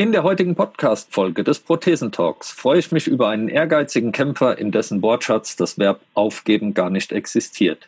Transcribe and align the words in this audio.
In 0.00 0.12
der 0.12 0.22
heutigen 0.22 0.54
Podcast-Folge 0.54 1.44
des 1.44 1.58
Prothesentalks 1.58 2.52
freue 2.52 2.78
ich 2.78 2.90
mich 2.90 3.06
über 3.06 3.28
einen 3.28 3.48
ehrgeizigen 3.48 4.12
Kämpfer, 4.12 4.56
in 4.56 4.72
dessen 4.72 5.02
Wortschatz 5.02 5.56
das 5.56 5.76
Verb 5.76 6.00
aufgeben 6.14 6.72
gar 6.72 6.88
nicht 6.88 7.12
existiert. 7.12 7.86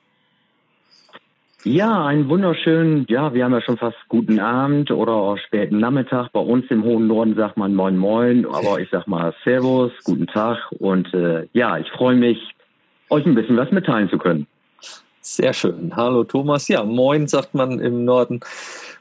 Ja, 1.65 2.07
einen 2.07 2.31
wunderschönen, 2.31 3.05
ja, 3.11 3.35
wir 3.35 3.45
haben 3.45 3.53
ja 3.53 3.61
schon 3.61 3.77
fast 3.77 3.99
guten 4.09 4.41
Abend 4.41 4.91
oder 4.91 5.37
späten 5.37 5.79
Nachmittag. 5.79 6.33
Bei 6.33 6.41
uns 6.41 6.65
im 6.71 6.85
hohen 6.85 7.07
Norden 7.07 7.35
sagt 7.35 7.59
man 7.59 7.75
Moin 7.75 7.99
Moin, 7.99 8.47
aber 8.47 8.81
ich 8.81 8.89
sag 8.91 9.07
mal 9.07 9.35
Servus, 9.45 9.93
guten 10.05 10.27
Tag 10.27 10.57
und 10.79 11.13
äh, 11.13 11.47
ja, 11.53 11.77
ich 11.77 11.87
freue 11.91 12.17
mich, 12.17 12.39
euch 13.11 13.27
ein 13.27 13.35
bisschen 13.35 13.59
was 13.59 13.71
mitteilen 13.73 14.09
zu 14.09 14.17
können. 14.17 14.47
Sehr 15.21 15.53
schön. 15.53 15.95
Hallo 15.95 16.25
Thomas. 16.25 16.67
Ja, 16.69 16.83
Moin 16.83 17.29
sagt 17.29 17.55
man 17.55 17.79
im 17.79 18.07
Norden. 18.07 18.41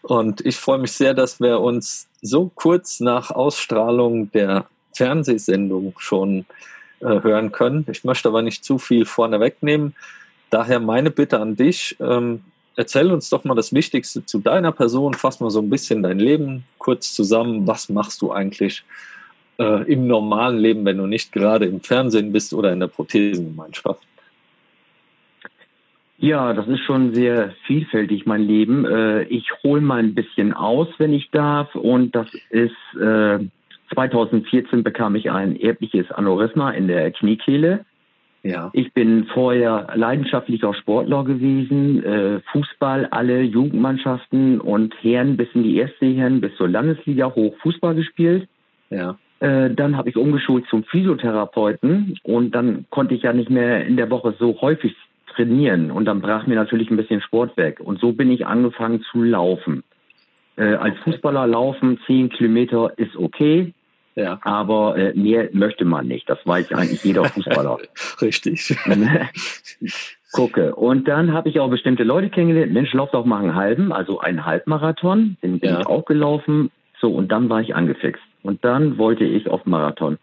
Und 0.01 0.45
ich 0.45 0.57
freue 0.57 0.79
mich 0.79 0.91
sehr, 0.91 1.13
dass 1.13 1.39
wir 1.39 1.61
uns 1.61 2.09
so 2.21 2.51
kurz 2.53 2.99
nach 2.99 3.31
Ausstrahlung 3.31 4.31
der 4.33 4.65
Fernsehsendung 4.93 5.93
schon 5.97 6.45
äh, 6.99 7.21
hören 7.21 7.53
können. 7.53 7.85
Ich 7.89 8.03
möchte 8.03 8.27
aber 8.27 8.41
nicht 8.41 8.65
zu 8.65 8.79
viel 8.79 9.05
vorne 9.05 9.39
wegnehmen. 9.39 9.95
Daher 10.49 10.79
meine 10.79 11.11
Bitte 11.11 11.39
an 11.39 11.55
dich, 11.55 11.95
ähm, 11.99 12.41
erzähl 12.79 13.11
uns 13.11 13.29
doch 13.29 13.43
mal 13.43 13.55
das 13.55 13.73
Wichtigste 13.73 14.25
zu 14.25 14.39
deiner 14.39 14.71
Person, 14.71 15.13
fass 15.13 15.41
mal 15.41 15.49
so 15.49 15.59
ein 15.59 15.69
bisschen 15.69 16.01
dein 16.01 16.17
Leben 16.17 16.63
kurz 16.77 17.13
zusammen. 17.13 17.67
Was 17.67 17.89
machst 17.89 18.21
du 18.21 18.31
eigentlich 18.31 18.83
äh, 19.59 19.83
im 19.91 20.07
normalen 20.07 20.57
Leben, 20.57 20.85
wenn 20.85 20.97
du 20.97 21.05
nicht 21.05 21.33
gerade 21.33 21.65
im 21.65 21.81
Fernsehen 21.81 22.31
bist 22.31 22.53
oder 22.53 22.71
in 22.71 22.79
der 22.79 22.87
Prothesengemeinschaft? 22.87 24.01
Ja, 26.19 26.53
das 26.53 26.67
ist 26.69 26.79
schon 26.85 27.13
sehr 27.13 27.53
vielfältig, 27.67 28.25
mein 28.25 28.43
Leben. 28.43 28.85
Äh, 28.85 29.23
ich 29.23 29.51
hole 29.61 29.81
mal 29.81 29.99
ein 29.99 30.15
bisschen 30.15 30.53
aus, 30.53 30.87
wenn 30.99 31.11
ich 31.11 31.29
darf. 31.31 31.75
Und 31.75 32.15
das 32.15 32.27
ist, 32.49 32.71
äh, 32.97 33.39
2014 33.93 34.83
bekam 34.83 35.15
ich 35.15 35.29
ein 35.29 35.59
erbliches 35.59 36.09
Aneurysma 36.11 36.71
in 36.71 36.87
der 36.87 37.11
Kniekehle. 37.11 37.83
Ja. 38.43 38.69
Ich 38.73 38.93
bin 38.93 39.25
vorher 39.25 39.87
leidenschaftlicher 39.95 40.73
Sportler 40.73 41.23
gewesen, 41.25 42.03
äh, 42.03 42.39
Fußball, 42.51 43.07
alle 43.11 43.41
Jugendmannschaften 43.41 44.61
und 44.61 44.93
Herren 45.01 45.35
bis 45.35 45.49
in 45.53 45.63
die 45.63 45.77
erste 45.77 46.05
Herren 46.05 46.39
bis 46.39 46.55
zur 46.55 46.69
Landesliga 46.69 47.33
hoch 47.35 47.55
Fußball 47.61 47.95
gespielt. 47.95 48.47
Ja. 48.89 49.17
Äh, 49.39 49.73
dann 49.73 49.97
habe 49.97 50.09
ich 50.09 50.17
umgeschult 50.17 50.65
zum 50.69 50.83
Physiotherapeuten 50.83 52.17
und 52.23 52.55
dann 52.55 52.85
konnte 52.89 53.13
ich 53.13 53.23
ja 53.23 53.33
nicht 53.33 53.49
mehr 53.49 53.85
in 53.85 53.97
der 53.97 54.09
Woche 54.09 54.33
so 54.39 54.59
häufig 54.61 54.95
trainieren 55.27 55.91
und 55.91 56.05
dann 56.05 56.21
brach 56.21 56.47
mir 56.47 56.55
natürlich 56.55 56.89
ein 56.89 56.97
bisschen 56.97 57.21
Sport 57.21 57.55
weg 57.55 57.79
und 57.79 57.99
so 57.99 58.13
bin 58.13 58.31
ich 58.31 58.45
angefangen 58.45 59.01
zu 59.11 59.23
laufen. 59.23 59.83
Äh, 60.57 60.75
als 60.75 60.97
Fußballer 60.99 61.47
laufen 61.47 61.99
zehn 62.05 62.29
Kilometer 62.29 62.91
ist 62.97 63.15
okay, 63.15 63.73
ja. 64.19 64.39
Aber 64.43 64.97
äh, 64.97 65.13
mehr 65.13 65.49
möchte 65.53 65.85
man 65.85 66.07
nicht. 66.07 66.29
Das 66.29 66.39
weiß 66.45 66.71
eigentlich 66.73 67.03
jeder 67.03 67.25
Fußballer. 67.25 67.77
Richtig. 68.21 68.77
Gucke. 70.31 70.75
Und 70.75 71.07
dann 71.07 71.33
habe 71.33 71.49
ich 71.49 71.59
auch 71.59 71.69
bestimmte 71.69 72.03
Leute 72.03 72.29
kennengelernt. 72.29 72.71
Mensch, 72.71 72.93
lauf 72.93 73.09
doch 73.11 73.25
mal 73.25 73.41
einen 73.41 73.55
halben, 73.55 73.91
also 73.91 74.19
einen 74.19 74.45
Halbmarathon. 74.45 75.37
Den 75.41 75.59
bin 75.59 75.71
ja. 75.71 75.79
ich 75.79 75.87
auch 75.87 76.05
gelaufen. 76.05 76.69
So, 77.01 77.09
und 77.11 77.31
dann 77.31 77.49
war 77.49 77.61
ich 77.61 77.75
angefixt. 77.75 78.21
Und 78.43 78.63
dann 78.63 78.97
wollte 78.97 79.23
ich 79.23 79.49
auf 79.49 79.65
Marathon. 79.65 80.17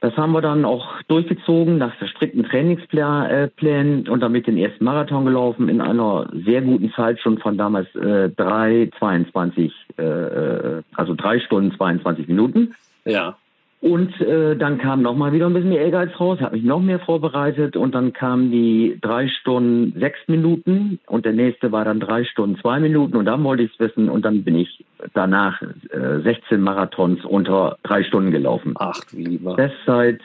Das 0.00 0.16
haben 0.16 0.30
wir 0.32 0.40
dann 0.40 0.64
auch 0.64 0.86
durchgezogen 1.08 1.78
nach 1.78 1.92
strikten 2.06 2.44
Trainingsplänen 2.44 4.08
und 4.08 4.20
damit 4.20 4.46
den 4.46 4.56
ersten 4.56 4.84
Marathon 4.84 5.24
gelaufen 5.24 5.68
in 5.68 5.80
einer 5.80 6.30
sehr 6.44 6.62
guten 6.62 6.92
Zeit 6.92 7.18
schon 7.20 7.38
von 7.38 7.58
damals 7.58 7.92
äh, 7.96 8.30
3,22, 8.36 9.72
äh, 9.98 10.02
äh, 10.02 10.82
also 10.94 11.14
drei 11.14 11.40
Stunden 11.40 11.76
22 11.76 12.28
Minuten. 12.28 12.74
Ja. 13.04 13.36
Und 13.80 14.20
äh, 14.20 14.56
dann 14.56 14.78
kam 14.78 15.02
noch 15.02 15.14
mal 15.14 15.32
wieder 15.32 15.46
ein 15.46 15.54
bisschen 15.54 15.68
mehr 15.68 15.82
Ehrgeiz 15.82 16.10
raus, 16.18 16.40
habe 16.40 16.56
mich 16.56 16.64
noch 16.64 16.80
mehr 16.80 16.98
vorbereitet 16.98 17.76
und 17.76 17.94
dann 17.94 18.12
kamen 18.12 18.50
die 18.50 18.98
drei 19.00 19.28
Stunden 19.28 19.98
sechs 20.00 20.18
Minuten 20.26 20.98
und 21.06 21.24
der 21.24 21.32
nächste 21.32 21.70
war 21.70 21.84
dann 21.84 22.00
drei 22.00 22.24
Stunden 22.24 22.58
zwei 22.60 22.80
Minuten 22.80 23.16
und 23.16 23.26
dann 23.26 23.44
wollte 23.44 23.62
ich 23.62 23.72
es 23.72 23.78
wissen 23.78 24.08
und 24.08 24.24
dann 24.24 24.42
bin 24.42 24.56
ich 24.56 24.84
danach 25.14 25.62
äh, 25.62 26.20
16 26.24 26.60
Marathons 26.60 27.24
unter 27.24 27.78
drei 27.84 28.02
Stunden 28.02 28.32
gelaufen. 28.32 28.74
Ach, 28.76 29.00
wie 29.12 29.24
lieber. 29.24 29.54
Das 29.54 29.70
seit 29.86 30.20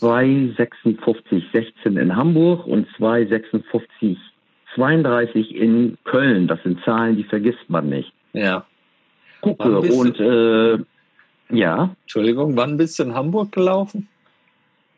2,56, 0.00 1.42
16 1.52 1.96
in 1.96 2.14
Hamburg 2.14 2.68
und 2.68 2.86
2,56, 2.98 4.16
32 4.76 5.56
in 5.56 5.98
Köln. 6.04 6.46
Das 6.46 6.62
sind 6.62 6.78
Zahlen, 6.84 7.16
die 7.16 7.24
vergisst 7.24 7.68
man 7.68 7.88
nicht. 7.88 8.12
Ja. 8.32 8.64
Gucke 9.40 9.80
und 9.80 10.20
äh, 10.20 10.78
ja. 11.52 11.94
Entschuldigung, 12.02 12.56
wann 12.56 12.76
bist 12.76 12.98
du 12.98 13.04
in 13.04 13.14
Hamburg 13.14 13.52
gelaufen? 13.52 14.08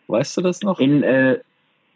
Weißt 0.07 0.37
du 0.37 0.43
das 0.43 0.63
noch? 0.63 0.81
In, 0.81 1.03
äh, 1.03 1.39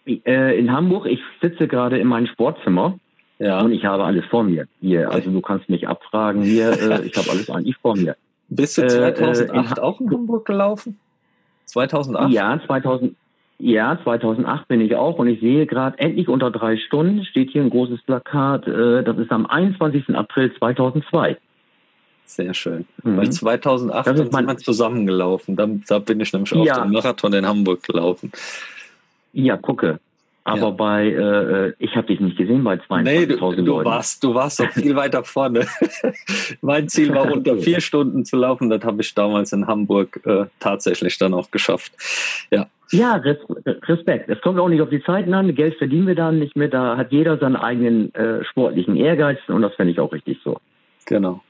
äh, 0.07 0.59
in 0.59 0.73
Hamburg, 0.73 1.07
ich 1.07 1.21
sitze 1.41 1.69
gerade 1.69 1.99
in 1.99 2.09
meinem 2.09 2.27
Sportzimmer. 2.27 2.99
Ja. 3.39 3.61
Und 3.61 3.73
ich 3.73 3.85
habe 3.85 4.05
alles 4.05 4.25
vor 4.27 4.43
mir. 4.43 4.67
Hier, 4.81 5.11
also 5.11 5.31
du 5.31 5.41
kannst 5.41 5.69
mich 5.69 5.87
abfragen. 5.87 6.43
Hier, 6.43 6.71
äh, 6.71 7.03
ich 7.07 7.17
habe 7.17 7.31
alles 7.31 7.49
eigentlich 7.51 7.77
vor 7.77 7.97
mir. 7.97 8.17
Bist 8.49 8.79
du 8.79 8.87
2008 8.87 9.51
äh, 9.51 9.59
in, 9.59 9.79
auch 9.79 10.01
in 10.01 10.11
Hamburg 10.11 10.45
gelaufen? 10.45 10.99
2008? 11.67 12.33
Ja, 12.33 12.61
2000, 12.67 13.15
ja, 13.59 13.99
2008 14.03 14.69
bin 14.69 14.81
ich 14.81 14.95
auch 14.97 15.19
und 15.19 15.29
ich 15.29 15.41
sehe 15.41 15.67
gerade 15.67 15.99
endlich 15.99 16.29
unter 16.29 16.51
drei 16.51 16.77
Stunden 16.77 17.25
steht 17.25 17.51
hier 17.51 17.63
ein 17.63 17.71
großes 17.71 18.03
Plakat. 18.03 18.67
Äh, 18.67 19.05
das 19.05 19.19
ist 19.19 19.31
am 19.31 19.47
21. 19.47 20.17
April 20.17 20.53
2002. 20.57 21.37
Sehr 22.29 22.53
schön. 22.53 22.85
Mhm. 23.03 23.17
Weil 23.17 23.31
2008 23.31 24.07
das 24.07 24.21
ist 24.21 24.33
sind 24.35 24.47
wir 24.47 24.57
zusammengelaufen. 24.59 25.57
Da, 25.57 25.67
da, 25.89 25.99
bin 25.99 26.21
ich 26.21 26.31
nämlich 26.35 26.51
ja. 26.53 26.75
auf 26.75 26.83
dem 26.83 26.93
Marathon 26.93 27.33
in 27.33 27.47
Hamburg 27.47 27.83
gelaufen. 27.83 28.31
Ja, 29.33 29.57
gucke. 29.57 29.99
Aber 30.45 30.61
ja. 30.61 30.71
bei, 30.71 31.07
äh, 31.07 31.73
ich 31.79 31.97
habe 31.97 32.07
dich 32.07 32.21
nicht 32.21 32.37
gesehen 32.37 32.65
bei 32.65 32.75
22.000 32.75 33.03
nee, 33.03 33.27
du, 33.27 33.37
du 33.37 33.85
Warst, 33.85 34.23
du 34.23 34.35
warst 34.35 34.61
doch 34.61 34.71
viel 34.71 34.95
weiter 35.03 35.25
vorne. 35.25 35.67
mein 36.61 36.89
Ziel 36.89 37.15
war 37.15 37.33
unter 37.33 37.57
vier 37.59 37.81
Stunden 37.81 38.27
zu 38.27 38.37
laufen. 38.37 38.69
Das 38.69 38.85
habe 38.85 39.01
ich 39.01 39.15
damals 39.15 39.53
in 39.55 39.67
Hamburg 39.67 40.21
äh, 40.27 40.45
tatsächlich 40.61 41.17
dann 41.17 41.33
auch 41.33 41.51
geschafft. 41.51 41.93
Ja. 42.51 42.67
Ja, 42.91 43.17
Respekt. 43.17 44.29
Es 44.29 44.41
kommt 44.43 44.59
auch 44.59 44.69
nicht 44.69 44.81
auf 44.81 44.91
die 44.91 45.03
Zeiten 45.03 45.33
an. 45.33 45.55
Geld 45.55 45.77
verdienen 45.77 46.07
wir 46.07 46.15
dann 46.15 46.39
nicht 46.39 46.57
mehr. 46.57 46.69
Da 46.69 46.97
hat 46.99 47.11
jeder 47.11 47.39
seinen 47.39 47.57
eigenen 47.57 48.15
äh, 48.15 48.45
sportlichen 48.45 48.97
Ehrgeiz 48.97 49.39
und 49.49 49.63
das 49.63 49.75
fände 49.75 49.93
ich 49.93 50.01
auch 50.01 50.13
richtig 50.13 50.39
so. 50.45 50.59
Genau. 51.07 51.43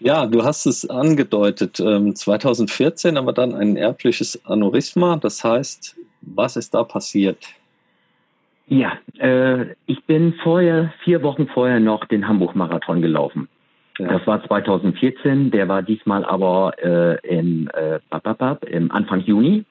Ja, 0.00 0.26
du 0.26 0.44
hast 0.44 0.66
es 0.66 0.88
angedeutet, 0.88 1.76
2014 1.76 3.10
ähm, 3.10 3.16
aber 3.16 3.32
dann 3.32 3.54
ein 3.54 3.76
erbliches 3.76 4.44
Aneurysma. 4.44 5.16
Das 5.16 5.42
heißt, 5.42 5.96
was 6.20 6.56
ist 6.56 6.74
da 6.74 6.84
passiert? 6.84 7.38
Ja, 8.68 8.92
äh, 9.18 9.74
ich 9.86 10.04
bin 10.04 10.34
vorher, 10.42 10.92
vier 11.02 11.22
Wochen 11.22 11.48
vorher 11.48 11.80
noch 11.80 12.04
den 12.04 12.28
Hamburg-Marathon 12.28 13.00
gelaufen. 13.02 13.48
Ja. 13.98 14.18
Das 14.18 14.26
war 14.26 14.44
2014, 14.46 15.50
der 15.50 15.68
war 15.68 15.82
diesmal 15.82 16.24
aber 16.24 16.74
äh, 16.80 17.18
im, 17.26 17.68
äh, 17.74 17.98
im 18.70 18.90
Anfang 18.92 19.20
Juni, 19.22 19.64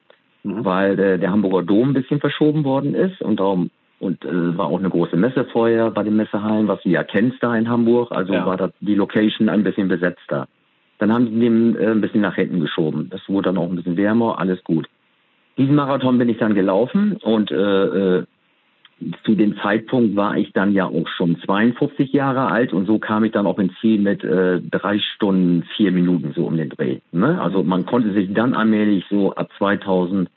mhm. 0.43 0.65
weil 0.65 0.99
äh, 0.99 1.19
der 1.19 1.31
Hamburger 1.31 1.63
Dom 1.63 1.89
ein 1.89 1.93
bisschen 1.93 2.19
verschoben 2.19 2.65
worden 2.65 2.95
ist 2.95 3.21
und 3.21 3.39
darum 3.39 3.69
und 3.99 4.23
äh, 4.25 4.57
war 4.57 4.67
auch 4.67 4.79
eine 4.79 4.89
große 4.89 5.17
Messe 5.17 5.45
vorher 5.45 5.91
bei 5.91 6.03
den 6.03 6.15
Messehallen, 6.15 6.67
was 6.67 6.81
du 6.83 6.89
ja 6.89 7.03
kennst 7.03 7.41
da 7.41 7.55
in 7.55 7.69
Hamburg. 7.69 8.11
Also 8.11 8.33
ja. 8.33 8.45
war 8.45 8.57
da 8.57 8.69
die 8.79 8.95
Location 8.95 9.49
ein 9.49 9.63
bisschen 9.63 9.87
besetzter. 9.87 10.47
Dann 10.99 11.11
haben 11.11 11.27
sie 11.27 11.39
den 11.39 11.75
äh, 11.75 11.87
ein 11.87 12.01
bisschen 12.01 12.21
nach 12.21 12.35
hinten 12.35 12.59
geschoben. 12.59 13.09
Das 13.09 13.21
wurde 13.27 13.49
dann 13.49 13.57
auch 13.57 13.69
ein 13.69 13.75
bisschen 13.75 13.97
wärmer, 13.97 14.39
alles 14.39 14.63
gut. 14.63 14.87
Diesen 15.57 15.75
Marathon 15.75 16.17
bin 16.17 16.29
ich 16.29 16.37
dann 16.37 16.53
gelaufen 16.53 17.17
und 17.23 17.49
äh, 17.51 17.55
äh, 18.19 18.23
zu 19.23 19.35
dem 19.35 19.57
Zeitpunkt 19.57 20.15
war 20.15 20.37
ich 20.37 20.53
dann 20.53 20.73
ja 20.73 20.85
auch 20.85 21.07
schon 21.07 21.37
52 21.45 22.13
Jahre 22.13 22.47
alt 22.51 22.73
und 22.73 22.87
so 22.87 22.97
kam 22.99 23.23
ich 23.23 23.31
dann 23.31 23.45
auch 23.45 23.59
ins 23.59 23.73
Ziel 23.79 23.99
mit 23.99 24.23
äh, 24.23 24.59
drei 24.61 24.99
Stunden, 24.99 25.63
vier 25.75 25.91
Minuten 25.91 26.33
so 26.35 26.45
um 26.45 26.57
den 26.57 26.69
Dreh. 26.69 26.99
Ne? 27.11 27.39
Also 27.41 27.63
man 27.63 27.85
konnte 27.85 28.13
sich 28.13 28.33
dann 28.33 28.53
allmählich 28.53 29.05
so 29.09 29.33
ab 29.33 29.49
2000 29.57 30.29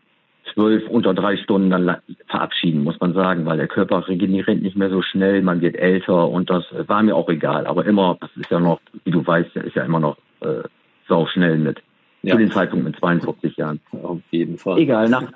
zwölf 0.55 0.88
unter 0.88 1.14
drei 1.14 1.37
Stunden 1.37 1.70
dann 1.70 1.97
verabschieden, 2.29 2.85
muss 2.85 2.99
man 3.00 3.14
sagen, 3.14 3.47
weil 3.47 3.56
der 3.56 3.69
Körper 3.69 4.06
regeneriert 4.08 4.62
nicht 4.62 4.76
mehr 4.76 4.91
so 4.91 5.02
schnell, 5.02 5.43
man 5.43 5.61
wird 5.61 5.76
älter 5.76 6.29
und 6.29 6.50
das 6.50 6.64
war 6.87 7.02
mir 7.02 7.17
auch 7.17 7.29
egal. 7.29 7.67
Aber 7.67 7.85
immer, 7.87 8.17
das 8.20 8.31
ist 8.37 8.50
ja 8.50 8.61
noch, 8.61 8.81
wie 9.05 9.11
du 9.11 9.26
weißt, 9.26 9.56
ist 9.56 9.76
ja 9.76 9.85
immer 9.85 10.00
noch 10.00 10.17
äh, 10.41 10.62
sau 11.08 11.26
schnell 11.26 11.58
mit. 11.58 11.82
Ja. 12.23 12.35
Zu 12.35 12.38
dem 12.38 12.50
Zeitpunkt 12.50 12.85
mit 12.85 12.97
42 12.97 13.56
Jahren. 13.56 13.81
Auf 14.02 14.20
jeden 14.31 14.58
Fall. 14.58 14.79
Egal, 14.79 15.08
nach, 15.08 15.32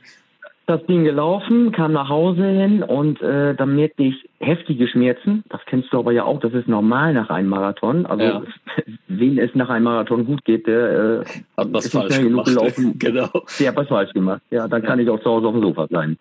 das 0.66 0.84
Ding 0.87 1.05
gelaufen, 1.05 1.72
kam 1.72 1.93
nach 1.93 2.08
Hause 2.08 2.44
hin 2.44 2.82
und 2.82 3.20
äh, 3.20 3.55
dann 3.55 3.75
merkte 3.75 4.02
ich 4.02 4.28
heftige 4.40 4.88
Schmerzen. 4.88 5.44
Das 5.50 5.61
kennst 5.66 5.93
du 5.93 5.99
aber 5.99 6.12
ja 6.12 6.25
auch, 6.25 6.40
das 6.40 6.52
ist 6.55 6.69
normal 6.69 7.12
nach 7.12 7.28
einem 7.28 7.49
Marathon. 7.49 8.06
Also 8.06 8.25
ja. 8.25 8.43
wen 9.08 9.38
es 9.38 9.55
nach 9.55 9.69
einem 9.69 9.84
Marathon 9.84 10.25
gut 10.25 10.44
geht, 10.44 10.66
der 10.66 11.22
äh, 11.22 11.25
hat 11.56 11.72
was 11.72 11.90
falsch 11.90 12.19
gemacht. 12.19 12.46
Gelaufen. 12.46 12.99
genau. 12.99 13.28
Der 13.58 13.69
hat 13.69 13.76
was 13.76 13.88
falsch 13.88 14.12
gemacht. 14.12 14.43
Ja, 14.50 14.66
dann 14.66 14.82
ja. 14.82 14.88
kann 14.88 14.99
ich 14.99 15.08
auch 15.11 15.20
zu 15.20 15.31
Hause 15.31 15.49
auf 15.49 15.55
dem 15.55 15.62
Sofa 15.62 15.87
bleiben. 15.87 16.19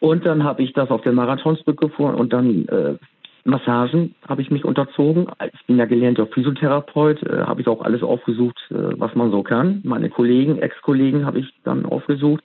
Und 0.00 0.26
dann 0.26 0.44
habe 0.44 0.62
ich 0.62 0.72
das 0.72 0.90
auf 0.90 1.02
den 1.02 1.14
Marathon 1.14 1.56
zurückgefahren 1.56 2.16
und 2.16 2.32
dann 2.32 2.66
äh, 2.66 2.96
Massagen 3.44 4.14
habe 4.28 4.42
ich 4.42 4.50
mich 4.50 4.64
unterzogen. 4.64 5.28
Ich 5.54 5.66
bin 5.66 5.78
ja 5.78 5.84
gelernter 5.86 6.26
Physiotherapeut, 6.26 7.22
äh, 7.22 7.42
habe 7.42 7.60
ich 7.60 7.68
auch 7.68 7.82
alles 7.82 8.02
aufgesucht, 8.02 8.58
äh, 8.70 8.98
was 8.98 9.14
man 9.14 9.30
so 9.30 9.42
kann. 9.42 9.80
Meine 9.84 10.10
Kollegen, 10.10 10.58
Ex-Kollegen 10.58 11.24
habe 11.24 11.38
ich 11.38 11.46
dann 11.64 11.86
aufgesucht. 11.86 12.42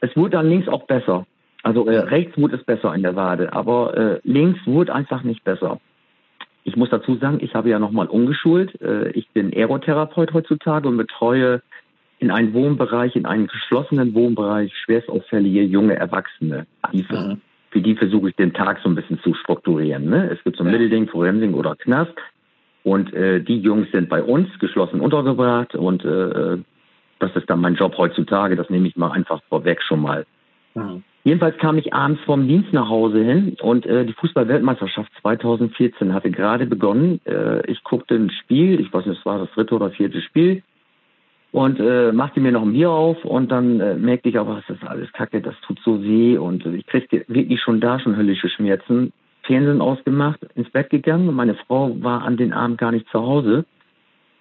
Es 0.00 0.16
wurde 0.16 0.30
dann 0.30 0.48
links 0.48 0.68
auch 0.68 0.84
besser. 0.84 1.26
Also 1.62 1.86
äh, 1.86 1.98
rechts 1.98 2.38
wurde 2.38 2.56
es 2.56 2.64
besser 2.64 2.94
in 2.94 3.02
der 3.02 3.16
Wade, 3.16 3.52
aber 3.52 3.96
äh, 3.96 4.20
links 4.22 4.60
wurde 4.66 4.94
einfach 4.94 5.22
nicht 5.22 5.44
besser. 5.44 5.80
Ich 6.64 6.76
muss 6.76 6.90
dazu 6.90 7.16
sagen, 7.16 7.38
ich 7.40 7.54
habe 7.54 7.70
ja 7.70 7.78
nochmal 7.78 8.06
umgeschult. 8.06 8.80
Äh, 8.80 9.10
ich 9.10 9.28
bin 9.30 9.52
Aerotherapeut 9.52 10.32
heutzutage 10.32 10.86
und 10.88 10.96
betreue 10.96 11.62
in 12.20 12.30
einem 12.30 12.52
Wohnbereich, 12.52 13.16
in 13.16 13.26
einem 13.26 13.46
geschlossenen 13.46 14.14
Wohnbereich 14.14 14.72
schwerstauffällige 14.84 15.62
junge 15.62 15.96
Erwachsene. 15.96 16.66
Die, 16.92 17.06
mhm. 17.08 17.40
Für 17.70 17.80
die 17.80 17.94
versuche 17.96 18.30
ich 18.30 18.36
den 18.36 18.54
Tag 18.54 18.80
so 18.82 18.88
ein 18.88 18.94
bisschen 18.94 19.20
zu 19.20 19.34
strukturieren. 19.34 20.08
Ne? 20.08 20.30
Es 20.30 20.42
gibt 20.42 20.56
so 20.56 20.64
ein 20.64 20.66
ja. 20.66 20.72
Mittelding, 20.72 21.08
Forensik 21.08 21.54
oder 21.54 21.76
Knast. 21.76 22.14
Und 22.82 23.12
äh, 23.12 23.40
die 23.40 23.58
Jungs 23.58 23.90
sind 23.92 24.08
bei 24.08 24.22
uns 24.22 24.48
geschlossen 24.58 25.00
untergebracht 25.00 25.74
und 25.74 26.04
äh, 26.04 26.58
das 27.18 27.34
ist 27.36 27.48
dann 27.50 27.60
mein 27.60 27.74
Job 27.74 27.96
heutzutage, 27.98 28.56
das 28.56 28.70
nehme 28.70 28.88
ich 28.88 28.96
mal 28.96 29.10
einfach 29.10 29.40
vorweg 29.48 29.82
schon 29.82 30.02
mal. 30.02 30.26
Mhm. 30.74 31.02
Jedenfalls 31.24 31.58
kam 31.58 31.76
ich 31.76 31.92
abends 31.92 32.22
vom 32.24 32.48
Dienst 32.48 32.72
nach 32.72 32.88
Hause 32.88 33.22
hin 33.22 33.56
und 33.60 33.84
äh, 33.84 34.06
die 34.06 34.14
Fußball-Weltmeisterschaft 34.14 35.12
2014 35.20 36.14
hatte 36.14 36.30
gerade 36.30 36.66
begonnen. 36.66 37.20
Äh, 37.26 37.70
ich 37.70 37.82
guckte 37.84 38.14
ein 38.14 38.30
Spiel, 38.30 38.80
ich 38.80 38.92
weiß 38.92 39.04
nicht, 39.04 39.18
es 39.18 39.26
war 39.26 39.38
das 39.38 39.50
dritte 39.50 39.74
oder 39.74 39.90
vierte 39.90 40.22
Spiel 40.22 40.62
und 41.52 41.80
äh, 41.80 42.12
machte 42.12 42.40
mir 42.40 42.52
noch 42.52 42.62
ein 42.62 42.72
Bier 42.72 42.90
auf 42.90 43.24
und 43.24 43.50
dann 43.50 43.80
äh, 43.80 43.94
merkte 43.96 44.28
ich 44.28 44.38
aber, 44.38 44.62
das 44.66 44.76
ist 44.76 44.86
alles 44.86 45.12
kacke, 45.12 45.40
das 45.40 45.54
tut 45.66 45.78
so 45.84 46.02
weh 46.02 46.38
und 46.38 46.64
ich 46.66 46.86
kriegte 46.86 47.24
wirklich 47.28 47.60
schon 47.60 47.80
da 47.80 47.98
schon 47.98 48.16
höllische 48.16 48.48
Schmerzen. 48.48 49.12
Fernsehen 49.42 49.80
ausgemacht, 49.80 50.40
ins 50.54 50.70
Bett 50.70 50.90
gegangen 50.90 51.28
und 51.28 51.34
meine 51.34 51.54
Frau 51.54 51.96
war 52.02 52.22
an 52.22 52.36
den 52.36 52.52
Abend 52.52 52.76
gar 52.78 52.92
nicht 52.92 53.08
zu 53.08 53.20
Hause. 53.20 53.64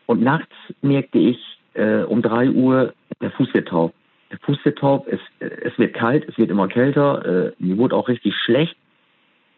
Und 0.05 0.21
nachts 0.21 0.53
merkte 0.81 1.17
ich, 1.17 1.37
äh, 1.77 2.03
um 2.03 2.21
drei 2.21 2.49
Uhr, 2.49 2.93
der 3.21 3.31
Fuß 3.31 3.53
wird 3.53 3.69
taub. 3.69 3.93
Der 4.31 4.39
Fuß 4.39 4.57
wird 4.65 4.79
taub, 4.79 5.07
es, 5.07 5.19
es 5.39 5.77
wird 5.79 5.93
kalt, 5.93 6.27
es 6.27 6.37
wird 6.37 6.49
immer 6.49 6.67
kälter, 6.67 7.47
äh, 7.47 7.51
mir 7.59 7.77
wurde 7.77 7.95
auch 7.95 8.09
richtig 8.09 8.35
schlecht. 8.35 8.75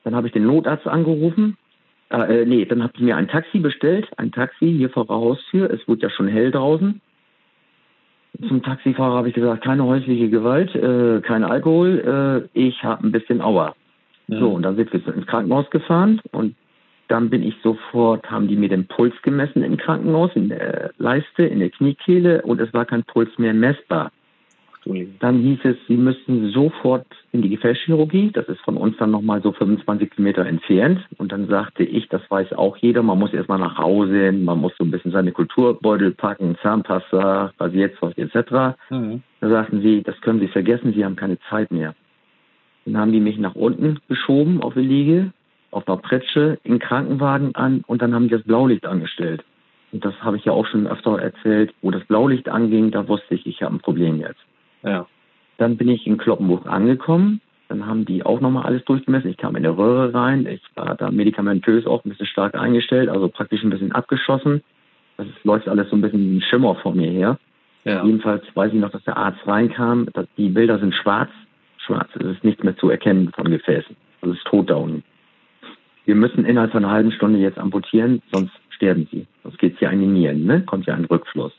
Dann 0.04 0.16
habe 0.16 0.27
ich 0.27 0.33
den 0.33 0.45
Notarzt 0.45 0.88
angerufen. 0.88 1.57
Äh, 2.12 2.42
äh, 2.42 2.45
nee, 2.45 2.66
dann 2.66 2.83
habe 2.83 2.94
ich 2.95 3.01
mir 3.01 3.18
ein 3.18 3.27
Taxi 3.27 3.60
bestellt, 3.60 4.07
ein 4.18 4.31
Taxi 4.31 4.71
hier 4.71 4.89
vor 4.89 5.06
der 5.06 5.16
Haustür. 5.16 5.71
Es 5.71 5.88
wurde 5.88 6.04
ja 6.04 6.10
schon 6.10 6.27
hell 6.27 6.51
draußen. 6.51 7.01
Zum 8.48 8.62
Taxifahrer 8.63 9.15
habe 9.15 9.30
ich 9.30 9.33
gesagt, 9.33 9.63
keine 9.63 9.83
häusliche 9.83 10.30
Gewalt, 10.30 10.74
äh, 10.75 11.19
kein 11.22 11.44
Alkohol, 11.44 12.48
äh, 12.54 12.60
ich 12.60 12.83
habe 12.83 13.06
ein 13.06 13.12
bisschen 13.12 13.42
Aua. 13.42 13.75
Ja. 14.27 14.39
So, 14.39 14.51
und 14.51 14.62
dann 14.62 14.75
sind 14.75 14.94
wir 14.94 15.13
ins 15.13 15.25
Krankenhaus 15.25 15.69
gefahren 15.72 16.22
und 16.31 16.56
dann 17.10 17.30
bin 17.30 17.44
ich 17.44 17.56
sofort, 17.64 18.30
haben 18.30 18.48
die 18.48 18.56
mir 18.56 18.70
den 18.70 18.88
Puls 18.88 19.14
gemessen 19.24 19.64
im 19.64 19.78
Krankenhaus, 19.78 20.32
in 20.36 20.50
der 20.50 20.92
Leiste, 20.98 21.44
in 21.44 21.60
der 21.60 21.72
Kniekehle 21.72 22.44
und 22.44 22.62
es 22.62 22.74
war 22.74 22.86
kein 22.86 23.04
Puls 23.04 23.30
mehr 23.38 23.54
messbar. 23.54 24.12
Dann 25.20 25.40
hieß 25.40 25.60
es, 25.64 25.76
sie 25.88 25.98
müssen 25.98 26.52
sofort 26.52 27.06
in 27.32 27.42
die 27.42 27.50
Gefäßchirurgie. 27.50 28.32
Das 28.32 28.48
ist 28.48 28.62
von 28.62 28.78
uns 28.78 28.96
dann 28.98 29.12
nochmal 29.12 29.42
so 29.42 29.52
25 29.52 30.12
Kilometer 30.12 30.46
entfernt. 30.46 31.06
Und 31.18 31.32
dann 31.32 31.48
sagte 31.48 31.84
ich, 31.84 32.08
das 32.08 32.22
weiß 32.30 32.54
auch 32.54 32.78
jeder, 32.78 33.04
man 33.04 33.20
muss 33.20 33.34
erstmal 33.34 33.60
nach 33.60 33.78
Hause, 33.78 34.32
man 34.32 34.58
muss 34.58 34.72
so 34.78 34.86
ein 34.86 34.92
bisschen 34.92 35.12
seine 35.12 35.32
Kulturbeutel 35.32 36.12
packen, 36.12 36.58
Zahnpasta, 36.62 37.52
was 37.58 37.74
jetzt, 37.74 38.02
was 38.02 38.18
etc. 38.18 38.78
Mhm. 38.90 39.22
Da 39.42 39.50
sagten 39.50 39.82
sie, 39.82 40.02
das 40.02 40.20
können 40.22 40.40
Sie 40.40 40.48
vergessen, 40.48 40.94
Sie 40.94 41.04
haben 41.04 41.18
keine 41.18 41.38
Zeit 41.50 41.72
mehr. 41.72 41.94
Dann 42.86 42.98
haben 42.98 43.12
die 43.12 43.20
mich 43.20 43.38
nach 43.38 43.56
unten 43.56 44.00
geschoben 44.08 44.64
auf 44.64 44.74
die 44.74 44.80
Liege 44.80 45.34
auf 45.71 45.88
einer 45.88 45.98
Pritsche 45.98 46.60
in 46.63 46.80
Krankenwagen 46.80 47.56
an 47.56 47.83
und 47.88 48.01
dann 48.01 48.13
haben 48.13 48.24
die 48.24 48.36
das 48.36 48.44
Blaulicht 48.44 48.86
angestellt. 48.86 49.44
Und 49.92 50.06
das 50.06 50.13
habe 50.21 50.38
ich 50.38 50.45
ja 50.45 50.51
auch 50.51 50.68
schon 50.68 50.88
öfter 50.88 51.19
erzählt. 51.19 51.74
Wo 51.81 51.92
das 51.92 52.04
Blaulicht 52.06 52.50
anging, 52.50 52.92
da 52.92 53.07
wusste 53.07 53.36
ich, 53.36 53.45
ich 53.45 53.62
habe 53.62 53.75
ein 53.75 53.80
Problem 53.80 54.19
jetzt. 54.19 54.39
Ja. 54.83 55.07
Dann 55.57 55.77
bin 55.77 55.89
ich 55.89 56.06
in 56.06 56.18
Kloppenburg 56.18 56.68
angekommen. 56.68 57.42
Dann 57.68 57.86
haben 57.86 58.06
die 58.06 58.24
auch 58.24 58.39
nochmal 58.39 58.66
alles 58.66 58.83
durchgemessen. 58.86 59.30
Ich 59.30 59.38
kam 59.38 59.56
in 59.56 59.63
der 59.63 59.77
Röhre 59.77 60.13
rein. 60.13 60.45
Ich 60.48 60.62
war 60.75 60.95
da 60.95 61.12
medikamentös 61.12 61.86
auch 61.86 62.04
ein 62.04 62.10
bisschen 62.10 62.25
stark 62.25 62.56
eingestellt, 62.56 63.10
also 63.10 63.30
praktisch 63.30 63.63
ein 63.63 63.69
bisschen 63.69 63.92
abgeschossen. 63.92 64.63
Das 65.18 65.27
läuft 65.44 65.68
alles 65.68 65.89
so 65.89 65.95
ein 65.95 66.01
bisschen 66.01 66.19
wie 66.19 66.38
ein 66.38 66.42
Schimmer 66.42 66.75
vor 66.75 66.95
mir 66.95 67.12
her. 67.12 67.38
Ja. 67.83 68.04
Jedenfalls 68.04 68.44
weiß 68.56 68.74
ich 68.74 68.80
noch, 68.80 68.92
dass 68.92 69.04
der 69.04 69.18
Arzt 69.18 69.45
reinkam. 69.45 70.07
Dass 70.13 70.25
die 70.38 70.50
Bilder 70.50 70.80
sind 70.80 70.95
schwarz. 70.95 71.30
Schwarz. 71.77 72.10
Es 72.15 72.25
ist 72.25 72.44
nichts 72.44 72.63
mehr 72.63 72.77
zu 72.77 72.89
erkennen 72.89 73.31
von 73.36 73.50
Gefäßen. 73.50 73.95
Also 74.22 74.33
es 74.33 74.39
ist 74.39 74.48
tot 74.48 74.69
da 74.69 74.75
unten 74.75 75.04
wir 76.10 76.16
müssen 76.16 76.44
innerhalb 76.44 76.72
von 76.72 76.84
einer 76.84 76.92
halben 76.92 77.12
Stunde 77.12 77.38
jetzt 77.38 77.60
amputieren, 77.60 78.24
sonst 78.32 78.52
sterben 78.72 79.08
sie. 79.12 79.28
Sonst 79.44 79.60
geht 79.60 79.76
es 79.76 79.80
ja 79.80 79.90
an 79.90 80.00
die 80.00 80.08
Nieren, 80.08 80.44
ne? 80.44 80.64
Kommt 80.64 80.88
ja 80.88 80.96
ein 80.96 81.06
Rückfluss. 81.06 81.54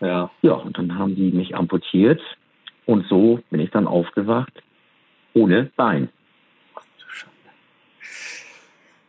Ja. 0.00 0.30
Ja, 0.40 0.54
und 0.54 0.78
dann 0.78 0.98
haben 0.98 1.14
die 1.14 1.30
mich 1.30 1.54
amputiert 1.54 2.22
und 2.86 3.06
so 3.06 3.40
bin 3.50 3.60
ich 3.60 3.70
dann 3.70 3.86
aufgewacht 3.86 4.62
ohne 5.34 5.70
Bein. 5.76 6.08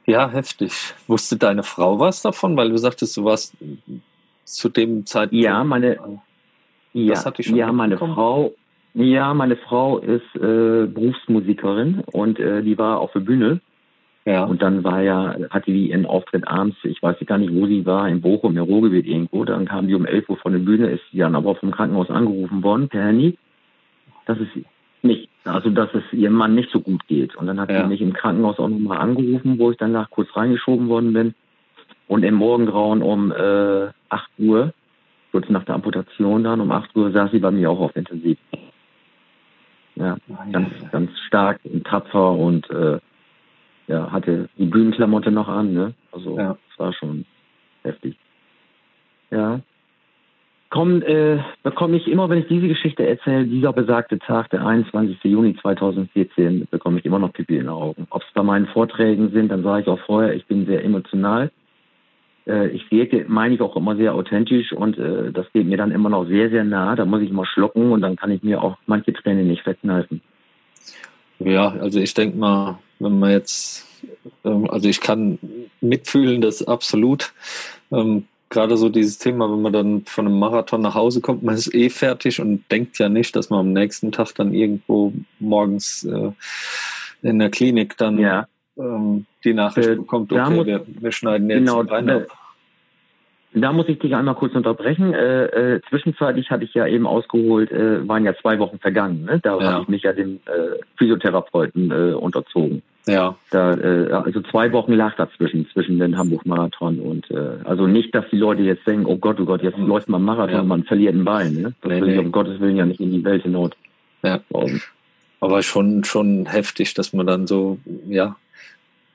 Ja, 0.05 0.29
heftig. 0.29 0.73
Wusste 1.07 1.37
deine 1.37 1.63
Frau 1.63 1.97
was 1.97 2.21
davon? 2.21 2.57
Weil 2.57 2.69
du 2.69 2.77
sagtest, 2.77 3.15
du 3.15 3.23
warst 3.23 3.55
zu 4.43 4.67
dem 4.67 5.05
Zeitpunkt. 5.05 5.45
Ja, 5.45 5.63
meine, 5.63 5.97
ja, 6.91 7.23
ja 7.37 7.71
meine 7.71 7.97
Frau, 7.97 8.53
ja, 8.95 9.33
meine 9.33 9.55
Frau 9.55 9.99
ist 9.99 10.35
äh, 10.35 10.87
Berufsmusikerin 10.87 12.03
und 12.11 12.37
äh, 12.37 12.61
die 12.61 12.77
war 12.77 12.99
auf 12.99 13.13
der 13.13 13.21
Bühne 13.21 13.61
ja. 14.25 14.45
Und 14.45 14.61
dann 14.61 14.83
war 14.83 15.01
ja, 15.01 15.35
hatte 15.49 15.71
die 15.71 15.89
ihren 15.89 16.05
Auftritt 16.05 16.47
abends, 16.47 16.77
ich 16.83 17.01
weiß 17.01 17.17
gar 17.25 17.37
nicht, 17.37 17.53
wo 17.53 17.67
sie 17.67 17.85
war, 17.85 18.07
in 18.07 18.21
Bochum, 18.21 18.55
im 18.55 18.63
Ruhrgebiet 18.63 19.05
irgendwo. 19.05 19.43
Dann 19.43 19.65
kam 19.65 19.87
die 19.87 19.95
um 19.95 20.05
11 20.05 20.29
Uhr 20.29 20.37
von 20.37 20.53
der 20.53 20.59
Bühne, 20.59 20.87
ist 20.87 21.03
sie 21.11 21.17
dann 21.17 21.35
aber 21.35 21.55
vom 21.55 21.71
Krankenhaus 21.71 22.09
angerufen 22.09 22.63
worden, 22.63 22.87
per 22.87 23.05
Handy, 23.05 23.37
dass 24.25 24.37
es 24.39 24.47
nicht, 25.01 25.29
also 25.43 25.69
dass 25.69 25.93
es 25.93 26.03
ihrem 26.13 26.35
Mann 26.35 26.55
nicht 26.55 26.71
so 26.71 26.79
gut 26.79 27.05
geht. 27.07 27.35
Und 27.35 27.47
dann 27.47 27.59
hat 27.59 27.69
ja. 27.69 27.81
sie 27.81 27.89
mich 27.89 28.01
im 28.01 28.13
Krankenhaus 28.13 28.59
auch 28.59 28.69
nochmal 28.69 28.99
angerufen, 28.99 29.59
wo 29.59 29.71
ich 29.71 29.77
danach 29.77 30.09
kurz 30.09 30.33
reingeschoben 30.35 30.87
worden 30.87 31.11
bin. 31.11 31.35
Und 32.07 32.23
im 32.23 32.35
Morgengrauen 32.35 33.01
um 33.01 33.31
äh, 33.31 33.87
8 34.09 34.29
Uhr, 34.39 34.73
kurz 35.31 35.49
nach 35.49 35.65
der 35.65 35.75
Amputation 35.75 36.43
dann, 36.43 36.61
um 36.61 36.71
8 36.71 36.95
Uhr 36.95 37.11
saß 37.11 37.31
sie 37.31 37.39
bei 37.39 37.51
mir 37.51 37.69
auch 37.69 37.79
auf 37.79 37.95
Intensiv. 37.95 38.37
Ja, 39.95 40.17
ganz, 40.51 40.69
ganz 40.91 41.11
stark 41.27 41.59
und 41.65 41.85
tapfer 41.85 42.31
und 42.31 42.69
äh, 42.69 42.99
ja, 43.87 44.11
hatte 44.11 44.49
die 44.57 44.65
Bühnenklamotte 44.65 45.31
noch 45.31 45.47
an, 45.47 45.73
ne? 45.73 45.93
Also 46.11 46.37
ja. 46.37 46.57
es 46.71 46.79
war 46.79 46.93
schon 46.93 47.25
heftig. 47.83 48.15
Ja. 49.31 49.61
Komm, 50.69 51.03
äh, 51.03 51.37
bekomme 51.61 51.97
ich 51.97 52.07
immer, 52.07 52.29
wenn 52.29 52.39
ich 52.39 52.47
diese 52.47 52.67
Geschichte 52.67 53.05
erzähle, 53.07 53.45
dieser 53.45 53.73
besagte 53.73 54.17
Tag, 54.17 54.49
der 54.49 54.65
21. 54.65 55.23
Juni 55.23 55.55
2014, 55.61 56.67
bekomme 56.71 56.97
ich 56.97 57.05
immer 57.05 57.19
noch 57.19 57.31
Pipi 57.31 57.57
in 57.57 57.65
den 57.65 57.69
Augen. 57.69 58.07
Ob 58.09 58.23
es 58.23 58.27
bei 58.33 58.41
meinen 58.41 58.65
Vorträgen 58.67 59.29
sind, 59.29 59.49
dann 59.49 59.61
sage 59.61 59.83
ich 59.83 59.87
auch 59.87 59.99
vorher, 59.99 60.33
ich 60.33 60.47
bin 60.47 60.65
sehr 60.65 60.83
emotional. 60.83 61.51
Äh, 62.47 62.69
ich 62.69 62.89
wirke, 62.89 63.25
meine 63.27 63.53
ich, 63.53 63.61
auch 63.61 63.75
immer 63.75 63.95
sehr 63.95 64.15
authentisch 64.15 64.73
und 64.73 64.97
äh, 64.97 65.31
das 65.31 65.45
geht 65.53 65.67
mir 65.67 65.77
dann 65.77 65.91
immer 65.91 66.09
noch 66.09 66.25
sehr, 66.25 66.49
sehr 66.49 66.63
nah. 66.63 66.95
Da 66.95 67.05
muss 67.05 67.21
ich 67.21 67.29
immer 67.29 67.45
schlucken 67.45 67.91
und 67.91 68.01
dann 68.01 68.15
kann 68.15 68.31
ich 68.31 68.41
mir 68.41 68.63
auch 68.63 68.77
manche 68.87 69.13
Tränen 69.13 69.47
nicht 69.47 69.65
wegkneifen. 69.67 70.21
Ja, 71.37 71.69
also 71.69 71.99
ich 71.99 72.15
denke 72.15 72.37
mal, 72.37 72.79
wenn 73.03 73.19
man 73.19 73.31
jetzt, 73.31 73.85
ähm, 74.45 74.69
also 74.69 74.87
ich 74.87 75.01
kann 75.01 75.39
mitfühlen, 75.81 76.41
das 76.41 76.65
absolut. 76.65 77.33
Ähm, 77.91 78.25
gerade 78.49 78.77
so 78.77 78.87
dieses 78.87 79.17
Thema, 79.17 79.51
wenn 79.51 79.61
man 79.61 79.73
dann 79.73 80.05
von 80.05 80.27
einem 80.27 80.39
Marathon 80.39 80.81
nach 80.81 80.95
Hause 80.95 81.21
kommt, 81.21 81.43
man 81.43 81.55
ist 81.55 81.73
eh 81.73 81.89
fertig 81.89 82.39
und 82.39 82.63
denkt 82.71 82.99
ja 82.99 83.09
nicht, 83.09 83.35
dass 83.35 83.49
man 83.49 83.59
am 83.59 83.73
nächsten 83.73 84.11
Tag 84.11 84.33
dann 84.35 84.53
irgendwo 84.53 85.11
morgens 85.39 86.05
äh, 86.05 86.31
in 87.23 87.39
der 87.39 87.49
Klinik 87.49 87.97
dann 87.97 88.19
ja. 88.19 88.47
ähm, 88.77 89.25
die 89.43 89.53
Nachricht 89.53 89.89
äh, 89.89 89.95
bekommt, 89.95 90.31
okay, 90.31 90.65
wir, 90.65 90.85
wir, 90.85 91.11
schneiden 91.11 91.49
jetzt 91.49 91.59
genau, 91.59 91.83
Bein 91.83 92.09
ab. 92.09 92.27
Da 93.55 93.71
muss 93.71 93.87
ich 93.87 93.99
dich 93.99 94.15
einmal 94.15 94.35
kurz 94.35 94.55
unterbrechen. 94.55 95.13
Äh, 95.13 95.45
äh, 95.45 95.81
zwischenzeitlich 95.89 96.49
hatte 96.49 96.63
ich 96.63 96.73
ja 96.73 96.87
eben 96.87 97.05
ausgeholt, 97.05 97.71
äh, 97.71 98.07
waren 98.07 98.25
ja 98.25 98.33
zwei 98.41 98.59
Wochen 98.59 98.79
vergangen. 98.79 99.25
Ne? 99.25 99.39
Da 99.41 99.57
ja. 99.59 99.73
habe 99.73 99.83
ich 99.83 99.87
mich 99.89 100.03
ja 100.03 100.13
dem 100.13 100.39
äh, 100.45 100.79
Physiotherapeuten 100.97 101.91
äh, 101.91 102.13
unterzogen. 102.13 102.81
Ja. 103.05 103.35
Da, 103.51 103.73
äh, 103.73 104.11
also 104.11 104.41
zwei 104.41 104.71
Wochen 104.71 104.93
lag 104.93 105.15
dazwischen, 105.15 105.67
zwischen 105.73 105.99
den 105.99 106.17
Hamburg-Marathon 106.17 106.99
und 106.99 107.29
äh, 107.31 107.57
also 107.65 107.85
nicht, 107.85 108.15
dass 108.15 108.25
die 108.31 108.37
Leute 108.37 108.61
jetzt 108.61 108.87
denken, 108.87 109.05
oh 109.05 109.17
Gott, 109.17 109.39
oh 109.39 109.45
Gott, 109.45 109.61
jetzt 109.61 109.77
läuft 109.77 110.07
man 110.07 110.23
Marathon, 110.23 110.55
ja. 110.55 110.63
man 110.63 110.83
verliert 110.83 111.13
ein 111.13 111.25
Bein. 111.25 111.53
Ne? 111.53 111.73
Das 111.81 111.91
nee, 111.91 112.01
will 112.01 112.07
nee. 112.07 112.13
ich 112.13 112.19
um 112.19 112.31
Gottes 112.31 112.59
Willen 112.59 112.77
ja 112.77 112.85
nicht 112.85 113.01
in 113.01 113.11
die 113.11 113.23
Welt 113.23 113.43
hinaus. 113.43 113.71
Ja. 114.23 114.39
Aber 115.41 115.61
schon, 115.61 116.05
schon 116.05 116.45
heftig, 116.45 116.93
dass 116.93 117.11
man 117.11 117.27
dann 117.27 117.45
so, 117.47 117.77
ja, 118.07 118.37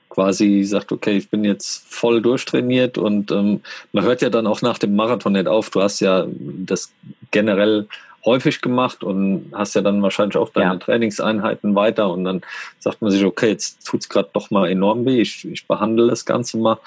quasi 0.09 0.63
sagt, 0.63 0.91
okay, 0.91 1.17
ich 1.17 1.29
bin 1.29 1.43
jetzt 1.43 1.85
voll 1.87 2.21
durchtrainiert 2.21 2.97
und 2.97 3.31
ähm, 3.31 3.61
man 3.93 4.03
hört 4.03 4.21
ja 4.21 4.29
dann 4.29 4.47
auch 4.47 4.61
nach 4.61 4.79
dem 4.79 4.95
Marathon 4.95 5.33
nicht 5.33 5.47
auf. 5.47 5.69
Du 5.69 5.81
hast 5.81 5.99
ja 5.99 6.25
das 6.27 6.91
generell 7.31 7.87
häufig 8.25 8.61
gemacht 8.61 9.03
und 9.03 9.51
hast 9.53 9.75
ja 9.75 9.81
dann 9.81 10.01
wahrscheinlich 10.01 10.37
auch 10.37 10.49
deine 10.49 10.73
ja. 10.73 10.79
Trainingseinheiten 10.79 11.75
weiter 11.75 12.11
und 12.11 12.23
dann 12.23 12.41
sagt 12.79 13.01
man 13.01 13.11
sich, 13.11 13.23
okay, 13.23 13.49
jetzt 13.49 13.85
tut 13.85 14.01
es 14.01 14.09
gerade 14.09 14.29
doch 14.33 14.51
mal 14.51 14.69
enorm 14.69 15.05
weh, 15.05 15.21
ich, 15.21 15.45
ich 15.45 15.67
behandle 15.67 16.07
das 16.07 16.25
Ganze 16.25 16.57
mal. 16.57 16.79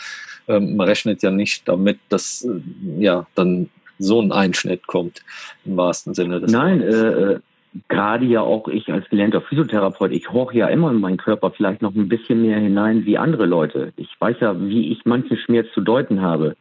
Ähm, 0.48 0.76
man 0.76 0.88
rechnet 0.88 1.22
ja 1.22 1.30
nicht 1.30 1.66
damit, 1.68 1.98
dass 2.08 2.44
äh, 2.44 3.02
ja 3.02 3.26
dann 3.34 3.70
so 3.98 4.20
ein 4.20 4.32
Einschnitt 4.32 4.86
kommt, 4.86 5.22
im 5.64 5.76
wahrsten 5.76 6.14
Sinne 6.14 6.40
des 6.40 6.50
Nein, 6.50 6.80
äh, 6.82 6.86
äh 6.86 7.40
gerade 7.88 8.24
ja 8.24 8.40
auch 8.40 8.68
ich 8.68 8.92
als 8.92 9.08
gelernter 9.08 9.40
Physiotherapeut, 9.40 10.12
ich 10.12 10.30
horche 10.30 10.58
ja 10.58 10.68
immer 10.68 10.90
in 10.90 11.00
meinen 11.00 11.16
Körper 11.16 11.50
vielleicht 11.50 11.82
noch 11.82 11.94
ein 11.94 12.08
bisschen 12.08 12.42
mehr 12.42 12.58
hinein 12.58 13.06
wie 13.06 13.18
andere 13.18 13.46
Leute. 13.46 13.92
Ich 13.96 14.08
weiß 14.18 14.36
ja, 14.40 14.60
wie 14.60 14.92
ich 14.92 15.04
manchen 15.04 15.36
Schmerz 15.36 15.68
zu 15.72 15.80
deuten 15.80 16.20
habe. 16.20 16.56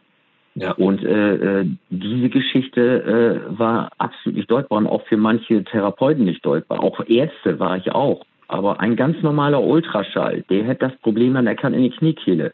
Ja. 0.55 0.73
Und 0.73 1.03
äh, 1.03 1.61
äh, 1.61 1.65
diese 1.89 2.29
Geschichte 2.29 3.41
äh, 3.51 3.57
war 3.57 3.89
absolut 3.97 4.37
nicht 4.37 4.51
deutbar 4.51 4.79
und 4.79 4.87
auch 4.87 5.05
für 5.07 5.17
manche 5.17 5.63
Therapeuten 5.63 6.25
nicht 6.25 6.45
deutbar. 6.45 6.83
Auch 6.83 6.99
Ärzte 7.07 7.59
war 7.59 7.77
ich 7.77 7.91
auch. 7.91 8.25
Aber 8.47 8.81
ein 8.81 8.97
ganz 8.97 9.21
normaler 9.21 9.63
Ultraschall, 9.63 10.43
der 10.49 10.65
hätte 10.65 10.89
das 10.89 10.97
Problem 10.97 11.37
anerkannt 11.37 11.75
in 11.75 11.83
die 11.83 11.89
Kniekehle. 11.89 12.51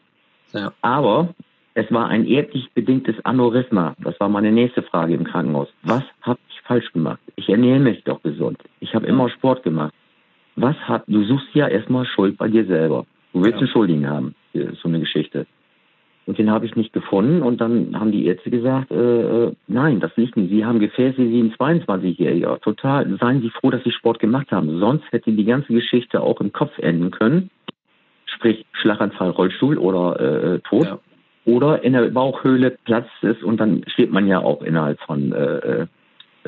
Ja. 0.52 0.72
Aber 0.80 1.34
es 1.74 1.90
war 1.92 2.08
ein 2.08 2.24
erblich 2.26 2.70
bedingtes 2.72 3.16
Aneurysma. 3.24 3.94
Das 3.98 4.18
war 4.20 4.28
meine 4.28 4.52
nächste 4.52 4.82
Frage 4.82 5.14
im 5.14 5.24
Krankenhaus. 5.24 5.68
Was 5.82 6.04
ich 6.47 6.47
falsch 6.68 6.92
gemacht? 6.92 7.20
Ich 7.36 7.48
ernähre 7.48 7.80
mich 7.80 8.04
doch 8.04 8.22
gesund. 8.22 8.58
Ich 8.80 8.94
habe 8.94 9.06
immer 9.06 9.28
Sport 9.30 9.64
gemacht. 9.64 9.92
Was 10.54 10.76
hat, 10.76 11.04
du 11.06 11.24
suchst 11.24 11.54
ja 11.54 11.66
erstmal 11.66 12.04
Schuld 12.06 12.36
bei 12.36 12.48
dir 12.48 12.64
selber. 12.66 13.06
Du 13.32 13.40
willst 13.40 13.54
ja. 13.54 13.58
einen 13.58 13.68
Schuldigen 13.68 14.08
haben 14.08 14.34
für 14.52 14.74
so 14.80 14.88
eine 14.88 15.00
Geschichte. 15.00 15.46
Und 16.26 16.38
den 16.38 16.50
habe 16.50 16.66
ich 16.66 16.76
nicht 16.76 16.92
gefunden. 16.92 17.42
Und 17.42 17.60
dann 17.60 17.98
haben 17.98 18.12
die 18.12 18.26
Ärzte 18.26 18.50
gesagt, 18.50 18.90
äh, 18.90 19.46
äh 19.46 19.52
nein, 19.66 19.98
das 20.00 20.14
liegt 20.16 20.36
nicht. 20.36 20.50
Sie 20.50 20.64
haben 20.64 20.78
Gefäße 20.78 21.18
wie 21.18 21.40
ein 21.40 21.54
22-Jähriger. 21.54 22.60
Total. 22.60 23.16
Seien 23.18 23.40
Sie 23.40 23.50
froh, 23.50 23.70
dass 23.70 23.82
Sie 23.82 23.92
Sport 23.92 24.18
gemacht 24.18 24.50
haben. 24.52 24.78
Sonst 24.78 25.10
hätte 25.10 25.32
die 25.32 25.44
ganze 25.44 25.72
Geschichte 25.72 26.20
auch 26.20 26.40
im 26.40 26.52
Kopf 26.52 26.78
enden 26.78 27.10
können. 27.10 27.50
Sprich 28.26 28.66
Schlaganfall, 28.72 29.30
Rollstuhl 29.30 29.78
oder 29.78 30.20
äh, 30.20 30.54
äh 30.56 30.58
Tod. 30.60 30.84
Ja 30.84 30.98
oder 31.48 31.82
in 31.82 31.94
der 31.94 32.10
Bauchhöhle 32.10 32.76
platzt 32.84 33.10
es 33.22 33.42
und 33.42 33.58
dann 33.58 33.82
steht 33.86 34.12
man 34.12 34.26
ja 34.26 34.38
auch 34.38 34.62
innerhalb 34.62 35.00
von 35.00 35.32
äh, 35.32 35.86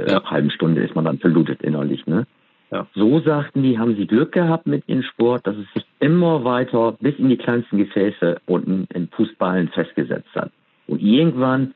äh, 0.07 0.13
ja. 0.13 0.25
halben 0.25 0.51
Stunde 0.51 0.83
ist 0.83 0.95
man 0.95 1.05
dann 1.05 1.19
verlutet 1.19 1.63
innerlich. 1.63 2.07
Ne? 2.07 2.27
Ja. 2.71 2.87
So 2.95 3.21
sagten 3.21 3.63
die, 3.63 3.79
haben 3.79 3.97
sie 3.97 4.07
Glück 4.07 4.33
gehabt 4.33 4.67
mit 4.67 4.89
ihrem 4.89 5.03
Sport, 5.03 5.47
dass 5.47 5.57
es 5.57 5.67
sich 5.75 5.85
immer 5.99 6.45
weiter 6.45 6.97
bis 7.01 7.19
in 7.19 7.29
die 7.29 7.37
kleinsten 7.37 7.79
Gefäße 7.79 8.41
unten 8.47 8.87
in 8.95 9.09
Fußballen 9.09 9.69
festgesetzt 9.69 10.35
hat. 10.35 10.53
Und 10.87 11.03
irgendwann, 11.03 11.75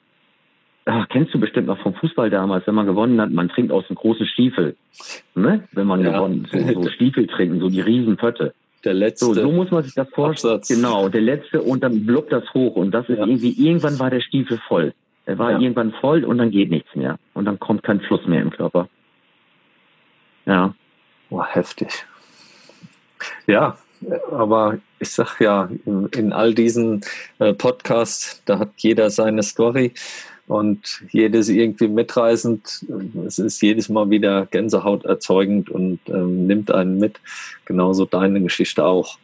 ach, 0.84 1.08
kennst 1.08 1.34
du 1.34 1.40
bestimmt 1.40 1.66
noch 1.66 1.78
vom 1.78 1.94
Fußball 1.94 2.30
damals, 2.30 2.66
wenn 2.66 2.74
man 2.74 2.86
gewonnen 2.86 3.20
hat, 3.20 3.30
man 3.30 3.48
trinkt 3.48 3.72
aus 3.72 3.86
dem 3.88 3.96
großen 3.96 4.26
Stiefel. 4.26 4.76
Ne? 5.34 5.64
Wenn 5.72 5.86
man 5.86 6.00
ja. 6.00 6.12
gewonnen, 6.12 6.46
so, 6.50 6.58
so 6.58 6.88
Stiefel 6.94 7.26
trinken, 7.26 7.60
so 7.60 7.68
die 7.68 7.80
Riesenpötte. 7.80 8.54
Der 8.84 8.94
letzte. 8.94 9.26
So, 9.26 9.34
so 9.34 9.50
muss 9.50 9.70
man 9.70 9.82
sich 9.82 9.94
das 9.94 10.08
vorstellen. 10.10 10.54
Absatz. 10.54 10.68
Genau, 10.68 11.08
der 11.08 11.22
letzte 11.22 11.62
und 11.62 11.82
dann 11.82 12.04
blubbt 12.04 12.32
das 12.32 12.52
hoch 12.52 12.76
und 12.76 12.92
das 12.92 13.08
ist 13.08 13.18
ja. 13.18 13.26
irgendwie, 13.26 13.50
irgendwann 13.50 13.98
war 13.98 14.10
der 14.10 14.20
Stiefel 14.20 14.58
voll. 14.68 14.92
Er 15.26 15.38
war 15.38 15.52
ja. 15.52 15.58
irgendwann 15.58 15.92
voll 16.00 16.24
und 16.24 16.38
dann 16.38 16.50
geht 16.50 16.70
nichts 16.70 16.94
mehr. 16.94 17.18
Und 17.32 17.46
dann 17.46 17.58
kommt 17.58 17.82
kein 17.82 18.00
Fluss 18.00 18.26
mehr 18.26 18.42
im 18.42 18.50
Körper. 18.50 18.88
Ja. 20.46 20.74
Boah, 21.30 21.46
heftig. 21.46 22.06
Ja, 23.46 23.78
aber 24.30 24.78
ich 24.98 25.10
sag 25.10 25.40
ja, 25.40 25.70
in, 25.86 26.08
in 26.08 26.32
all 26.32 26.54
diesen 26.54 27.02
äh, 27.38 27.54
Podcasts, 27.54 28.42
da 28.44 28.58
hat 28.58 28.72
jeder 28.76 29.10
seine 29.10 29.42
Story 29.42 29.92
und 30.46 31.02
jedes 31.10 31.48
irgendwie 31.48 31.88
mitreißend. 31.88 32.86
Es 33.26 33.38
ist 33.38 33.62
jedes 33.62 33.88
Mal 33.88 34.10
wieder 34.10 34.46
Gänsehaut 34.46 35.04
erzeugend 35.04 35.70
und 35.70 36.00
ähm, 36.08 36.46
nimmt 36.46 36.70
einen 36.70 36.98
mit. 36.98 37.20
Genauso 37.64 38.04
deine 38.04 38.42
Geschichte 38.42 38.84
auch. 38.84 39.18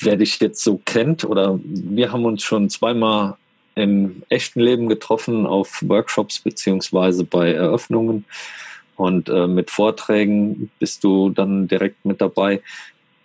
Wer 0.00 0.16
dich 0.16 0.40
jetzt 0.40 0.64
so 0.64 0.80
kennt 0.84 1.24
oder 1.24 1.58
wir 1.62 2.10
haben 2.10 2.24
uns 2.24 2.42
schon 2.42 2.70
zweimal 2.70 3.36
im 3.74 4.22
echten 4.28 4.60
Leben 4.60 4.88
getroffen 4.88 5.46
auf 5.46 5.82
Workshops 5.86 6.40
beziehungsweise 6.40 7.24
bei 7.24 7.52
Eröffnungen 7.52 8.24
und 8.96 9.28
äh, 9.28 9.46
mit 9.46 9.70
Vorträgen 9.70 10.70
bist 10.78 11.02
du 11.02 11.30
dann 11.30 11.66
direkt 11.66 12.04
mit 12.04 12.20
dabei 12.20 12.60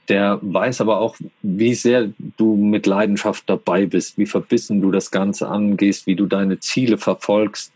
der 0.10 0.40
weiß 0.42 0.82
aber 0.82 1.00
auch, 1.00 1.16
wie 1.44 1.76
sehr 1.76 2.10
du 2.38 2.56
mit 2.56 2.88
Leidenschaft 2.88 3.44
dabei 3.48 3.86
bist, 3.86 4.18
wie 4.18 4.26
verbissen 4.26 4.82
du 4.82 4.92
das 4.92 5.12
Ganze 5.12 5.48
angehst, 5.48 6.08
wie 6.08 6.16
du 6.16 6.26
deine 6.26 6.60
Ziele 6.60 6.98
verfolgst. 6.98 7.72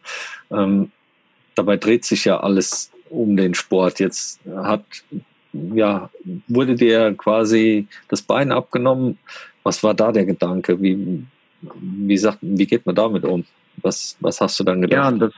Ähm, 0.51 0.91
dabei 1.55 1.77
dreht 1.77 2.05
sich 2.05 2.25
ja 2.25 2.39
alles 2.39 2.91
um 3.09 3.37
den 3.37 3.53
Sport. 3.53 3.99
Jetzt 3.99 4.39
hat, 4.55 4.83
ja, 5.51 6.09
wurde 6.47 6.75
dir 6.75 7.13
quasi 7.13 7.87
das 8.07 8.23
Bein 8.23 8.51
abgenommen. 8.51 9.19
Was 9.61 9.83
war 9.83 9.93
da 9.93 10.11
der 10.11 10.25
Gedanke? 10.25 10.81
Wie, 10.81 11.23
wie, 11.79 12.17
sagt, 12.17 12.39
wie 12.41 12.65
geht 12.65 12.85
man 12.85 12.95
damit 12.95 13.25
um? 13.25 13.45
Was, 13.81 14.17
was 14.19 14.41
hast 14.41 14.59
du 14.59 14.63
dann 14.63 14.81
gedacht? 14.81 15.13
Ja, 15.13 15.17
das, 15.17 15.33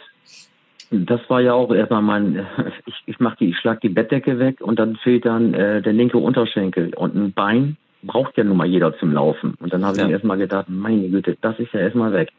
das 0.91 1.21
war 1.29 1.41
ja 1.41 1.53
auch 1.53 1.73
erstmal 1.73 2.01
mein, 2.01 2.45
ich, 2.85 2.95
ich 3.05 3.19
mach 3.19 3.35
die, 3.35 3.49
ich 3.49 3.57
schlag 3.57 3.81
die 3.81 3.89
Bettdecke 3.89 4.39
weg 4.39 4.61
und 4.61 4.79
dann 4.79 4.95
fehlt 4.97 5.25
dann 5.25 5.53
äh, 5.53 5.81
der 5.81 5.93
linke 5.93 6.17
Unterschenkel 6.17 6.93
und 6.95 7.15
ein 7.15 7.33
Bein 7.33 7.77
braucht 8.03 8.37
ja 8.37 8.43
nun 8.43 8.57
mal 8.57 8.67
jeder 8.67 8.97
zum 8.97 9.13
Laufen. 9.13 9.55
Und 9.59 9.73
dann 9.73 9.83
habe 9.83 9.95
ich 9.95 10.01
ja. 10.01 10.07
mir 10.07 10.13
erstmal 10.13 10.37
gedacht, 10.37 10.67
meine 10.69 11.09
Güte, 11.09 11.37
das 11.41 11.59
ist 11.59 11.73
ja 11.73 11.79
erstmal 11.79 12.13
weg. 12.13 12.29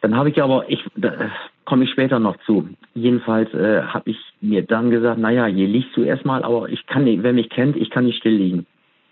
Dann 0.00 0.16
habe 0.16 0.30
ich 0.30 0.42
aber, 0.42 0.64
ich 0.68 0.82
da 0.96 1.30
komme 1.66 1.84
ich 1.84 1.90
später 1.90 2.18
noch 2.18 2.36
zu. 2.46 2.68
Jedenfalls 2.94 3.52
äh, 3.52 3.82
habe 3.82 4.10
ich 4.10 4.16
mir 4.40 4.62
dann 4.62 4.90
gesagt, 4.90 5.18
naja, 5.18 5.46
hier 5.46 5.68
liegst 5.68 5.96
du 5.96 6.02
erstmal, 6.02 6.42
aber 6.42 6.68
ich 6.68 6.86
kann 6.86 7.04
nicht, 7.04 7.22
wer 7.22 7.32
mich 7.32 7.50
kennt, 7.50 7.76
ich 7.76 7.90
kann 7.90 8.04
nicht 8.04 8.18
still 8.18 8.36
liegen. 8.36 8.66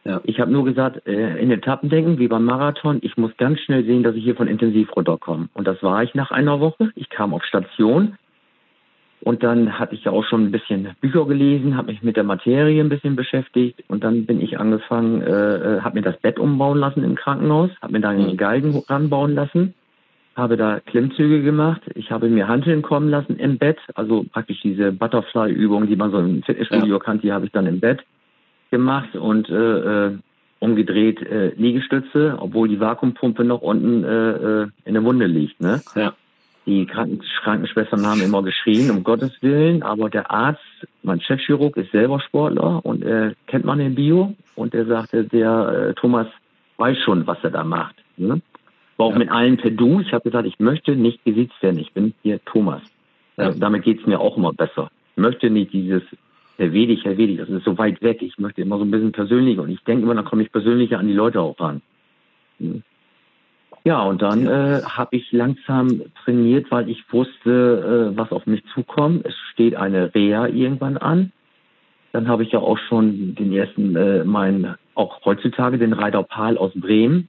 Ja. 0.04 0.20
Ich 0.24 0.40
habe 0.40 0.50
nur 0.50 0.64
gesagt, 0.64 1.06
äh, 1.06 1.38
in 1.38 1.50
Etappen 1.50 1.90
denken, 1.90 2.18
wie 2.18 2.28
beim 2.28 2.44
Marathon, 2.44 2.98
ich 3.02 3.16
muss 3.16 3.36
ganz 3.36 3.60
schnell 3.60 3.84
sehen, 3.84 4.02
dass 4.02 4.14
ich 4.14 4.24
hier 4.24 4.36
von 4.36 4.48
intensiv 4.48 4.94
runterkomme. 4.96 5.48
Und 5.54 5.66
das 5.66 5.82
war 5.82 6.02
ich 6.02 6.14
nach 6.14 6.30
einer 6.30 6.60
Woche. 6.60 6.92
Ich 6.94 7.10
kam 7.10 7.34
auf 7.34 7.44
Station, 7.44 8.16
und 9.20 9.42
dann 9.42 9.78
hatte 9.78 9.94
ich 9.94 10.04
ja 10.04 10.12
auch 10.12 10.24
schon 10.24 10.44
ein 10.44 10.52
bisschen 10.52 10.90
Bücher 11.00 11.26
gelesen, 11.26 11.76
habe 11.76 11.90
mich 11.90 12.02
mit 12.02 12.16
der 12.16 12.24
Materie 12.24 12.80
ein 12.80 12.88
bisschen 12.88 13.16
beschäftigt 13.16 13.82
und 13.88 14.04
dann 14.04 14.26
bin 14.26 14.40
ich 14.40 14.58
angefangen, 14.58 15.22
äh, 15.22 15.76
äh 15.76 15.80
habe 15.80 15.96
mir 15.96 16.02
das 16.02 16.18
Bett 16.18 16.38
umbauen 16.38 16.78
lassen 16.78 17.02
im 17.02 17.16
Krankenhaus, 17.16 17.70
habe 17.82 17.92
mir 17.92 18.00
da 18.00 18.10
einen 18.10 18.32
mhm. 18.32 18.36
Galgen 18.36 18.82
ranbauen 18.88 19.34
lassen, 19.34 19.74
habe 20.36 20.56
da 20.56 20.78
Klimmzüge 20.80 21.42
gemacht, 21.42 21.82
ich 21.94 22.12
habe 22.12 22.28
mir 22.28 22.46
Hanteln 22.46 22.82
kommen 22.82 23.10
lassen 23.10 23.36
im 23.38 23.58
Bett, 23.58 23.78
also 23.94 24.24
praktisch 24.32 24.60
diese 24.62 24.92
Butterfly-Übung, 24.92 25.88
die 25.88 25.96
man 25.96 26.12
so 26.12 26.18
im 26.20 26.42
Fitnessstudio 26.44 26.96
ja. 26.96 27.00
kennt, 27.00 27.24
die 27.24 27.32
habe 27.32 27.46
ich 27.46 27.52
dann 27.52 27.66
im 27.66 27.80
Bett 27.80 28.04
gemacht 28.70 29.14
und 29.14 29.48
äh, 29.48 30.06
äh, 30.06 30.18
umgedreht 30.60 31.22
äh, 31.22 31.54
Liegestütze, 31.56 32.36
obwohl 32.40 32.68
die 32.68 32.80
Vakuumpumpe 32.80 33.44
noch 33.44 33.62
unten 33.62 34.04
äh, 34.04 34.30
äh 34.62 34.68
in 34.84 34.94
der 34.94 35.04
Wunde 35.04 35.26
liegt. 35.26 35.60
Ne? 35.60 35.80
Ja. 35.94 36.14
Die 36.66 36.84
Krankenschwestern 36.84 38.06
haben 38.06 38.20
immer 38.20 38.42
geschrien, 38.42 38.90
um 38.90 39.02
Gottes 39.02 39.32
Willen, 39.40 39.82
aber 39.82 40.10
der 40.10 40.30
Arzt, 40.30 40.60
mein 41.02 41.18
Chefchirurg, 41.18 41.78
ist 41.78 41.92
selber 41.92 42.20
Sportler 42.20 42.84
und 42.84 43.02
er 43.02 43.32
kennt 43.46 43.64
man 43.64 43.78
den 43.78 43.94
Bio 43.94 44.34
und 44.54 44.74
er 44.74 44.84
sagte, 44.84 45.24
der 45.24 45.68
äh, 45.90 45.94
Thomas 45.94 46.26
weiß 46.76 46.98
schon, 46.98 47.26
was 47.26 47.38
er 47.42 47.50
da 47.50 47.64
macht. 47.64 47.94
Ne? 48.18 48.42
War 48.98 49.06
auch 49.06 49.12
ja. 49.12 49.18
mit 49.18 49.30
allen 49.30 49.56
per 49.56 49.70
Du. 49.70 50.00
Ich 50.00 50.12
habe 50.12 50.24
gesagt, 50.24 50.46
ich 50.46 50.58
möchte 50.58 50.94
nicht 50.94 51.24
gesiezt 51.24 51.54
werden, 51.62 51.78
ich 51.78 51.92
bin 51.92 52.12
hier 52.22 52.44
Thomas. 52.44 52.82
Ja. 53.38 53.48
Äh, 53.48 53.58
damit 53.58 53.84
geht's 53.84 54.06
mir 54.06 54.20
auch 54.20 54.36
immer 54.36 54.52
besser. 54.52 54.90
Ich 55.16 55.22
möchte 55.22 55.48
nicht 55.48 55.72
dieses 55.72 56.02
Herr 56.58 56.72
Wedig, 56.72 57.04
Herr 57.04 57.16
Wedig, 57.16 57.38
das 57.38 57.48
ist 57.48 57.64
so 57.64 57.78
weit 57.78 58.02
weg. 58.02 58.20
Ich 58.20 58.36
möchte 58.38 58.62
immer 58.62 58.78
so 58.78 58.84
ein 58.84 58.90
bisschen 58.90 59.12
persönlicher 59.12 59.62
und 59.62 59.70
ich 59.70 59.82
denke 59.84 60.02
immer, 60.02 60.14
dann 60.14 60.24
komme 60.24 60.42
ich 60.42 60.52
persönlicher 60.52 60.98
an 60.98 61.06
die 61.06 61.14
Leute 61.14 61.40
auch 61.40 61.58
ran. 61.58 61.80
Hm. 62.58 62.82
Ja, 63.84 64.02
und 64.02 64.20
dann 64.20 64.46
äh, 64.46 64.82
habe 64.82 65.16
ich 65.16 65.30
langsam 65.32 66.02
trainiert, 66.24 66.70
weil 66.70 66.90
ich 66.90 67.04
wusste, 67.12 68.10
äh, 68.12 68.16
was 68.16 68.32
auf 68.32 68.44
mich 68.46 68.62
zukommt. 68.74 69.24
Es 69.24 69.34
steht 69.52 69.76
eine 69.76 70.14
Reha 70.14 70.46
irgendwann 70.48 70.96
an. 70.96 71.32
Dann 72.12 72.26
habe 72.26 72.42
ich 72.42 72.52
ja 72.52 72.58
auch 72.58 72.76
schon 72.76 73.36
den 73.36 73.52
ersten, 73.52 73.94
äh, 73.94 74.24
meinen, 74.24 74.74
auch 74.94 75.24
heutzutage 75.24 75.78
den 75.78 75.92
Reiter 75.92 76.22
Pahl 76.24 76.58
aus 76.58 76.72
Bremen. 76.74 77.28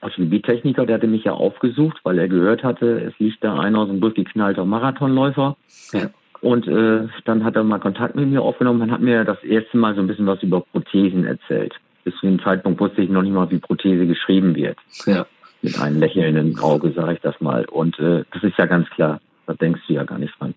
Orthopädie-Techniker, 0.00 0.86
der 0.86 0.96
hatte 0.96 1.08
mich 1.08 1.24
ja 1.24 1.32
aufgesucht, 1.32 1.98
weil 2.04 2.18
er 2.18 2.28
gehört 2.28 2.62
hatte, 2.62 3.00
es 3.00 3.18
liegt 3.18 3.42
da 3.42 3.58
einer, 3.58 3.84
so 3.86 3.92
ein 3.92 4.00
durchgeknallter 4.00 4.64
Marathonläufer. 4.64 5.56
Ja. 5.92 6.10
Und 6.40 6.68
äh, 6.68 7.08
dann 7.24 7.44
hat 7.44 7.56
er 7.56 7.64
mal 7.64 7.80
Kontakt 7.80 8.14
mit 8.14 8.28
mir 8.28 8.42
aufgenommen 8.42 8.82
und 8.82 8.90
hat 8.90 9.00
mir 9.00 9.24
das 9.24 9.42
erste 9.42 9.76
Mal 9.76 9.94
so 9.94 10.00
ein 10.00 10.06
bisschen 10.06 10.26
was 10.26 10.42
über 10.42 10.60
Prothesen 10.60 11.26
erzählt. 11.26 11.74
Bis 12.04 12.14
zu 12.16 12.26
dem 12.26 12.40
Zeitpunkt 12.40 12.80
wusste 12.80 13.02
ich 13.02 13.10
noch 13.10 13.22
nicht 13.22 13.32
mal, 13.32 13.50
wie 13.50 13.58
Prothese 13.58 14.06
geschrieben 14.06 14.54
wird. 14.54 14.78
Ja. 15.06 15.26
Mit 15.62 15.80
einem 15.80 15.98
lächelnden 15.98 16.58
Auge 16.60 16.92
sage 16.92 17.14
ich 17.14 17.20
das 17.20 17.40
mal. 17.40 17.64
Und 17.64 17.98
äh, 17.98 18.24
das 18.32 18.44
ist 18.44 18.56
ja 18.56 18.66
ganz 18.66 18.88
klar. 18.90 19.20
Da 19.46 19.54
denkst 19.54 19.80
du 19.88 19.94
ja 19.94 20.04
gar 20.04 20.18
nicht 20.18 20.38
dran. 20.38 20.54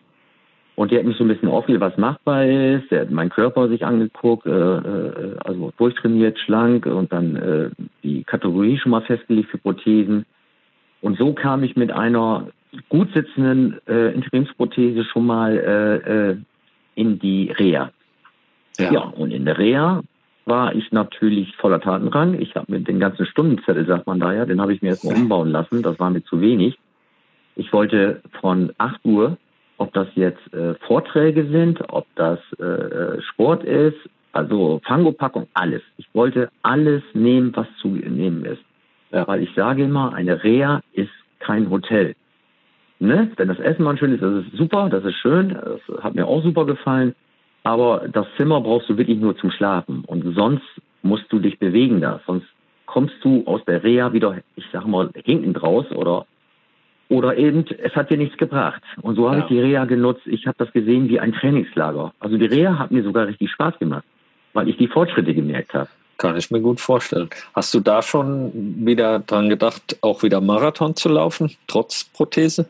Und 0.76 0.92
die 0.92 0.98
hat 0.98 1.06
mich 1.06 1.18
so 1.18 1.24
ein 1.24 1.28
bisschen 1.28 1.50
aufgelegt, 1.50 1.82
was 1.82 1.98
machbar 1.98 2.46
ist. 2.46 2.90
Der 2.92 3.02
hat 3.02 3.12
meinen 3.12 3.30
Körper 3.30 3.68
sich 3.68 3.86
angeguckt, 3.86 4.46
äh, 4.46 4.50
äh, 4.50 5.36
also 5.44 5.74
durchtrainiert, 5.78 6.40
schlank 6.40 6.86
und 6.86 7.12
dann 7.12 7.36
äh, 7.36 7.70
die 8.04 8.24
Kategorie 8.24 8.78
schon 8.78 8.92
mal 8.92 9.02
festgelegt 9.02 9.50
für 9.50 9.58
Prothesen. 9.58 10.26
Und 11.02 11.18
so 11.18 11.34
kam 11.34 11.64
ich 11.64 11.76
mit 11.76 11.92
einer 11.92 12.48
gut 12.90 13.14
sitzenden 13.14 13.80
äh, 13.88 14.12
Interimsprothese 14.14 15.04
schon 15.04 15.26
mal 15.26 15.58
äh, 15.58 16.30
äh, 16.32 16.38
in 16.96 17.20
die 17.20 17.52
Reha. 17.52 17.92
Ja. 18.78 18.92
ja, 18.92 19.02
und 19.02 19.32
in 19.32 19.46
der 19.46 19.58
Reha 19.58 20.02
war 20.46 20.74
ich 20.74 20.92
natürlich 20.92 21.56
voller 21.58 21.82
Tatenrang. 21.82 22.40
Ich 22.40 22.56
habe 22.56 22.72
mir 22.72 22.80
den 22.80 23.00
ganzen 23.00 23.26
Stundenzettel, 23.26 23.86
sagt 23.86 24.08
man 24.08 24.20
da 24.20 24.34
ja, 24.34 24.46
den 24.46 24.62
habe 24.62 24.74
ich 24.74 24.82
mir 24.82 24.90
erstmal 24.90 25.16
umbauen 25.16 25.52
lassen. 25.52 25.84
Das 25.84 26.00
war 26.00 26.10
mir 26.10 26.24
zu 26.24 26.42
wenig. 26.42 26.78
Ich 27.56 27.72
wollte 27.74 28.22
von 28.40 28.72
8 28.78 29.06
Uhr 29.06 29.38
ob 29.82 29.92
das 29.94 30.08
jetzt 30.14 30.54
äh, 30.54 30.76
Vorträge 30.86 31.48
sind, 31.48 31.82
ob 31.90 32.06
das 32.16 32.40
äh, 32.60 32.64
äh, 32.64 33.22
Sport 33.24 33.64
ist, 33.64 33.98
also 34.32 34.80
Fangopackung, 34.86 35.48
alles. 35.56 35.82
Ich 35.98 36.08
wollte 36.14 36.50
alles 36.62 37.02
nehmen, 37.14 37.52
was 37.56 37.66
zu 37.82 37.88
nehmen 37.88 38.46
ist. 38.46 38.62
Ja. 39.12 39.28
Weil 39.28 39.42
ich 39.42 39.50
sage 39.56 39.86
immer, 39.86 40.14
eine 40.14 40.44
Reha 40.44 40.82
ist 40.94 41.10
kein 41.40 41.72
Hotel. 41.72 42.14
Ne? 43.02 43.32
Wenn 43.36 43.48
das 43.48 43.60
Essen 43.60 43.84
mal 43.84 43.98
schön 43.98 44.14
ist, 44.14 44.22
das 44.22 44.46
ist 44.46 44.56
super, 44.56 44.88
das 44.88 45.04
ist 45.04 45.16
schön, 45.16 45.50
das 45.50 46.04
hat 46.04 46.14
mir 46.14 46.28
auch 46.28 46.44
super 46.44 46.66
gefallen. 46.66 47.16
Aber 47.64 48.08
das 48.08 48.28
Zimmer 48.38 48.62
brauchst 48.62 48.90
du 48.90 48.98
wirklich 48.98 49.18
nur 49.18 49.36
zum 49.38 49.50
Schlafen. 49.50 50.04
Und 50.06 50.36
sonst 50.36 50.64
musst 51.02 51.26
du 51.30 51.40
dich 51.40 51.58
bewegen 51.58 52.00
da. 52.00 52.22
Sonst 52.28 52.46
kommst 52.86 53.16
du 53.24 53.44
aus 53.48 53.66
der 53.66 53.84
Reha 53.84 54.14
wieder, 54.14 54.38
ich 54.56 54.66
sag 54.72 54.86
mal, 54.86 55.10
hinten 55.26 55.54
draus 55.54 55.90
oder 55.92 56.28
oder 57.10 57.36
eben, 57.38 57.66
es 57.84 57.94
hat 57.94 58.10
dir 58.10 58.18
nichts 58.18 58.38
gebracht. 58.38 58.82
Und 59.02 59.16
so 59.16 59.28
habe 59.28 59.40
ja. 59.40 59.44
ich 59.44 59.50
die 59.50 59.60
Reha 59.60 59.84
genutzt. 59.84 60.22
Ich 60.26 60.48
habe 60.48 60.56
das 60.60 60.72
gesehen 60.72 61.10
wie 61.10 61.20
ein 61.20 61.34
Trainingslager. 61.34 62.14
Also 62.20 62.38
die 62.38 62.46
Reha 62.46 62.80
hat 62.80 62.92
mir 62.92 63.04
sogar 63.04 63.28
richtig 63.28 63.52
Spaß 63.52 63.80
gemacht, 63.80 64.06
weil 64.54 64.70
ich 64.70 64.78
die 64.78 64.88
Fortschritte 64.88 65.34
gemerkt 65.34 65.74
habe. 65.74 65.90
Kann 66.18 66.38
ich 66.38 66.52
mir 66.52 66.62
gut 66.62 66.80
vorstellen. 66.80 67.30
Hast 67.54 67.74
du 67.74 67.80
da 67.80 68.02
schon 68.02 68.52
wieder 68.86 69.20
dran 69.20 69.50
gedacht, 69.50 69.98
auch 70.02 70.24
wieder 70.24 70.40
Marathon 70.40 70.96
zu 70.96 71.10
laufen, 71.10 71.52
trotz 71.68 72.06
Prothese? 72.06 72.70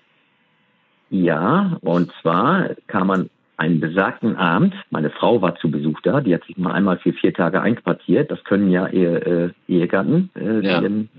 Ja, 1.12 1.78
und 1.82 2.12
zwar 2.22 2.70
kam 2.88 3.08
man 3.08 3.30
einen 3.58 3.80
besagten 3.80 4.38
Abend, 4.38 4.74
meine 4.90 5.12
Frau 5.12 5.42
war 5.42 5.56
zu 5.56 5.70
Besuch 5.70 6.00
da, 6.02 6.22
die 6.22 6.34
hat 6.34 6.44
sich 6.46 6.58
mal 6.58 6.72
einmal 6.72 6.98
für 6.98 7.14
vier 7.14 7.34
Tage 7.34 7.62
einquartiert. 7.62 8.32
Das 8.32 8.44
können 8.44 8.72
ja 8.72 8.88
Ehe, 8.88 9.54
äh, 9.68 9.72
Ehegatten 9.72 10.32
äh, 10.36 10.66
ja. 10.66 10.82
ihren 10.82 11.10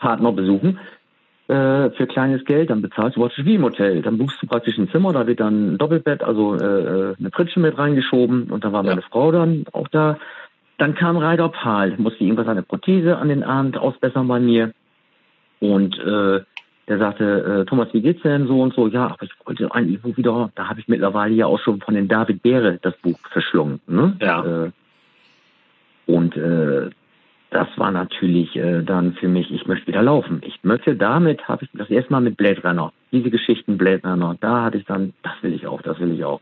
Partner 0.00 0.32
besuchen 0.32 0.80
äh, 1.48 1.90
für 1.90 2.06
kleines 2.06 2.44
Geld, 2.44 2.70
dann 2.70 2.82
bezahlst 2.82 3.16
du 3.16 3.20
praktisch 3.20 3.44
wie 3.44 3.54
im 3.54 3.62
Hotel. 3.62 4.02
Dann 4.02 4.18
buchst 4.18 4.42
du 4.42 4.46
praktisch 4.46 4.76
ein 4.78 4.90
Zimmer, 4.90 5.12
da 5.12 5.26
wird 5.26 5.40
dann 5.40 5.74
ein 5.74 5.78
Doppelbett, 5.78 6.22
also 6.22 6.56
äh, 6.56 6.64
äh 6.64 7.14
eine 7.18 7.30
Pritsche 7.30 7.60
mit 7.60 7.76
reingeschoben 7.78 8.50
und 8.50 8.64
da 8.64 8.72
war 8.72 8.84
ja. 8.84 8.90
meine 8.90 9.02
Frau 9.02 9.32
dann 9.32 9.64
auch 9.72 9.88
da. 9.88 10.18
Dann 10.78 10.94
kam 10.94 11.16
Reider 11.16 11.48
Pahl, 11.48 11.94
musste 11.98 12.22
irgendwas 12.22 12.46
an 12.46 12.56
der 12.56 12.62
Prothese 12.62 13.18
an 13.18 13.28
den 13.28 13.42
Abend 13.42 13.78
ausbessern 13.78 14.28
bei 14.28 14.40
mir. 14.40 14.72
Und 15.60 15.98
äh, 15.98 16.40
der 16.88 16.98
sagte, 16.98 17.60
äh, 17.60 17.64
Thomas, 17.66 17.88
wie 17.92 18.00
geht's 18.00 18.22
denn 18.22 18.46
so 18.46 18.60
und 18.62 18.74
so? 18.74 18.88
Ja, 18.88 19.08
aber 19.08 19.22
ich 19.22 19.32
wollte 19.44 19.72
eigentlich 19.74 20.16
wieder, 20.16 20.50
da 20.54 20.68
habe 20.68 20.80
ich 20.80 20.88
mittlerweile 20.88 21.34
ja 21.34 21.46
auch 21.46 21.60
schon 21.60 21.80
von 21.80 21.94
den 21.94 22.08
David 22.08 22.42
Beere 22.42 22.78
das 22.80 22.96
Buch 22.98 23.18
verschlungen. 23.30 23.80
Ne? 23.86 24.16
Ja. 24.20 24.64
Äh, 24.66 24.70
und 26.06 26.36
äh, 26.36 26.90
das 27.50 27.68
war 27.76 27.90
natürlich 27.90 28.56
äh, 28.56 28.82
dann 28.82 29.12
für 29.14 29.28
mich, 29.28 29.50
ich 29.50 29.66
möchte 29.66 29.86
wieder 29.86 30.02
laufen. 30.02 30.40
Ich 30.44 30.58
möchte 30.62 30.96
damit, 30.96 31.46
habe 31.46 31.64
ich 31.64 31.70
das 31.74 31.90
erste 31.90 32.12
Mal 32.12 32.20
mit 32.20 32.36
Blade 32.36 32.62
Runner, 32.62 32.92
diese 33.12 33.30
Geschichten 33.30 33.78
Blade 33.78 34.02
Runner, 34.06 34.36
da 34.40 34.64
hatte 34.64 34.78
ich 34.78 34.84
dann, 34.86 35.12
das 35.22 35.32
will 35.42 35.54
ich 35.54 35.66
auch, 35.66 35.82
das 35.82 35.98
will 36.00 36.12
ich 36.12 36.24
auch. 36.24 36.40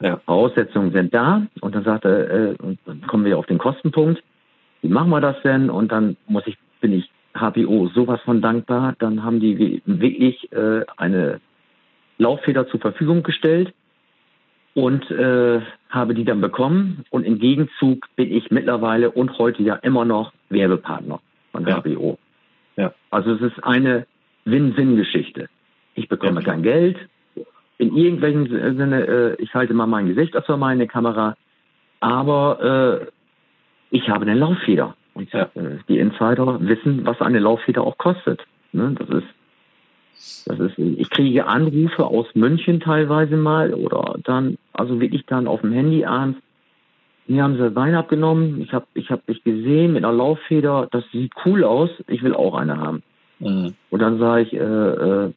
Ja. 0.00 0.20
Voraussetzungen 0.26 0.92
sind 0.92 1.14
da 1.14 1.46
und 1.60 1.74
dann 1.74 1.84
sagte, 1.84 2.56
äh, 2.60 2.62
und 2.62 2.78
dann 2.84 3.02
kommen 3.06 3.24
wir 3.24 3.38
auf 3.38 3.46
den 3.46 3.58
Kostenpunkt. 3.58 4.22
Wie 4.82 4.88
machen 4.88 5.10
wir 5.10 5.20
das 5.20 5.40
denn? 5.42 5.70
Und 5.70 5.92
dann 5.92 6.16
muss 6.26 6.46
ich, 6.46 6.58
bin 6.80 6.92
ich 6.92 7.08
HPO 7.34 7.88
sowas 7.94 8.20
von 8.22 8.40
dankbar. 8.40 8.94
Dann 8.98 9.22
haben 9.22 9.40
die 9.40 9.82
wirklich 9.84 10.52
äh, 10.52 10.84
eine 10.96 11.40
Lauffeder 12.18 12.68
zur 12.68 12.80
Verfügung 12.80 13.22
gestellt 13.22 13.72
und 14.74 15.10
äh, 15.10 15.60
habe 15.88 16.14
die 16.14 16.24
dann 16.24 16.40
bekommen. 16.40 17.04
Und 17.10 17.24
im 17.24 17.38
Gegenzug 17.38 18.06
bin 18.16 18.32
ich 18.32 18.50
mittlerweile 18.50 19.10
und 19.10 19.38
heute 19.38 19.62
ja 19.62 19.74
immer 19.76 20.04
noch 20.04 20.32
Werbepartner 20.48 21.20
von 21.52 21.66
ja. 21.66 21.80
HBO. 21.80 22.18
Ja. 22.76 22.92
Also 23.10 23.32
es 23.32 23.40
ist 23.40 23.64
eine 23.64 24.06
Win-Win-Geschichte. 24.44 25.48
Ich 25.94 26.08
bekomme 26.08 26.40
ja. 26.40 26.46
kein 26.46 26.62
Geld. 26.62 26.96
In 27.78 27.96
irgendwelchen 27.96 28.48
Sinne, 28.76 29.06
äh, 29.06 29.42
ich 29.42 29.54
halte 29.54 29.74
mal 29.74 29.86
mein 29.86 30.06
Gesicht 30.06 30.36
aus 30.36 30.44
meine 30.56 30.86
Kamera, 30.86 31.36
aber 32.00 33.00
äh, 33.02 33.06
ich 33.90 34.08
habe 34.08 34.22
eine 34.22 34.34
Lauffeder. 34.34 34.96
Und 35.14 35.32
ja. 35.32 35.50
äh, 35.54 35.78
die 35.88 35.98
Insider 35.98 36.58
wissen, 36.60 37.06
was 37.06 37.20
eine 37.20 37.38
Lauffeder 37.38 37.82
auch 37.82 37.98
kostet. 37.98 38.44
Ne? 38.72 38.94
Das 38.98 39.08
ist 39.08 39.26
das 40.46 40.58
ist, 40.58 40.78
ich 40.78 41.10
kriege 41.10 41.46
Anrufe 41.46 42.04
aus 42.04 42.26
München 42.34 42.80
teilweise 42.80 43.36
mal 43.36 43.74
oder 43.74 44.16
dann, 44.22 44.58
also 44.72 45.00
wirklich 45.00 45.26
dann 45.26 45.46
auf 45.46 45.60
dem 45.62 45.72
Handy 45.72 46.04
abends. 46.04 46.38
Mir 47.26 47.42
haben 47.42 47.56
sie 47.56 47.74
Wein 47.74 47.94
abgenommen. 47.94 48.60
Ich 48.60 48.72
habe 48.72 48.86
ich 48.94 49.10
hab 49.10 49.26
dich 49.26 49.42
gesehen 49.44 49.94
mit 49.94 50.04
einer 50.04 50.12
Lauffeder. 50.12 50.88
Das 50.90 51.04
sieht 51.10 51.32
cool 51.44 51.64
aus. 51.64 51.90
Ich 52.06 52.22
will 52.22 52.34
auch 52.34 52.54
eine 52.54 52.78
haben. 52.78 53.02
Mhm. 53.38 53.74
Und 53.90 54.00
dann 54.00 54.18
sage 54.18 54.42
ich, 54.42 54.52
äh, 54.52 54.58
äh, 54.58 55.32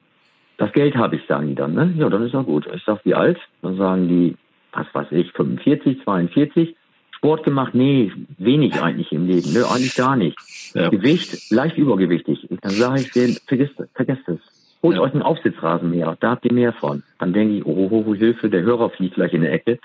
das 0.58 0.72
Geld 0.74 0.96
habe 0.96 1.16
ich, 1.16 1.26
sagen 1.28 1.48
die 1.48 1.56
dann. 1.56 1.74
Ne? 1.74 1.94
Ja, 1.98 2.10
dann 2.10 2.24
ist 2.24 2.34
ja 2.34 2.42
gut. 2.42 2.68
Ich 2.74 2.84
sage, 2.84 3.00
wie 3.04 3.16
alt? 3.16 3.40
Dann 3.62 3.78
sagen 3.78 4.08
die, 4.10 4.36
was 4.74 4.88
weiß 4.94 5.08
ich, 5.12 5.32
45, 5.32 6.04
42. 6.04 6.76
Sport 7.17 7.43
gemacht? 7.43 7.73
Nee, 7.73 8.12
wenig 8.38 8.82
eigentlich 8.82 9.12
im 9.12 9.27
Leben. 9.27 9.51
Ne? 9.53 9.65
Eigentlich 9.69 9.95
gar 9.95 10.15
nicht. 10.15 10.38
Ja. 10.73 10.89
Gewicht, 10.89 11.51
leicht 11.51 11.77
übergewichtig. 11.77 12.47
Dann 12.62 12.71
sage 12.71 13.01
ich 13.01 13.12
denen, 13.12 13.38
vergesst, 13.45 13.75
vergesst 13.93 14.27
es. 14.27 14.39
Holt 14.84 14.95
ja. 14.95 15.01
euch 15.01 15.13
einen 15.13 15.23
Aufsitzrasenmäher, 15.23 16.15
da 16.19 16.32
habt 16.32 16.45
ihr 16.45 16.53
mehr 16.53 16.73
von. 16.73 17.03
Dann 17.19 17.34
denke 17.34 17.56
ich, 17.56 17.65
oh, 17.65 17.89
oh, 17.91 18.03
oh, 18.08 18.13
Hilfe, 18.13 18.49
der 18.49 18.62
Hörer 18.62 18.91
fliegt 18.91 19.15
gleich 19.15 19.34
in 19.34 19.41
die 19.41 19.47
Ecke. 19.47 19.80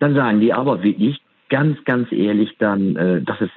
Dann 0.00 0.14
sagen 0.14 0.40
die 0.40 0.52
aber 0.52 0.82
wirklich 0.82 1.22
ganz, 1.48 1.82
ganz 1.84 2.10
ehrlich 2.10 2.56
dann, 2.58 2.96
äh, 2.96 3.22
das 3.22 3.40
ist 3.40 3.52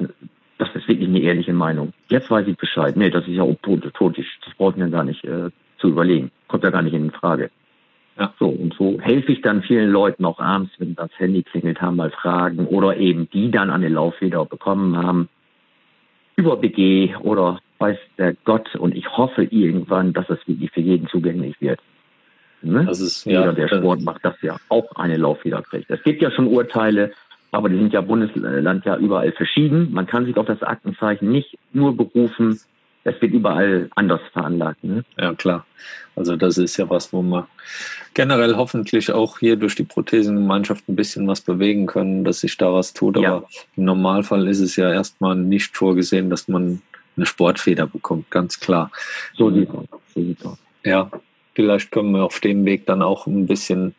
das 0.59 0.67
ist 0.75 0.87
wirklich 0.87 1.07
eine 1.07 1.21
ehrliche 1.21 1.53
Meinung. 1.53 1.93
Jetzt 2.09 2.29
weiß 2.29 2.45
ich 2.45 2.57
Bescheid. 2.57 2.95
Nee, 2.97 3.09
das 3.09 3.23
ist 3.23 3.33
ja 3.33 3.43
auch 3.43 3.55
totisch. 3.63 4.39
Das 4.45 4.53
braucht 4.55 4.77
mir 4.77 4.89
gar 4.89 5.05
nicht 5.05 5.23
äh, 5.23 5.49
zu 5.77 5.87
überlegen. 5.87 6.31
Kommt 6.49 6.63
ja 6.63 6.69
gar 6.69 6.81
nicht 6.81 6.93
in 6.93 7.11
Frage. 7.11 7.49
Ja. 8.19 8.33
So, 8.37 8.49
und 8.49 8.73
so 8.73 8.99
helfe 8.99 9.31
ich 9.31 9.41
dann 9.41 9.61
vielen 9.61 9.89
Leuten 9.89 10.25
auch 10.25 10.39
abends, 10.39 10.71
wenn 10.77 10.95
das 10.95 11.09
Handy 11.17 11.43
klingelt, 11.43 11.81
haben 11.81 11.95
mal 11.95 12.11
Fragen 12.11 12.67
oder 12.67 12.97
eben 12.97 13.29
die 13.29 13.49
dann 13.49 13.69
an 13.69 13.81
den 13.81 13.93
Laufräder 13.93 14.45
bekommen 14.45 14.97
haben 14.97 15.29
über 16.35 16.57
BG 16.57 17.15
oder 17.21 17.59
weiß 17.79 17.97
der 18.17 18.33
Gott 18.43 18.75
und 18.75 18.95
ich 18.95 19.09
hoffe 19.17 19.43
irgendwann, 19.43 20.13
dass 20.13 20.29
es 20.29 20.39
wirklich 20.47 20.71
für 20.71 20.81
jeden 20.81 21.07
zugänglich 21.07 21.59
wird. 21.61 21.79
Ne? 22.61 22.85
Das 22.85 22.99
ist, 22.99 23.25
Jeder, 23.25 23.45
ja, 23.45 23.51
der 23.53 23.67
Sport 23.69 24.01
macht, 24.01 24.25
das 24.25 24.35
ja 24.41 24.57
auch 24.67 24.95
eine 24.95 25.15
Lauffeder 25.15 25.61
kriegt. 25.61 25.89
Es 25.89 26.03
gibt 26.03 26.21
ja 26.21 26.29
schon 26.29 26.47
Urteile, 26.47 27.11
aber 27.51 27.69
die 27.69 27.77
sind 27.77 27.93
ja 27.93 28.01
Bundesland 28.01 28.85
ja 28.85 28.97
überall 28.97 29.31
verschieden. 29.31 29.93
Man 29.93 30.07
kann 30.07 30.25
sich 30.25 30.35
auf 30.35 30.45
das 30.45 30.61
Aktenzeichen 30.61 31.31
nicht 31.31 31.57
nur 31.71 31.95
berufen, 31.95 32.59
es 33.09 33.21
wird 33.21 33.33
überall 33.33 33.89
anders 33.95 34.21
veranlagt. 34.33 34.83
Ne? 34.83 35.03
Ja, 35.17 35.33
klar. 35.33 35.65
Also 36.15 36.35
das 36.35 36.57
ist 36.57 36.77
ja 36.77 36.89
was, 36.89 37.13
wo 37.13 37.21
man 37.21 37.45
generell 38.13 38.55
hoffentlich 38.55 39.11
auch 39.11 39.39
hier 39.39 39.55
durch 39.55 39.75
die 39.75 39.83
Prothesengemeinschaft 39.83 40.87
ein 40.89 40.95
bisschen 40.95 41.27
was 41.27 41.41
bewegen 41.41 41.85
können, 41.85 42.23
dass 42.23 42.41
sich 42.41 42.57
da 42.57 42.73
was 42.73 42.93
tut. 42.93 43.17
Ja. 43.17 43.37
Aber 43.37 43.47
im 43.75 43.85
Normalfall 43.85 44.47
ist 44.47 44.59
es 44.59 44.75
ja 44.75 44.91
erstmal 44.91 45.35
nicht 45.35 45.77
vorgesehen, 45.77 46.29
dass 46.29 46.47
man 46.47 46.81
eine 47.15 47.25
Sportfeder 47.25 47.87
bekommt, 47.87 48.29
ganz 48.31 48.59
klar. 48.59 48.91
So 49.35 49.51
sieht 49.51 50.45
aus. 50.45 50.57
Ja, 50.83 51.11
vielleicht 51.53 51.91
können 51.91 52.11
wir 52.11 52.23
auf 52.23 52.39
dem 52.39 52.65
Weg 52.65 52.85
dann 52.85 53.01
auch 53.01 53.27
ein 53.27 53.47
bisschen 53.47 53.95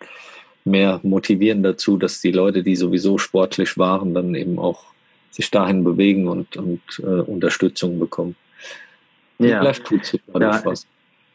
mehr 0.65 1.01
motivieren 1.03 1.63
dazu, 1.63 1.97
dass 1.97 2.21
die 2.21 2.33
Leute, 2.33 2.63
die 2.63 2.77
sowieso 2.77 3.19
sportlich 3.19 3.79
waren, 3.79 4.15
dann 4.15 4.35
eben 4.35 4.59
auch 4.59 4.85
sich 5.31 5.51
dahin 5.51 5.85
bewegen 5.85 6.29
und, 6.29 6.57
und 6.57 6.81
äh, 6.99 7.05
Unterstützung 7.05 7.99
bekommen. 7.99 8.37
Ja. 9.41 9.61
Vielleicht 9.61 9.85
tut 9.85 10.05
sich 10.05 10.21
da, 10.33 10.61
was. 10.65 10.87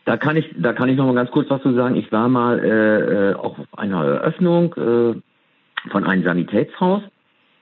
Da 0.06 0.18
kann 0.18 0.38
ich, 0.38 0.54
da 0.58 0.74
kann 0.74 0.88
ich 0.90 0.98
noch 0.98 1.08
mal 1.08 1.16
ganz 1.16 1.32
kurz 1.32 1.50
was 1.50 1.62
zu 1.64 1.74
sagen. 1.74 1.96
Ich 1.96 2.12
war 2.12 2.30
mal 2.30 2.60
äh, 2.60 3.32
äh, 3.32 3.34
auch 3.34 3.58
auf 3.58 3.78
einer 3.78 4.04
Eröffnung 4.04 4.74
äh, 4.76 5.90
von 5.90 6.04
einem 6.04 6.24
Sanitätshaus 6.24 7.02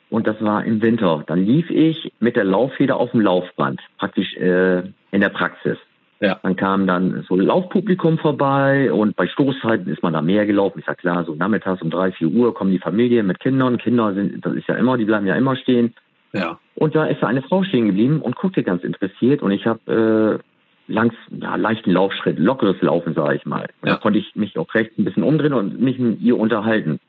und 0.09 0.27
das 0.27 0.41
war 0.41 0.65
im 0.65 0.81
Winter. 0.81 1.23
Dann 1.25 1.45
lief 1.45 1.69
ich 1.69 2.11
mit 2.19 2.35
der 2.35 2.43
Lauffeder 2.43 2.97
auf 2.97 3.11
dem 3.11 3.21
Laufband, 3.21 3.81
praktisch 3.97 4.35
äh, 4.35 4.79
in 5.11 5.21
der 5.21 5.29
Praxis. 5.29 5.77
Ja. 6.19 6.39
Dann 6.43 6.55
kam 6.55 6.85
dann 6.85 7.25
so 7.27 7.35
Laufpublikum 7.35 8.17
vorbei 8.17 8.91
und 8.91 9.15
bei 9.15 9.27
Stoßzeiten 9.27 9.91
ist 9.91 10.03
man 10.03 10.13
da 10.13 10.21
mehr 10.21 10.45
gelaufen. 10.45 10.79
Ist 10.79 10.87
ja 10.87 10.95
klar, 10.95 11.23
so 11.23 11.35
nachmittags 11.35 11.81
um 11.81 11.89
drei, 11.89 12.11
vier 12.11 12.27
Uhr 12.27 12.53
kommen 12.53 12.71
die 12.71 12.79
Familien 12.79 13.27
mit 13.27 13.39
Kindern. 13.39 13.77
Kinder 13.77 14.13
sind, 14.13 14.45
das 14.45 14.53
ist 14.53 14.67
ja 14.67 14.75
immer, 14.75 14.97
die 14.97 15.05
bleiben 15.05 15.25
ja 15.25 15.35
immer 15.35 15.55
stehen. 15.55 15.93
Ja. 16.33 16.59
Und 16.75 16.95
da 16.95 17.05
ist 17.05 17.21
da 17.21 17.27
eine 17.27 17.43
Frau 17.43 17.63
stehen 17.63 17.85
geblieben 17.85 18.21
und 18.21 18.35
guckte 18.35 18.63
ganz 18.63 18.83
interessiert 18.83 19.41
und 19.41 19.51
ich 19.51 19.65
habe 19.65 20.41
äh, 20.41 20.91
langs, 20.91 21.13
ja, 21.29 21.55
leichten 21.55 21.91
Laufschritt, 21.91 22.39
lockeres 22.39 22.81
Laufen, 22.81 23.13
sage 23.13 23.35
ich 23.35 23.45
mal. 23.45 23.69
Ja. 23.83 23.93
Da 23.93 23.95
konnte 23.97 24.19
ich 24.19 24.35
mich 24.35 24.57
auch 24.57 24.73
rechts 24.73 24.97
ein 24.97 25.05
bisschen 25.05 25.23
umdrehen 25.23 25.53
und 25.53 25.79
mich 25.79 25.99
mit 25.99 26.19
ihr 26.21 26.37
unterhalten. 26.37 26.99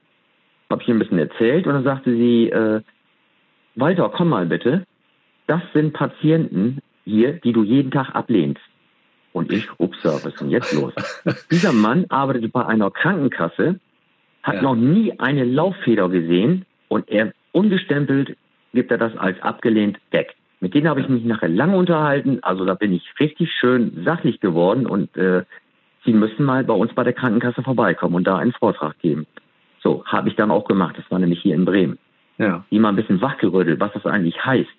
Habe 0.70 0.82
ich 0.82 0.88
ihr 0.88 0.94
ein 0.94 0.98
bisschen 0.98 1.18
erzählt 1.18 1.66
und 1.66 1.72
dann 1.72 1.84
sagte 1.84 2.12
sie, 2.12 2.50
äh, 2.50 2.82
Walter, 3.74 4.10
komm 4.14 4.28
mal 4.28 4.46
bitte. 4.46 4.84
Das 5.46 5.62
sind 5.72 5.92
Patienten 5.92 6.78
hier, 7.04 7.32
die 7.32 7.52
du 7.52 7.62
jeden 7.62 7.90
Tag 7.90 8.14
ablehnst. 8.14 8.62
Und 9.32 9.52
ich, 9.52 9.68
ups, 9.78 9.98
was 10.04 10.24
ist 10.24 10.40
denn 10.40 10.50
jetzt 10.50 10.72
los? 10.72 10.94
Dieser 11.50 11.72
Mann 11.72 12.06
arbeitet 12.08 12.52
bei 12.52 12.64
einer 12.64 12.90
Krankenkasse, 12.90 13.80
hat 14.42 14.54
ja. 14.56 14.62
noch 14.62 14.76
nie 14.76 15.18
eine 15.18 15.44
Lauffeder 15.44 16.08
gesehen 16.08 16.66
und 16.88 17.08
er 17.08 17.32
ungestempelt 17.52 18.36
gibt 18.74 18.90
er 18.90 18.98
das 18.98 19.16
als 19.16 19.40
abgelehnt 19.42 19.98
weg. 20.10 20.34
Mit 20.60 20.74
denen 20.74 20.88
habe 20.88 21.00
ich 21.00 21.08
mich 21.08 21.24
nachher 21.24 21.48
lange 21.48 21.76
unterhalten. 21.76 22.38
Also 22.42 22.64
da 22.64 22.74
bin 22.74 22.92
ich 22.92 23.02
richtig 23.20 23.52
schön 23.52 24.02
sachlich 24.04 24.40
geworden 24.40 24.86
und 24.86 25.16
äh, 25.16 25.44
sie 26.04 26.12
müssen 26.12 26.44
mal 26.44 26.64
bei 26.64 26.74
uns 26.74 26.94
bei 26.94 27.04
der 27.04 27.12
Krankenkasse 27.12 27.62
vorbeikommen 27.62 28.14
und 28.14 28.26
da 28.26 28.38
einen 28.38 28.52
Vortrag 28.52 28.98
geben. 29.00 29.26
So, 29.82 30.04
habe 30.06 30.28
ich 30.28 30.36
dann 30.36 30.50
auch 30.50 30.64
gemacht. 30.64 30.96
Das 30.96 31.10
war 31.10 31.18
nämlich 31.18 31.42
hier 31.42 31.54
in 31.54 31.64
Bremen. 31.64 31.98
Ja. 32.38 32.64
Die 32.70 32.78
mal 32.78 32.88
ein 32.88 32.96
bisschen 32.96 33.20
wachgerüttelt, 33.20 33.78
was 33.80 33.92
das 33.92 34.06
eigentlich 34.06 34.44
heißt. 34.44 34.70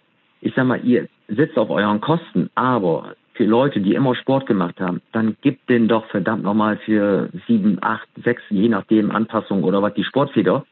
Ich 0.42 0.54
sag 0.56 0.66
mal, 0.66 0.84
ihr 0.84 1.08
sitzt 1.28 1.58
auf 1.58 1.70
euren 1.70 2.02
Kosten, 2.02 2.50
aber 2.56 3.16
für 3.34 3.46
Leute, 3.46 3.80
die 3.80 3.94
immer 3.94 4.16
Sport 4.16 4.48
gemacht 4.48 4.80
haben, 4.80 5.02
dann 5.12 5.36
gibt 5.42 5.70
den 5.70 5.88
doch 5.88 6.06
verdammt 6.08 6.44
nochmal 6.44 6.78
für 6.78 7.30
sieben, 7.48 7.78
acht, 7.82 8.08
sechs, 8.24 8.42
je 8.50 8.70
nachdem 8.70 9.12
Anpassung 9.12 9.64
oder 9.64 9.82
was 9.82 9.94
die 9.94 10.04
Sportfeder. 10.04 10.66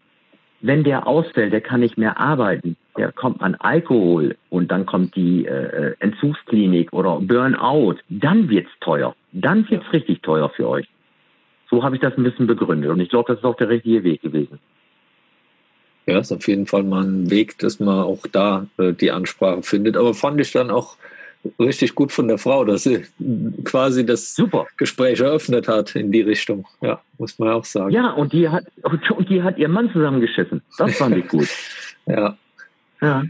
Wenn 0.61 0.83
der 0.83 1.07
ausfällt, 1.07 1.53
der 1.53 1.61
kann 1.61 1.81
nicht 1.81 1.97
mehr 1.97 2.19
arbeiten, 2.19 2.77
der 2.97 3.11
kommt 3.11 3.41
an 3.41 3.55
Alkohol 3.55 4.35
und 4.49 4.71
dann 4.71 4.85
kommt 4.85 5.15
die 5.15 5.45
äh, 5.45 5.95
Entzugsklinik 5.99 6.93
oder 6.93 7.19
Burnout, 7.19 7.95
dann 8.09 8.49
wird's 8.49 8.69
teuer. 8.81 9.15
Dann 9.31 9.69
wird's 9.69 9.91
richtig 9.91 10.21
teuer 10.21 10.49
für 10.49 10.67
euch. 10.69 10.87
So 11.69 11.83
habe 11.83 11.95
ich 11.95 12.01
das 12.01 12.15
ein 12.17 12.23
bisschen 12.23 12.45
begründet 12.45 12.91
und 12.91 12.99
ich 12.99 13.09
glaube, 13.09 13.31
das 13.31 13.39
ist 13.39 13.45
auch 13.45 13.55
der 13.55 13.69
richtige 13.69 14.03
Weg 14.03 14.21
gewesen. 14.21 14.59
Ja, 16.05 16.19
ist 16.19 16.31
auf 16.31 16.47
jeden 16.47 16.67
Fall 16.67 16.83
mal 16.83 17.03
ein 17.03 17.31
Weg, 17.31 17.57
dass 17.59 17.79
man 17.79 17.99
auch 17.99 18.27
da 18.31 18.67
äh, 18.77 18.91
die 18.93 19.11
Ansprache 19.11 19.63
findet. 19.63 19.95
Aber 19.95 20.13
fand 20.13 20.39
ich 20.41 20.51
dann 20.51 20.69
auch 20.69 20.97
richtig 21.59 21.95
gut 21.95 22.11
von 22.11 22.27
der 22.27 22.37
Frau, 22.37 22.65
dass 22.65 22.83
sie 22.83 23.05
quasi 23.63 24.05
das 24.05 24.35
Super. 24.35 24.67
Gespräch 24.77 25.19
eröffnet 25.19 25.67
hat 25.67 25.95
in 25.95 26.11
die 26.11 26.21
Richtung. 26.21 26.67
Ja, 26.81 27.01
muss 27.17 27.39
man 27.39 27.49
auch 27.49 27.65
sagen. 27.65 27.91
Ja, 27.91 28.11
und 28.11 28.33
die 28.33 28.49
hat, 28.49 28.65
und 28.83 29.29
die 29.29 29.41
hat 29.41 29.57
ihr 29.57 29.69
Mann 29.69 29.91
zusammengeschissen. 29.91 30.61
Das 30.77 30.97
fand 30.97 31.17
ich 31.17 31.27
gut. 31.27 31.47
ja. 32.05 32.37
Ja. 33.03 33.23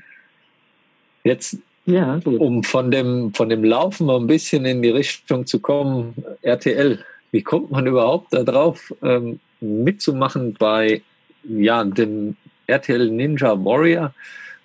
Jetzt, 1.23 1.57
ja, 1.86 2.19
um 2.25 2.63
von 2.63 2.91
dem, 2.91 3.33
von 3.33 3.49
dem 3.49 3.63
Laufen 3.63 4.05
mal 4.07 4.19
ein 4.19 4.27
bisschen 4.27 4.65
in 4.65 4.81
die 4.81 4.89
Richtung 4.89 5.45
zu 5.45 5.59
kommen, 5.59 6.13
RTL, 6.41 7.03
wie 7.31 7.41
kommt 7.41 7.71
man 7.71 7.88
überhaupt 7.88 8.33
darauf, 8.33 8.93
ähm, 9.01 9.39
mitzumachen 9.59 10.53
bei 10.53 11.01
ja, 11.43 11.83
dem 11.83 12.36
RTL 12.67 13.09
Ninja 13.09 13.51
Warrior? 13.63 14.13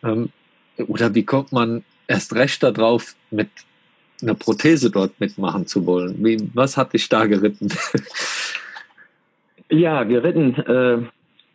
Ähm, 0.05 0.31
oder 0.77 1.15
wie 1.15 1.25
kommt 1.25 1.53
man 1.53 1.85
erst 2.07 2.35
recht 2.35 2.63
darauf, 2.63 3.15
mit 3.31 3.49
einer 4.23 4.35
Prothese 4.35 4.91
dort 4.91 5.19
mitmachen 5.21 5.67
zu 5.67 5.87
wollen. 5.87 6.25
Wie, 6.25 6.51
was 6.55 6.77
hat 6.77 6.93
dich 6.93 7.09
da 7.09 7.27
geritten? 7.27 7.69
ja, 9.71 10.03
geritten. 10.05 10.55
Äh, 10.55 11.07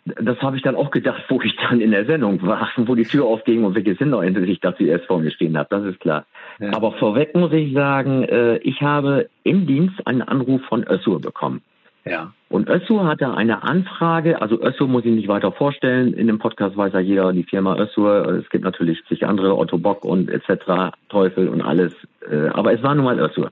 das 0.05 0.37
habe 0.41 0.57
ich 0.57 0.63
dann 0.63 0.75
auch 0.75 0.91
gedacht, 0.91 1.23
wo 1.29 1.41
ich 1.41 1.55
dann 1.55 1.79
in 1.79 1.91
der 1.91 2.05
Sendung 2.05 2.41
war, 2.41 2.69
wo 2.77 2.95
die 2.95 3.05
Tür 3.05 3.25
aufging 3.25 3.63
und 3.63 3.75
welche 3.75 3.95
Sinn 3.95 4.13
ich 4.45 4.59
dass 4.59 4.77
sie 4.77 4.87
erst 4.87 5.05
vor 5.05 5.19
mir 5.19 5.31
stehen 5.31 5.57
habe. 5.57 5.67
Das 5.69 5.85
ist 5.85 5.99
klar. 5.99 6.25
Ja. 6.59 6.73
Aber 6.73 6.93
vorweg 6.93 7.35
muss 7.35 7.53
ich 7.53 7.73
sagen, 7.73 8.23
äh, 8.23 8.57
ich 8.57 8.81
habe 8.81 9.29
im 9.43 9.65
Dienst 9.65 10.05
einen 10.05 10.21
Anruf 10.21 10.61
von 10.63 10.83
Össur 10.83 11.21
bekommen. 11.21 11.61
Ja. 12.05 12.33
Und 12.49 12.69
Össur 12.69 13.07
hatte 13.07 13.33
eine 13.33 13.63
Anfrage, 13.63 14.41
also 14.41 14.61
Össur 14.61 14.87
muss 14.87 15.05
ich 15.05 15.13
nicht 15.13 15.29
weiter 15.29 15.53
vorstellen, 15.53 16.13
in 16.13 16.27
dem 16.27 16.37
Podcast 16.37 16.75
weiß 16.75 16.93
ja 16.93 16.99
jeder, 16.99 17.31
die 17.31 17.43
Firma 17.43 17.77
Össur, 17.77 18.27
es 18.27 18.49
gibt 18.49 18.65
natürlich 18.65 19.01
sich 19.07 19.25
andere, 19.25 19.57
Otto 19.57 19.77
Bock 19.77 20.03
und 20.03 20.29
etc., 20.29 20.93
Teufel 21.07 21.47
und 21.47 21.61
alles, 21.61 21.95
äh, 22.29 22.47
aber 22.49 22.73
es 22.73 22.83
war 22.83 22.93
nun 22.93 23.05
mal 23.05 23.19
Össur. 23.19 23.51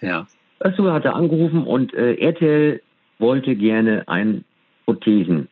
Ja. 0.00 0.26
Össur 0.64 0.92
hatte 0.92 1.14
angerufen 1.14 1.64
und 1.64 1.94
äh, 1.94 2.14
RTL 2.14 2.82
wollte 3.18 3.54
gerne 3.54 4.02
ein 4.08 4.44
Prothesen, 4.84 5.48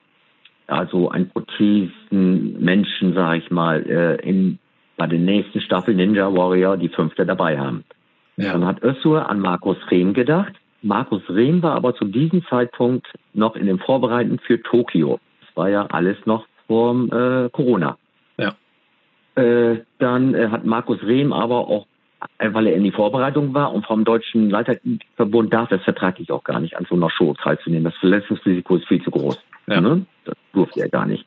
also 0.71 1.11
ein 1.11 1.29
Prothesenmenschen, 1.31 3.15
sag 3.15 3.39
ich 3.39 3.51
mal, 3.51 3.83
äh, 3.89 4.17
in, 4.29 4.59
bei 4.97 5.07
der 5.07 5.19
nächsten 5.19 5.61
Staffel 5.61 5.95
Ninja 5.95 6.33
Warrior 6.33 6.77
die 6.77 6.89
fünfte 6.89 7.27
dabei 7.27 7.59
haben. 7.59 7.85
Ja. 8.37 8.53
Dann 8.53 8.65
hat 8.65 8.83
Össur 8.83 9.29
an 9.29 9.41
Markus 9.41 9.77
Rehm 9.91 10.15
gedacht, 10.15 10.53
Markus 10.83 11.23
Rehm 11.29 11.63
war 11.63 11.75
aber 11.75 11.95
zu 11.95 12.07
diesem 12.07 12.45
Zeitpunkt 12.47 13.07
noch 13.35 13.55
in 13.55 13.67
den 13.67 13.79
Vorbereiten 13.79 14.39
für 14.39 14.63
Tokio. 14.63 15.21
Das 15.41 15.57
war 15.57 15.69
ja 15.69 15.87
alles 15.87 16.17
noch 16.25 16.47
vor 16.67 16.95
äh, 16.95 17.51
Corona. 17.51 17.99
Ja. 18.39 18.55
Äh, 19.35 19.83
dann 19.99 20.35
äh, 20.35 20.49
hat 20.49 20.65
Markus 20.65 21.03
Rehm 21.03 21.33
aber 21.33 21.69
auch, 21.69 21.87
weil 22.39 22.67
er 22.67 22.75
in 22.75 22.85
die 22.85 22.91
Vorbereitung 22.91 23.55
war 23.55 23.73
und 23.73 23.87
vom 23.87 24.05
Deutschen 24.05 24.51
Leiterverbund 24.51 25.53
darf 25.53 25.71
es 25.73 25.83
vertraglich 25.83 26.31
auch 26.31 26.45
gar 26.45 26.61
nicht 26.61 26.77
an 26.77 26.87
so 26.89 26.95
einer 26.95 27.11
Show 27.11 27.35
teilzunehmen. 27.35 27.85
Das 27.85 27.97
Verletzungsrisiko 27.97 28.77
ist 28.77 28.89
viel 28.89 29.03
zu 29.03 29.11
groß. 29.11 29.39
Ja. 29.67 29.81
Ne? 29.81 30.07
Das 30.25 30.35
durfte 30.53 30.81
er 30.81 30.89
gar 30.89 31.07
nicht. 31.07 31.25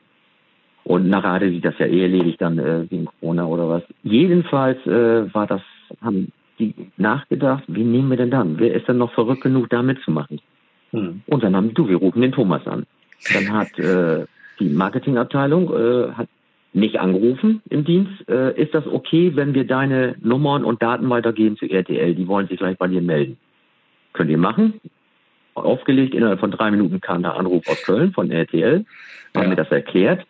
Und 0.84 1.08
nachher 1.08 1.32
hatte 1.32 1.48
sich 1.48 1.62
das 1.62 1.78
ja 1.78 1.86
eh 1.86 2.02
erledigt 2.02 2.40
dann 2.40 2.58
äh, 2.58 2.90
wegen 2.90 3.06
Corona 3.06 3.46
oder 3.46 3.68
was. 3.68 3.82
Jedenfalls 4.02 4.84
äh, 4.86 5.32
war 5.34 5.46
das, 5.46 5.62
haben 6.02 6.30
die 6.58 6.74
nachgedacht, 6.96 7.64
wie 7.66 7.84
nehmen 7.84 8.10
wir 8.10 8.18
denn 8.18 8.30
dann? 8.30 8.58
Wer 8.58 8.74
ist 8.74 8.86
denn 8.86 8.98
noch 8.98 9.12
verrückt 9.12 9.42
genug, 9.42 9.70
da 9.70 9.82
mitzumachen? 9.82 10.40
Hm. 10.90 11.22
Und 11.26 11.42
dann 11.42 11.56
haben 11.56 11.72
du, 11.74 11.88
wir 11.88 11.96
rufen 11.96 12.20
den 12.20 12.32
Thomas 12.32 12.66
an. 12.66 12.86
Dann 13.32 13.52
hat 13.52 13.78
äh, 13.78 14.26
die 14.60 14.68
Marketingabteilung 14.68 15.72
äh, 15.72 16.12
hat 16.12 16.28
mich 16.74 17.00
angerufen 17.00 17.62
im 17.70 17.84
Dienst. 17.84 18.28
Äh, 18.28 18.60
ist 18.60 18.74
das 18.74 18.86
okay, 18.86 19.32
wenn 19.34 19.54
wir 19.54 19.64
deine 19.64 20.16
Nummern 20.20 20.64
und 20.64 20.82
Daten 20.82 21.08
weitergeben 21.08 21.56
zu 21.56 21.66
RTL? 21.66 22.14
Die 22.14 22.28
wollen 22.28 22.48
sich 22.48 22.58
gleich 22.58 22.76
bei 22.76 22.88
dir 22.88 23.00
melden. 23.00 23.38
Könnt 24.12 24.30
ihr 24.30 24.38
machen? 24.38 24.80
Aufgelegt, 25.54 26.14
innerhalb 26.14 26.40
von 26.40 26.50
drei 26.50 26.70
Minuten 26.70 27.00
kam 27.00 27.22
der 27.22 27.36
Anruf 27.36 27.66
aus 27.68 27.82
Köln 27.84 28.12
von 28.12 28.30
RTL, 28.30 28.84
haben 29.34 29.42
ja. 29.44 29.48
mir 29.48 29.56
das 29.56 29.70
erklärt. 29.70 30.26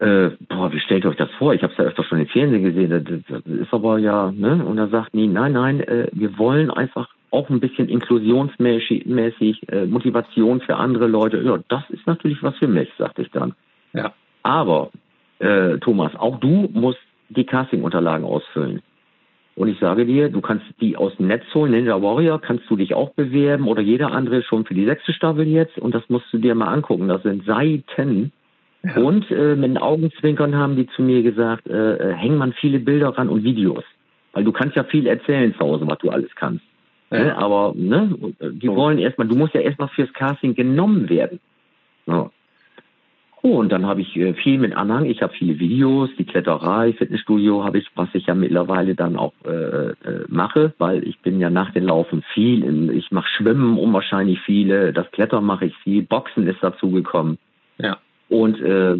Äh, 0.00 0.30
boah, 0.48 0.70
wie 0.70 0.80
stellt 0.80 1.04
ihr 1.04 1.10
euch 1.10 1.16
das 1.16 1.30
vor? 1.38 1.54
Ich 1.54 1.62
habe 1.62 1.72
es 1.72 1.78
ja 1.78 1.84
öfter 1.84 2.04
schon 2.04 2.20
im 2.20 2.26
Fernsehen 2.28 2.62
gesehen. 2.62 3.22
Das, 3.28 3.42
ist 3.44 3.72
aber 3.72 3.98
ja, 3.98 4.30
ne? 4.30 4.64
Und 4.64 4.78
er 4.78 4.88
sagt 4.88 5.14
nie, 5.14 5.26
nein, 5.26 5.52
nein, 5.52 5.80
äh, 5.80 6.08
wir 6.12 6.38
wollen 6.38 6.70
einfach 6.70 7.08
auch 7.30 7.50
ein 7.50 7.60
bisschen 7.60 7.88
inklusionsmäßig 7.88 9.06
mäßig, 9.06 9.70
äh, 9.72 9.86
Motivation 9.86 10.60
für 10.60 10.76
andere 10.76 11.06
Leute. 11.06 11.42
Ja, 11.42 11.58
das 11.68 11.82
ist 11.90 12.06
natürlich 12.06 12.42
was 12.42 12.56
für 12.58 12.68
mich, 12.68 12.90
sagte 12.96 13.22
ich 13.22 13.30
dann. 13.30 13.54
Ja. 13.92 14.12
Aber 14.42 14.90
äh, 15.38 15.78
Thomas, 15.78 16.14
auch 16.16 16.38
du 16.38 16.68
musst 16.72 17.00
die 17.28 17.44
Casting-Unterlagen 17.44 18.24
ausfüllen. 18.24 18.82
Und 19.54 19.68
ich 19.68 19.78
sage 19.80 20.06
dir, 20.06 20.28
du 20.28 20.40
kannst 20.40 20.64
die 20.80 20.96
aus 20.96 21.16
dem 21.16 21.26
Netz 21.26 21.42
holen, 21.52 21.72
Ninja 21.72 22.00
Warrior, 22.00 22.40
kannst 22.40 22.70
du 22.70 22.76
dich 22.76 22.94
auch 22.94 23.10
bewerben 23.14 23.66
oder 23.66 23.82
jeder 23.82 24.12
andere 24.12 24.42
schon 24.42 24.64
für 24.64 24.74
die 24.74 24.84
sechste 24.84 25.12
Staffel 25.12 25.48
jetzt. 25.48 25.78
Und 25.78 25.94
das 25.94 26.08
musst 26.08 26.26
du 26.32 26.38
dir 26.38 26.54
mal 26.54 26.72
angucken. 26.72 27.08
Das 27.08 27.22
sind 27.24 27.44
Seiten 27.44 28.32
ja. 28.84 28.96
Und 28.96 29.30
äh, 29.30 29.56
mit 29.56 29.70
den 29.70 29.78
Augenzwinkern 29.78 30.54
haben 30.54 30.76
die 30.76 30.86
zu 30.88 31.02
mir 31.02 31.22
gesagt, 31.22 31.66
äh, 31.66 31.94
äh, 31.94 32.14
häng 32.14 32.36
man 32.36 32.52
viele 32.52 32.78
Bilder 32.78 33.08
ran 33.08 33.28
und 33.28 33.42
Videos. 33.42 33.84
Weil 34.32 34.44
du 34.44 34.52
kannst 34.52 34.76
ja 34.76 34.84
viel 34.84 35.06
erzählen 35.06 35.52
zu 35.54 35.60
Hause, 35.60 35.86
was 35.86 35.98
du 35.98 36.10
alles 36.10 36.30
kannst. 36.36 36.64
Ja. 37.10 37.24
Ne? 37.24 37.36
Aber 37.36 37.72
ne, 37.74 38.14
die 38.40 38.68
wollen 38.68 38.98
erstmal, 38.98 39.26
du 39.26 39.34
musst 39.34 39.54
ja 39.54 39.60
erstmal 39.60 39.88
fürs 39.88 40.12
Casting 40.12 40.54
genommen 40.54 41.08
werden. 41.08 41.40
Ja. 42.06 42.30
Oh, 43.42 43.58
und 43.58 43.70
dann 43.70 43.86
habe 43.86 44.00
ich 44.00 44.16
äh, 44.16 44.34
viel 44.34 44.58
mit 44.58 44.76
Anhang. 44.76 45.04
Ich 45.04 45.22
habe 45.22 45.32
viele 45.32 45.58
Videos, 45.58 46.10
die 46.18 46.24
Kletterei, 46.24 46.92
Fitnessstudio 46.92 47.64
habe 47.64 47.78
ich, 47.78 47.86
was 47.94 48.08
ich 48.12 48.26
ja 48.26 48.34
mittlerweile 48.34 48.94
dann 48.94 49.16
auch 49.16 49.32
äh, 49.44 49.90
äh, 49.90 49.94
mache, 50.28 50.72
weil 50.78 51.06
ich 51.06 51.20
bin 51.20 51.38
ja 51.38 51.48
nach 51.48 51.72
den 51.72 51.84
Laufen 51.84 52.22
viel. 52.34 52.64
In, 52.64 52.92
ich 52.92 53.12
mache 53.12 53.28
Schwimmen 53.28 53.78
unwahrscheinlich 53.78 54.40
viele, 54.40 54.92
das 54.92 55.10
Klettern 55.12 55.44
mache 55.44 55.66
ich 55.66 55.76
viel, 55.78 56.02
Boxen 56.02 56.48
ist 56.48 56.62
dazu 56.62 56.90
gekommen. 56.90 57.38
Ja. 57.78 57.98
Und 58.28 58.60
äh, 58.60 58.96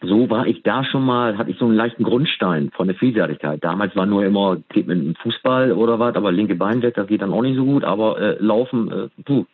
so 0.00 0.30
war 0.30 0.46
ich 0.46 0.62
da 0.62 0.84
schon 0.84 1.04
mal, 1.04 1.38
hatte 1.38 1.50
ich 1.50 1.58
so 1.58 1.66
einen 1.66 1.74
leichten 1.74 2.04
Grundstein 2.04 2.70
von 2.72 2.88
der 2.88 2.96
Vielseitigkeit. 2.96 3.62
Damals 3.62 3.94
war 3.96 4.06
nur 4.06 4.24
immer, 4.24 4.58
geht 4.70 4.86
mit 4.86 4.98
dem 4.98 5.14
Fußball 5.16 5.72
oder 5.72 5.98
was, 5.98 6.14
aber 6.14 6.32
linke 6.32 6.54
Bein 6.54 6.82
weg, 6.82 6.94
das 6.94 7.06
geht 7.06 7.22
dann 7.22 7.32
auch 7.32 7.42
nicht 7.42 7.56
so 7.56 7.64
gut, 7.64 7.84
aber 7.84 8.20
äh, 8.20 8.36
Laufen, 8.40 8.90
äh, 8.90 9.08
puh. 9.24 9.44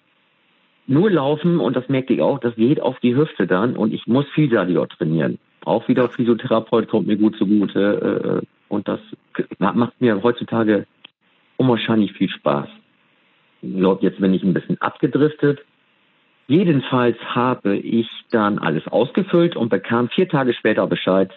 Nur 0.86 1.10
Laufen, 1.10 1.60
und 1.60 1.76
das 1.76 1.88
merkte 1.88 2.12
ich 2.12 2.20
auch, 2.20 2.38
das 2.38 2.54
geht 2.56 2.80
auf 2.80 2.98
die 3.00 3.16
Hüfte 3.16 3.46
dann 3.46 3.76
und 3.76 3.92
ich 3.94 4.06
muss 4.06 4.26
vielseitiger 4.34 4.86
trainieren. 4.88 5.38
Auch 5.64 5.88
wieder 5.88 6.08
Physiotherapeut 6.10 6.88
kommt 6.88 7.06
mir 7.06 7.16
gut 7.16 7.36
zugute 7.36 8.42
äh, 8.42 8.46
und 8.68 8.86
das 8.86 9.00
macht 9.58 10.00
mir 10.00 10.22
heutzutage 10.22 10.86
unwahrscheinlich 11.56 12.12
viel 12.12 12.28
Spaß. 12.28 12.68
So, 13.62 13.98
jetzt 14.02 14.20
bin 14.20 14.34
ich 14.34 14.42
ein 14.42 14.52
bisschen 14.52 14.78
abgedriftet. 14.80 15.64
Jedenfalls 16.46 17.16
habe 17.34 17.76
ich 17.76 18.08
dann 18.30 18.58
alles 18.58 18.86
ausgefüllt 18.88 19.56
und 19.56 19.70
bekam 19.70 20.10
vier 20.10 20.28
Tage 20.28 20.52
später 20.52 20.86
Bescheid 20.86 21.30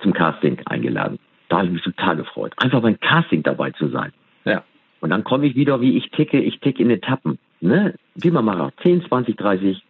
zum 0.00 0.12
Casting 0.12 0.60
eingeladen. 0.66 1.18
Da 1.48 1.58
habe 1.58 1.68
ich 1.68 1.72
mich 1.72 1.82
total 1.82 2.16
gefreut, 2.16 2.52
einfach 2.58 2.82
beim 2.82 3.00
Casting 3.00 3.42
dabei 3.42 3.70
zu 3.70 3.88
sein. 3.88 4.12
Ja. 4.44 4.64
Und 5.00 5.10
dann 5.10 5.24
komme 5.24 5.46
ich 5.46 5.54
wieder, 5.54 5.80
wie 5.80 5.96
ich 5.96 6.10
ticke, 6.10 6.40
ich 6.40 6.60
ticke 6.60 6.82
in 6.82 6.90
Etappen. 6.90 7.38
Ne? 7.62 7.94
Wie 8.16 8.30
man 8.30 8.44
macht, 8.44 8.74
10, 8.82 9.04
20, 9.06 9.36
30, 9.36 9.82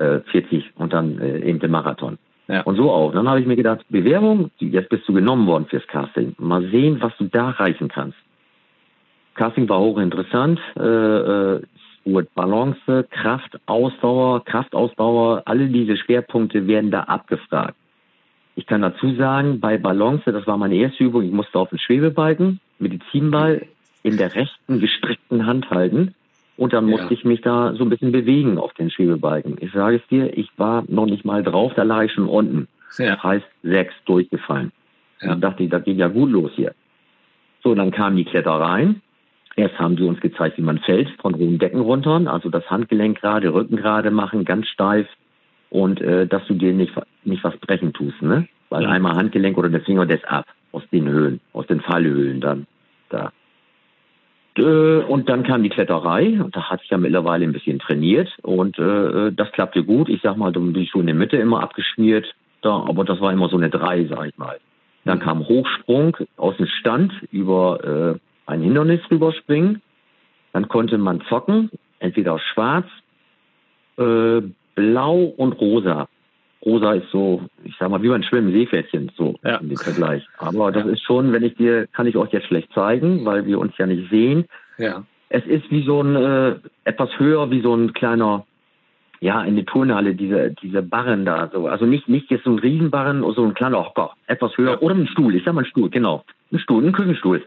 äh, 0.00 0.18
40 0.20 0.72
und 0.76 0.92
dann 0.92 1.20
äh, 1.20 1.38
eben 1.48 1.60
den 1.60 1.70
Marathon. 1.70 2.18
Ja. 2.48 2.62
Und 2.62 2.76
so 2.76 2.90
auch. 2.90 3.12
Dann 3.12 3.28
habe 3.28 3.40
ich 3.40 3.46
mir 3.46 3.56
gedacht, 3.56 3.84
Bewerbung, 3.88 4.50
jetzt 4.58 4.88
bist 4.88 5.08
du 5.08 5.12
genommen 5.12 5.46
worden 5.46 5.66
fürs 5.66 5.86
Casting. 5.86 6.34
Mal 6.38 6.68
sehen, 6.70 6.98
was 7.00 7.16
du 7.16 7.24
da 7.24 7.50
reichen 7.50 7.88
kannst. 7.88 8.18
Casting 9.34 9.68
war 9.68 9.80
hochinteressant. 9.80 10.60
Äh, 10.76 10.82
äh, 10.82 11.62
Balance, 12.34 13.06
Kraft, 13.10 13.58
Ausdauer, 13.66 14.44
Kraftausdauer, 14.44 15.42
alle 15.46 15.68
diese 15.68 15.96
Schwerpunkte 15.96 16.66
werden 16.66 16.90
da 16.90 17.04
abgefragt. 17.04 17.76
Ich 18.56 18.66
kann 18.66 18.82
dazu 18.82 19.14
sagen, 19.14 19.58
bei 19.58 19.78
Balance, 19.78 20.30
das 20.30 20.46
war 20.46 20.58
meine 20.58 20.74
erste 20.74 21.02
Übung, 21.02 21.22
ich 21.22 21.32
musste 21.32 21.58
auf 21.58 21.70
den 21.70 21.78
Schwebebalken, 21.78 22.60
Medizinball 22.78 23.66
in 24.02 24.18
der 24.18 24.34
rechten 24.34 24.80
gestreckten 24.80 25.46
Hand 25.46 25.70
halten 25.70 26.14
und 26.56 26.72
dann 26.72 26.88
Ja. 26.88 26.96
musste 26.96 27.14
ich 27.14 27.24
mich 27.24 27.40
da 27.40 27.74
so 27.74 27.84
ein 27.84 27.90
bisschen 27.90 28.12
bewegen 28.12 28.58
auf 28.58 28.72
den 28.74 28.90
Schwebebalken. 28.90 29.56
Ich 29.60 29.72
sage 29.72 29.96
es 29.96 30.06
dir, 30.08 30.36
ich 30.36 30.48
war 30.56 30.84
noch 30.88 31.06
nicht 31.06 31.24
mal 31.24 31.42
drauf, 31.42 31.72
da 31.74 31.82
lag 31.82 32.04
ich 32.04 32.12
schon 32.12 32.28
unten. 32.28 32.68
Ja. 32.98 33.14
Das 33.14 33.22
heißt, 33.22 33.46
sechs 33.62 33.94
durchgefallen. 34.06 34.70
Ja. 35.20 35.28
Dann 35.30 35.40
dachte 35.40 35.62
ich, 35.64 35.70
das 35.70 35.84
geht 35.84 35.96
ja 35.98 36.08
gut 36.08 36.30
los 36.30 36.52
hier. 36.54 36.74
So, 37.62 37.74
dann 37.74 37.90
kamen 37.90 38.16
die 38.16 38.24
Klettereien. 38.24 39.00
Erst 39.56 39.78
haben 39.78 39.96
sie 39.96 40.02
uns 40.04 40.20
gezeigt, 40.20 40.58
wie 40.58 40.62
man 40.62 40.78
fällt, 40.78 41.08
von 41.20 41.34
hohen 41.36 41.58
Decken 41.58 41.80
runter. 41.80 42.20
Also 42.26 42.50
das 42.50 42.68
Handgelenk 42.70 43.20
gerade, 43.20 43.54
Rücken 43.54 43.76
gerade 43.76 44.10
machen, 44.10 44.44
ganz 44.44 44.66
steif. 44.68 45.06
Und 45.70 46.00
äh, 46.00 46.26
dass 46.26 46.44
du 46.46 46.54
dir 46.54 46.72
nicht, 46.72 46.92
nicht 47.24 47.42
was 47.42 47.56
brechen 47.58 47.92
tust, 47.92 48.20
ne? 48.22 48.46
Weil 48.68 48.82
Ja. 48.82 48.90
einmal 48.90 49.14
Handgelenk 49.16 49.56
oder 49.56 49.68
der 49.68 49.80
Finger, 49.80 50.06
das 50.06 50.22
ab. 50.24 50.46
Aus 50.72 50.82
den 50.92 51.08
Höhlen, 51.08 51.40
aus 51.52 51.66
den 51.68 51.80
Fallhöhlen 51.80 52.40
dann. 52.40 52.66
Da. 53.10 53.32
Äh, 54.56 54.62
Und 54.62 55.28
dann 55.28 55.42
kam 55.42 55.62
die 55.62 55.68
Kletterei 55.68 56.40
und 56.40 56.54
da 56.54 56.70
hatte 56.70 56.82
ich 56.84 56.90
ja 56.90 56.98
mittlerweile 56.98 57.44
ein 57.44 57.52
bisschen 57.52 57.78
trainiert 57.78 58.28
und 58.42 58.78
äh, 58.78 59.32
das 59.32 59.50
klappte 59.52 59.84
gut. 59.84 60.08
Ich 60.08 60.22
sag 60.22 60.36
mal, 60.36 60.52
dann 60.52 60.72
bin 60.72 60.82
ich 60.82 60.90
schon 60.90 61.02
in 61.02 61.06
der 61.08 61.16
Mitte 61.16 61.36
immer 61.36 61.60
abgeschmiert, 61.60 62.26
da, 62.62 62.84
aber 62.88 63.04
das 63.04 63.20
war 63.20 63.32
immer 63.32 63.48
so 63.48 63.56
eine 63.56 63.70
drei, 63.70 64.04
sag 64.06 64.26
ich 64.28 64.38
mal. 64.38 64.58
Dann 65.04 65.20
kam 65.20 65.46
Hochsprung 65.46 66.16
aus 66.36 66.56
dem 66.56 66.66
Stand 66.66 67.12
über 67.30 68.14
äh, 68.16 68.50
ein 68.50 68.62
Hindernis 68.62 69.00
rüberspringen. 69.10 69.82
Dann 70.52 70.68
konnte 70.68 70.96
man 70.98 71.20
zocken, 71.28 71.70
entweder 71.98 72.38
schwarz, 72.38 72.86
äh, 73.98 74.40
blau 74.74 75.24
und 75.36 75.52
rosa. 75.60 76.08
Rosa 76.64 76.92
ist 76.94 77.10
so, 77.10 77.42
ich 77.64 77.74
sag 77.78 77.90
mal, 77.90 78.02
wie 78.02 78.08
beim 78.08 78.22
Schwimmen 78.22 78.52
Seepferdchen, 78.52 79.10
so 79.16 79.34
Ja. 79.44 79.56
im 79.56 79.76
Vergleich. 79.76 80.26
Aber 80.38 80.72
das 80.72 80.86
ist 80.86 81.02
schon, 81.02 81.32
wenn 81.32 81.42
ich 81.42 81.54
dir, 81.56 81.86
kann 81.88 82.06
ich 82.06 82.16
euch 82.16 82.32
jetzt 82.32 82.46
schlecht 82.46 82.72
zeigen, 82.72 83.24
weil 83.24 83.44
wir 83.46 83.58
uns 83.58 83.76
ja 83.78 83.86
nicht 83.86 84.08
sehen. 84.10 84.46
Ja. 84.78 85.04
Es 85.28 85.44
ist 85.46 85.70
wie 85.70 85.84
so 85.84 86.00
ein, 86.02 86.16
äh, 86.16 86.54
etwas 86.84 87.10
höher, 87.18 87.50
wie 87.50 87.60
so 87.60 87.74
ein 87.74 87.92
kleiner, 87.92 88.46
ja, 89.20 89.42
in 89.42 89.56
der 89.56 89.64
Turnhalle, 89.66 90.14
diese, 90.14 90.54
diese 90.62 90.82
Barren 90.82 91.24
da, 91.24 91.50
so. 91.52 91.66
Also 91.66 91.86
nicht, 91.86 92.08
nicht 92.08 92.30
jetzt 92.30 92.44
so 92.44 92.50
ein 92.50 92.58
Riesenbarren, 92.58 93.20
so 93.34 93.44
ein 93.44 93.54
kleiner 93.54 93.84
Hocker, 93.84 94.12
etwas 94.26 94.56
höher, 94.56 94.72
Ja. 94.72 94.78
oder 94.80 94.94
ein 94.94 95.06
Stuhl, 95.08 95.34
ich 95.34 95.44
sag 95.44 95.54
mal 95.54 95.62
ein 95.62 95.66
Stuhl, 95.66 95.90
genau. 95.90 96.24
Ein 96.52 96.58
Stuhl, 96.58 96.84
ein 96.84 96.92
Küchenstuhl. 96.92 97.44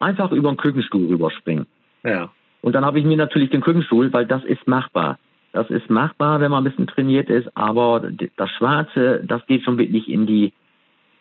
Einfach 0.00 0.32
über 0.32 0.48
einen 0.48 0.58
Küchenstuhl 0.58 1.06
rüberspringen. 1.06 1.66
Ja. 2.02 2.30
Und 2.62 2.74
dann 2.74 2.84
habe 2.84 2.98
ich 2.98 3.04
mir 3.04 3.16
natürlich 3.16 3.50
den 3.50 3.60
Küchenstuhl, 3.60 4.12
weil 4.12 4.26
das 4.26 4.44
ist 4.44 4.66
machbar. 4.66 5.18
Das 5.54 5.70
ist 5.70 5.88
machbar, 5.88 6.40
wenn 6.40 6.50
man 6.50 6.62
ein 6.64 6.68
bisschen 6.68 6.88
trainiert 6.88 7.30
ist, 7.30 7.48
aber 7.56 8.02
das 8.36 8.50
Schwarze, 8.50 9.22
das 9.24 9.46
geht 9.46 9.62
schon 9.62 9.78
wirklich 9.78 10.08
in 10.08 10.26
die, 10.26 10.52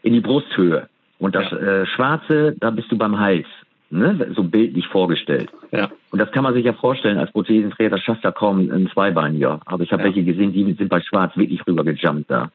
in 0.02 0.14
die 0.14 0.22
Brusthöhe. 0.22 0.90
Und 1.20 1.36
das 1.36 1.50
Ja. 1.52 1.58
äh, 1.58 1.86
Schwarze, 1.86 2.56
da 2.60 2.72
bist 2.72 2.92
du 2.92 2.98
beim 2.98 3.20
Hals, 3.20 3.46
ne? 3.92 4.32
so 4.36 4.44
bildlich 4.44 4.88
vorgestellt. 4.88 5.52
Ja. 5.72 5.92
Und 6.12 6.18
das 6.18 6.32
kann 6.32 6.44
man 6.44 6.56
sich 6.56 6.66
ja 6.66 6.74
vorstellen, 6.74 7.20
als 7.20 7.32
Prothesenträger, 7.32 7.92
das 7.92 8.02
schafft 8.02 8.24
ja 8.24 8.32
kaum 8.32 8.72
ein 8.72 8.90
Zweibeiniger. 8.92 9.62
Aber 9.66 9.84
ich 9.84 9.92
habe 9.94 10.02
Ja. 10.02 10.08
welche 10.08 10.24
gesehen, 10.24 10.52
die 10.52 10.74
sind 10.74 10.90
bei 10.90 11.00
Schwarz 11.02 11.38
wirklich 11.38 11.66
rübergejumpt 11.68 12.30
da. 12.32 12.50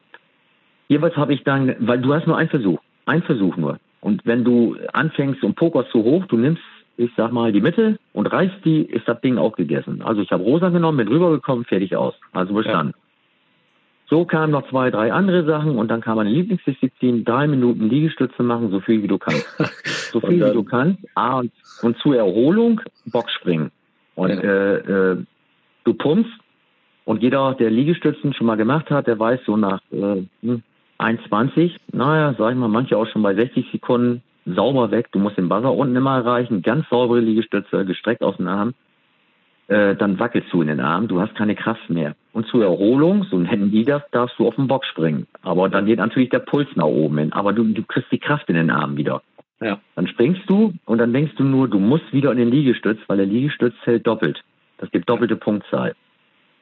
Jeweils 0.89 1.15
habe 1.15 1.33
ich 1.33 1.43
dann, 1.45 1.75
weil 1.79 1.99
du 2.01 2.13
hast 2.13 2.27
nur 2.27 2.37
einen 2.37 2.49
Versuch, 2.49 2.79
einen 3.05 3.23
Versuch 3.23 3.55
nur. 3.55 3.79
Und 4.01 4.25
wenn 4.25 4.43
du 4.43 4.75
anfängst 4.91 5.43
und 5.45 5.55
pokerst 5.55 5.91
zu 5.91 6.03
hoch, 6.03 6.25
du 6.25 6.35
nimmst, 6.35 6.61
ich 6.99 7.11
sag 7.15 7.31
mal, 7.31 7.53
die 7.53 7.61
Mitte 7.61 7.97
und 8.11 8.27
reißt 8.27 8.65
die, 8.65 8.81
ist 8.81 9.07
das 9.07 9.21
Ding 9.21 9.37
auch 9.37 9.55
gegessen. 9.55 10.01
Also 10.01 10.21
ich 10.21 10.31
habe 10.31 10.43
rosa 10.43 10.67
genommen, 10.67 10.97
bin 10.97 11.07
rübergekommen, 11.07 11.63
fertig 11.63 11.95
aus. 11.95 12.13
Also 12.33 12.53
bestanden. 12.53 12.93
So 14.09 14.25
kamen 14.25 14.51
noch 14.51 14.67
zwei, 14.69 14.91
drei 14.91 15.13
andere 15.13 15.45
Sachen 15.45 15.77
und 15.77 15.87
dann 15.89 16.01
kam 16.01 16.17
meine 16.17 16.31
Lieblingsdisziplin, 16.31 17.23
drei 17.23 17.47
Minuten 17.47 17.87
Liegestütze 17.89 18.43
machen, 18.43 18.69
so 18.71 18.81
viel 18.81 19.01
wie 19.01 19.07
du 19.07 19.17
kannst. 19.17 19.47
So 20.11 20.19
viel 20.21 20.43
wie 20.43 20.53
du 20.53 20.63
kannst. 20.63 20.97
Ah, 21.13 21.37
und, 21.37 21.51
und 21.83 21.95
zur 21.99 22.15
Erholung 22.17 22.81
Boxspringen. 23.05 23.69
Und 24.15 24.29
Ja. 24.31 24.41
äh, 24.41 25.11
äh, 25.11 25.17
du 25.83 25.93
pumpst 25.93 26.31
und 27.05 27.21
jeder, 27.21 27.53
der 27.53 27.69
Liegestützen 27.69 28.33
schon 28.33 28.47
mal 28.47 28.57
gemacht 28.57 28.89
hat, 28.89 29.05
der 29.05 29.19
weiß 29.19 29.39
so 29.45 29.55
nach 29.55 29.79
äh, 29.91 30.23
hm, 30.41 30.63
1,20, 30.97 31.75
naja, 31.93 32.33
sag 32.37 32.51
ich 32.53 32.57
mal, 32.57 32.67
manche 32.67 32.97
auch 32.97 33.05
schon 33.07 33.21
bei 33.21 33.35
60 33.35 33.71
Sekunden 33.71 34.23
sauber 34.55 34.91
weg. 34.91 35.11
Du 35.11 35.19
musst 35.19 35.37
den 35.37 35.49
Buzzer 35.49 35.73
unten 35.73 35.95
immer 35.95 36.17
erreichen, 36.17 36.61
ganz 36.61 36.87
saubere 36.89 37.19
Liegestütze, 37.19 37.85
gestreckt 37.85 38.23
aus 38.23 38.37
dem 38.37 38.47
Arm. 38.47 38.73
Äh, 39.67 39.95
dann 39.95 40.19
wackelst 40.19 40.51
du 40.51 40.61
in 40.61 40.67
den 40.67 40.79
Arm, 40.79 41.07
du 41.07 41.21
hast 41.21 41.35
keine 41.35 41.55
Kraft 41.55 41.89
mehr. 41.89 42.15
Und 42.33 42.47
zur 42.47 42.63
Erholung, 42.63 43.23
so 43.25 43.37
nennen 43.37 43.71
die 43.71 43.85
das, 43.85 44.01
darfst 44.11 44.39
du 44.39 44.47
auf 44.47 44.55
den 44.55 44.67
Bock 44.67 44.83
springen. 44.85 45.27
Aber 45.43 45.69
dann 45.69 45.85
geht 45.85 45.99
natürlich 45.99 46.29
der 46.29 46.39
Puls 46.39 46.67
nach 46.75 46.85
oben 46.85 47.19
hin. 47.19 47.33
Aber 47.33 47.53
du, 47.53 47.63
du 47.63 47.83
kriegst 47.83 48.11
die 48.11 48.17
Kraft 48.17 48.49
in 48.49 48.55
den 48.55 48.71
Arm 48.71 48.97
wieder. 48.97 49.21
Ja. 49.61 49.79
Dann 49.95 50.07
springst 50.07 50.49
du 50.49 50.73
und 50.85 50.97
dann 50.97 51.13
denkst 51.13 51.35
du 51.35 51.43
nur, 51.43 51.67
du 51.67 51.79
musst 51.79 52.11
wieder 52.13 52.31
in 52.31 52.37
den 52.37 52.49
Liegestütz, 52.49 52.99
weil 53.07 53.17
der 53.17 53.25
Liegestütz 53.25 53.75
hält 53.83 54.07
doppelt. 54.07 54.41
Das 54.77 54.89
gibt 54.91 55.09
doppelte 55.09 55.35
Punktzahl. 55.35 55.95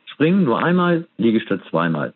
Springen 0.06 0.44
nur 0.44 0.64
einmal, 0.64 1.08
Liegestütz 1.18 1.62
zweimal. 1.70 2.14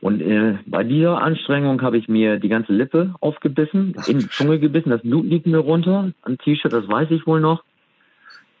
Und 0.00 0.22
äh, 0.22 0.56
bei 0.66 0.82
dieser 0.82 1.20
Anstrengung 1.20 1.82
habe 1.82 1.98
ich 1.98 2.08
mir 2.08 2.38
die 2.38 2.48
ganze 2.48 2.72
Lippe 2.72 3.14
aufgebissen, 3.20 3.94
in 4.06 4.20
die 4.20 4.28
Zunge 4.28 4.58
gebissen, 4.58 4.90
das 4.90 5.02
Blut 5.02 5.26
liegt 5.26 5.46
mir 5.46 5.58
runter, 5.58 6.12
am 6.22 6.38
T-Shirt, 6.38 6.72
das 6.72 6.88
weiß 6.88 7.10
ich 7.10 7.26
wohl 7.26 7.40
noch. 7.40 7.62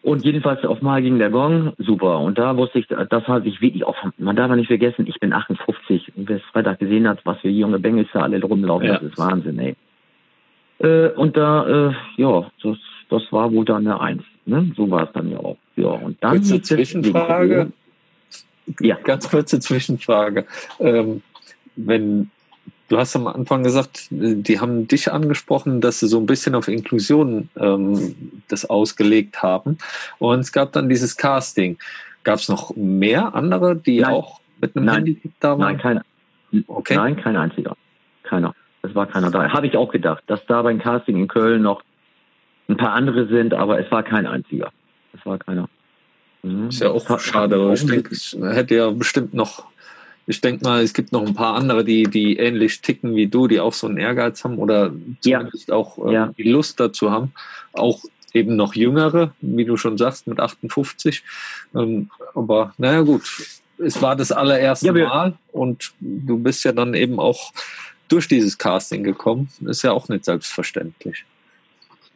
Und 0.02 0.24
jedenfalls 0.24 0.64
auf 0.64 0.80
Mal 0.80 1.02
ging 1.02 1.18
der 1.18 1.30
Gong, 1.30 1.74
super. 1.78 2.20
Und 2.20 2.38
da 2.38 2.56
wusste 2.56 2.78
ich, 2.78 2.86
das 2.88 3.26
habe 3.26 3.46
ich 3.48 3.60
wirklich 3.60 3.84
auch, 3.84 3.96
man 4.16 4.34
darf 4.36 4.48
ja 4.48 4.56
nicht 4.56 4.68
vergessen, 4.68 5.06
ich 5.06 5.20
bin 5.20 5.32
58. 5.32 6.12
Und 6.16 6.28
wer 6.28 6.36
es 6.36 6.42
Freitag 6.52 6.78
gesehen 6.78 7.06
hat, 7.08 7.20
was 7.24 7.38
für 7.40 7.48
junge 7.48 7.78
Bengels 7.78 8.08
da 8.12 8.20
alle 8.20 8.40
rumlaufen, 8.42 8.86
Ja. 8.86 8.94
das 8.94 9.02
ist 9.02 9.18
Wahnsinn, 9.18 9.58
ey. 9.58 9.76
Äh, 10.78 11.10
und 11.10 11.36
da, 11.36 11.88
äh, 11.90 11.92
ja, 12.16 12.50
das, 12.62 12.78
das 13.10 13.22
war 13.30 13.52
wohl 13.52 13.64
dann 13.66 13.86
eine 13.86 14.00
Eins. 14.00 14.22
Ne? 14.46 14.72
So 14.76 14.90
war 14.90 15.04
es 15.04 15.12
dann 15.12 15.30
ja 15.30 15.38
auch. 15.38 15.58
Ja, 15.76 15.88
und 15.88 16.16
dann 16.22 16.32
Kurze 16.36 16.62
Zwischenfrage. 16.62 17.72
Ja. 18.80 18.96
Ganz 19.04 19.30
kurze 19.30 19.60
Zwischenfrage. 19.60 20.46
Ähm, 20.78 21.22
wenn 21.76 22.30
du 22.88 22.98
hast 22.98 23.16
am 23.16 23.26
Anfang 23.26 23.62
gesagt, 23.62 24.08
die 24.10 24.60
haben 24.60 24.88
dich 24.88 25.10
angesprochen, 25.12 25.80
dass 25.80 26.00
sie 26.00 26.08
so 26.08 26.18
ein 26.18 26.26
bisschen 26.26 26.54
auf 26.54 26.68
Inklusion 26.68 27.48
ähm, 27.56 28.42
das 28.48 28.68
ausgelegt 28.68 29.42
haben. 29.42 29.78
Und 30.18 30.40
es 30.40 30.52
gab 30.52 30.72
dann 30.72 30.88
dieses 30.88 31.16
Casting. 31.16 31.78
Gab 32.24 32.40
es 32.40 32.48
noch 32.48 32.74
mehr 32.76 33.34
andere, 33.34 33.76
die 33.76 34.00
Nein. 34.00 34.12
auch 34.12 34.40
mit 34.60 34.76
einem 34.76 34.86
Nein. 34.86 34.96
Handicap 34.96 35.32
da 35.40 35.48
waren? 35.50 35.58
Nein, 35.60 35.78
keiner. 35.78 36.02
Okay. 36.66 36.96
Nein, 36.96 37.16
kein 37.16 37.36
einziger. 37.36 37.76
Keiner. 38.24 38.54
Es 38.82 38.94
war 38.94 39.06
keiner 39.06 39.30
da. 39.30 39.50
Habe 39.50 39.66
ich 39.66 39.76
auch 39.76 39.90
gedacht, 39.90 40.22
dass 40.26 40.44
da 40.46 40.62
beim 40.62 40.78
Casting 40.78 41.16
in 41.16 41.28
Köln 41.28 41.62
noch 41.62 41.82
ein 42.68 42.76
paar 42.76 42.92
andere 42.92 43.26
sind, 43.26 43.54
aber 43.54 43.78
es 43.78 43.90
war 43.90 44.02
kein 44.02 44.26
einziger. 44.26 44.72
Es 45.12 45.24
war 45.24 45.38
keiner. 45.38 45.68
Mhm. 46.42 46.68
Ist 46.68 46.80
ja 46.80 46.90
auch 46.90 47.20
schade. 47.20 47.72
Ich 47.74 47.86
denke, 47.86 48.10
es 48.12 48.36
hätte 48.40 48.74
ja 48.74 48.90
bestimmt 48.90 49.34
noch. 49.34 49.66
Ich 50.30 50.40
denke 50.40 50.62
mal, 50.64 50.80
es 50.80 50.94
gibt 50.94 51.10
noch 51.10 51.26
ein 51.26 51.34
paar 51.34 51.56
andere, 51.56 51.84
die, 51.84 52.04
die 52.04 52.36
ähnlich 52.36 52.80
ticken 52.82 53.16
wie 53.16 53.26
du, 53.26 53.48
die 53.48 53.58
auch 53.58 53.72
so 53.72 53.88
einen 53.88 53.96
Ehrgeiz 53.98 54.44
haben 54.44 54.58
oder 54.58 54.92
Ja. 55.24 55.40
zumindest 55.40 55.72
auch 55.72 55.98
äh, 56.06 56.12
Ja. 56.14 56.26
die 56.38 56.44
Lust 56.44 56.78
dazu 56.78 57.10
haben. 57.10 57.32
Auch 57.72 58.04
eben 58.32 58.54
noch 58.54 58.76
jüngere, 58.76 59.34
wie 59.40 59.64
du 59.64 59.76
schon 59.76 59.98
sagst, 59.98 60.28
mit 60.28 60.38
58. 60.38 61.24
Ähm, 61.74 62.10
aber 62.36 62.72
naja, 62.78 63.00
gut. 63.00 63.22
Es 63.78 64.00
war 64.00 64.14
das 64.14 64.30
allererste 64.30 64.86
Ja, 64.86 64.92
Mal 64.92 65.32
und 65.52 65.92
du 66.00 66.38
bist 66.38 66.64
ja 66.64 66.70
dann 66.70 66.94
eben 66.94 67.18
auch 67.18 67.52
durch 68.08 68.28
dieses 68.28 68.56
Casting 68.56 69.02
gekommen. 69.02 69.48
Ist 69.66 69.82
ja 69.82 69.90
auch 69.90 70.08
nicht 70.08 70.24
selbstverständlich. 70.26 71.24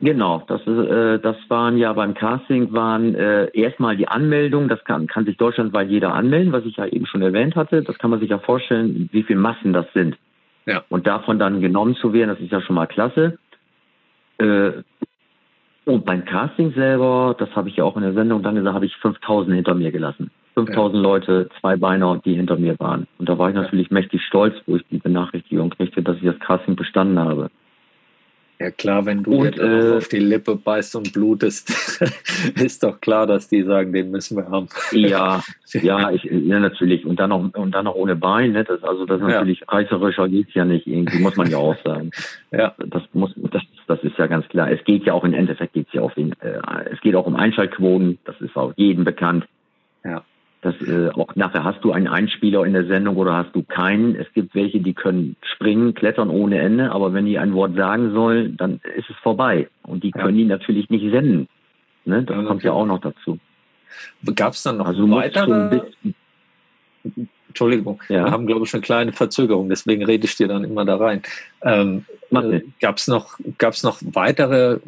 Genau, 0.00 0.42
das, 0.48 0.66
äh, 0.66 1.18
das 1.18 1.36
waren 1.48 1.78
ja 1.78 1.92
beim 1.92 2.14
Casting 2.14 2.72
waren 2.72 3.14
äh, 3.14 3.46
erstmal 3.52 3.96
die 3.96 4.08
Anmeldung, 4.08 4.68
das 4.68 4.84
kann, 4.84 5.06
kann 5.06 5.24
sich 5.24 5.36
deutschlandweit 5.36 5.88
jeder 5.88 6.12
anmelden, 6.12 6.52
was 6.52 6.64
ich 6.64 6.76
ja 6.76 6.86
eben 6.86 7.06
schon 7.06 7.22
erwähnt 7.22 7.54
hatte. 7.56 7.82
Das 7.82 7.96
kann 7.98 8.10
man 8.10 8.20
sich 8.20 8.30
ja 8.30 8.38
vorstellen, 8.38 9.08
wie 9.12 9.22
viel 9.22 9.36
Massen 9.36 9.72
das 9.72 9.86
sind. 9.94 10.16
Ja. 10.66 10.82
Und 10.88 11.06
davon 11.06 11.38
dann 11.38 11.60
genommen 11.60 11.94
zu 11.94 12.12
werden, 12.12 12.30
das 12.30 12.40
ist 12.40 12.50
ja 12.50 12.60
schon 12.60 12.76
mal 12.76 12.86
klasse. 12.86 13.38
Äh, 14.38 14.72
Und 15.84 16.04
beim 16.06 16.24
Casting 16.24 16.72
selber, 16.72 17.36
das 17.38 17.54
habe 17.54 17.68
ich 17.68 17.76
ja 17.76 17.84
auch 17.84 17.96
in 17.96 18.02
der 18.02 18.14
Sendung 18.14 18.42
dann 18.42 18.54
gesagt, 18.54 18.74
habe 18.74 18.86
ich 18.86 18.96
5000 18.96 19.54
hinter 19.54 19.74
mir 19.74 19.92
gelassen. 19.92 20.30
5000 20.54 20.96
ja. 20.96 21.02
Leute, 21.02 21.48
zwei 21.60 21.76
Beiner, 21.76 22.20
die 22.24 22.34
hinter 22.34 22.56
mir 22.56 22.78
waren. 22.78 23.06
Und 23.18 23.28
da 23.28 23.38
war 23.38 23.50
ich 23.50 23.54
natürlich 23.54 23.90
mächtig 23.90 24.22
stolz, 24.22 24.54
wo 24.66 24.76
ich 24.76 24.84
die 24.90 24.98
Benachrichtigung 24.98 25.70
kriegte, 25.70 26.02
dass 26.02 26.16
ich 26.16 26.24
das 26.24 26.38
Casting 26.40 26.76
bestanden 26.76 27.18
habe. 27.18 27.50
Ja 28.60 28.70
klar, 28.70 29.04
wenn 29.04 29.22
du 29.24 29.34
und, 29.34 29.58
äh, 29.58 29.96
auf 29.96 30.08
die 30.08 30.20
Lippe 30.20 30.54
beißt 30.54 30.94
und 30.96 31.12
blutest, 31.12 31.70
ist 32.54 32.84
doch 32.84 33.00
klar, 33.00 33.26
dass 33.26 33.48
die 33.48 33.62
sagen, 33.62 33.92
den 33.92 34.10
müssen 34.10 34.36
wir 34.36 34.48
haben. 34.48 34.68
ja, 34.92 35.42
ja, 35.72 36.10
ich, 36.12 36.22
ja 36.24 36.60
natürlich. 36.60 37.04
Und 37.04 37.18
dann 37.18 37.30
noch 37.30 37.52
und 37.54 37.72
dann 37.72 37.84
noch 37.84 37.96
ohne 37.96 38.14
Bein, 38.14 38.52
ne? 38.52 38.64
Das, 38.64 38.82
also 38.84 39.06
das 39.06 39.20
ist 39.20 39.26
natürlich 39.26 39.60
ja. 39.60 39.66
reißerischer 39.68 40.28
geht's 40.28 40.54
ja 40.54 40.64
nicht 40.64 40.86
irgendwie, 40.86 41.18
muss 41.18 41.36
man 41.36 41.50
ja 41.50 41.58
auch 41.58 41.76
sagen. 41.82 42.12
ja. 42.52 42.74
Das 42.78 43.02
muss 43.12 43.32
das, 43.50 43.62
das 43.88 44.02
ist 44.04 44.16
ja 44.18 44.28
ganz 44.28 44.46
klar. 44.48 44.70
Es 44.70 44.84
geht 44.84 45.04
ja 45.04 45.14
auch 45.14 45.24
im 45.24 45.34
Endeffekt 45.34 45.72
geht's 45.72 45.92
ja 45.92 46.02
auch 46.02 46.12
den, 46.12 46.32
äh, 46.40 46.60
es 46.92 47.00
geht 47.00 47.16
auch 47.16 47.26
um 47.26 47.34
Einschaltquoten, 47.34 48.18
das 48.24 48.40
ist 48.40 48.56
auch 48.56 48.72
jedem 48.76 49.04
bekannt. 49.04 49.46
Ja 50.04 50.22
dass 50.64 50.80
äh, 50.80 51.10
auch 51.10 51.36
nachher 51.36 51.62
hast 51.62 51.84
du 51.84 51.92
einen 51.92 52.08
Einspieler 52.08 52.64
in 52.64 52.72
der 52.72 52.86
Sendung 52.86 53.16
oder 53.16 53.34
hast 53.34 53.54
du 53.54 53.62
keinen. 53.62 54.16
Es 54.16 54.32
gibt 54.32 54.54
welche, 54.54 54.80
die 54.80 54.94
können 54.94 55.36
springen, 55.42 55.92
klettern 55.92 56.30
ohne 56.30 56.58
Ende, 56.58 56.90
aber 56.90 57.12
wenn 57.12 57.26
die 57.26 57.38
ein 57.38 57.52
Wort 57.52 57.76
sagen 57.76 58.12
sollen, 58.12 58.56
dann 58.56 58.80
ist 58.96 59.10
es 59.10 59.16
vorbei. 59.16 59.68
Und 59.82 60.04
die 60.04 60.10
können 60.10 60.38
die 60.38 60.46
natürlich 60.46 60.88
nicht 60.88 61.10
senden. 61.10 61.48
Ne? 62.06 62.22
Das 62.22 62.34
ja, 62.34 62.42
kommt 62.44 62.62
ja 62.62 62.72
auch 62.72 62.86
noch 62.86 62.98
dazu. 62.98 63.38
Gab 64.34 64.54
es 64.54 64.62
dann 64.62 64.78
noch 64.78 64.86
also 64.86 65.08
weitere? 65.10 65.82
Entschuldigung, 67.54 68.02
ja. 68.08 68.24
wir 68.24 68.32
haben, 68.32 68.48
glaube 68.48 68.66
ich, 68.66 68.74
eine 68.74 68.80
kleine 68.80 69.12
Verzögerung, 69.12 69.68
deswegen 69.68 70.04
rede 70.04 70.24
ich 70.24 70.34
dir 70.34 70.48
dann 70.48 70.64
immer 70.64 70.84
da 70.84 70.96
rein. 70.96 71.22
Ähm, 71.62 72.04
äh, 72.32 72.62
Gab 72.80 72.96
es 72.96 73.06
noch, 73.06 73.38
gab's 73.58 73.84
noch 73.84 74.00
weitere 74.02 74.80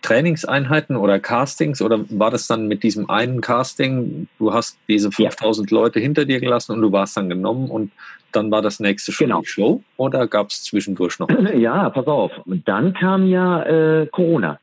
Trainingseinheiten 0.00 0.96
oder 0.96 1.20
Castings 1.20 1.82
oder 1.82 2.00
war 2.08 2.30
das 2.30 2.46
dann 2.46 2.66
mit 2.66 2.82
diesem 2.82 3.10
einen 3.10 3.42
Casting, 3.42 4.26
du 4.38 4.54
hast 4.54 4.78
diese 4.88 5.12
5000 5.12 5.70
ja. 5.70 5.76
Leute 5.76 6.00
hinter 6.00 6.24
dir 6.24 6.40
gelassen 6.40 6.72
und 6.72 6.80
du 6.80 6.90
warst 6.92 7.14
dann 7.18 7.28
genommen 7.28 7.68
und 7.68 7.92
dann 8.32 8.50
war 8.50 8.62
das 8.62 8.80
nächste 8.80 9.12
schon 9.12 9.26
genau. 9.26 9.42
die 9.42 9.48
Show 9.48 9.82
oder 9.98 10.26
gab 10.26 10.48
es 10.48 10.62
zwischendurch 10.62 11.18
noch? 11.18 11.28
Ja, 11.54 11.90
pass 11.90 12.06
auf. 12.06 12.32
Und 12.46 12.66
dann 12.66 12.94
kam 12.94 13.26
ja 13.26 13.62
äh, 13.64 14.06
Corona. 14.06 14.58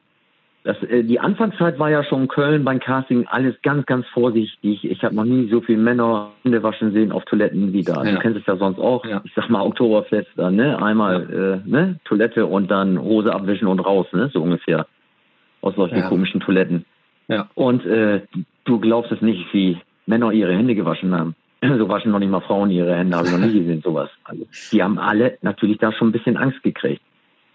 Das, 0.64 0.82
äh, 0.84 1.04
die 1.04 1.20
Anfangszeit 1.20 1.80
war 1.80 1.90
ja 1.90 2.04
schon 2.04 2.24
in 2.24 2.28
Köln 2.28 2.64
beim 2.66 2.80
Casting 2.80 3.26
alles 3.28 3.56
ganz, 3.64 3.86
ganz 3.86 4.06
vorsichtig. 4.08 4.84
Ich 4.84 5.04
habe 5.04 5.16
noch 5.16 5.24
nie 5.24 5.50
so 5.50 5.62
viele 5.62 5.78
Männer 5.78 6.32
Hände 6.44 6.62
waschen 6.64 6.92
sehen 6.92 7.12
auf 7.12 7.24
Toiletten 7.26 7.72
wie 7.72 7.84
da. 7.84 8.04
Ja. 8.04 8.12
Du 8.12 8.20
kennst 8.20 8.40
es 8.40 8.46
ja 8.46 8.58
sonst 8.58 8.78
auch. 8.78 9.06
Ja. 9.06 9.22
Ich 9.24 9.32
sag 9.36 9.50
mal 9.50 9.62
Oktoberfest 9.62 10.30
dann, 10.36 10.56
ne? 10.56 10.82
Einmal 10.82 11.28
ja. 11.32 11.54
äh, 11.54 11.60
ne? 11.66 12.00
Toilette 12.04 12.46
und 12.46 12.70
dann 12.70 13.02
Hose 13.02 13.34
abwischen 13.34 13.68
und 13.68 13.80
raus, 13.80 14.08
ne? 14.12 14.30
So 14.34 14.42
ungefähr. 14.42 14.86
Aus 15.62 15.76
solchen 15.76 16.04
komischen 16.04 16.40
Toiletten. 16.40 16.86
Ja. 17.28 17.50
Und 17.54 17.86
äh, 17.86 18.22
du 18.66 18.80
glaubst 18.80 19.12
es 19.12 19.22
nicht, 19.22 19.46
wie 19.54 19.78
Männer 20.06 20.32
ihre 20.32 20.56
Hände 20.56 20.76
gewaschen 20.76 21.16
haben. 21.16 21.36
So 21.78 21.90
waschen 21.90 22.12
noch 22.12 22.20
nicht 22.20 22.32
mal 22.32 22.40
Frauen 22.40 22.72
ihre 22.72 22.96
Hände, 22.96 23.18
habe 23.18 23.28
ich 23.28 23.34
noch 23.34 23.40
nie 23.40 23.60
gesehen, 23.60 23.82
sowas. 23.82 24.10
Also, 24.24 24.48
die 24.72 24.82
haben 24.82 24.98
alle 24.98 25.38
natürlich 25.42 25.78
da 25.78 25.92
schon 25.92 26.10
ein 26.10 26.12
bisschen 26.14 26.38
Angst 26.38 26.64
gekriegt. 26.64 27.02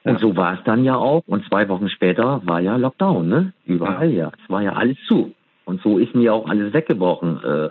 Und 0.05 0.21
so 0.21 0.37
war 0.37 0.55
es 0.55 0.65
dann 0.65 0.85
ja 0.85 0.97
auch. 0.97 1.23
Und 1.27 1.47
zwei 1.47 1.69
Wochen 1.69 1.89
später 1.89 2.43
war 2.45 2.61
ja 2.61 2.77
Lockdown, 2.77 3.27
ne? 3.27 3.53
Überall 3.65 4.11
ja. 4.11 4.31
Es 4.43 4.51
war 4.51 4.63
ja 4.63 4.75
alles 4.75 4.99
zu. 5.09 5.33
Und 5.65 5.81
so 5.83 5.99
ist 5.99 6.15
mir 6.15 6.35
auch 6.35 6.49
alles 6.49 6.75
weggebrochen. 6.75 7.41
Äh, 7.43 7.69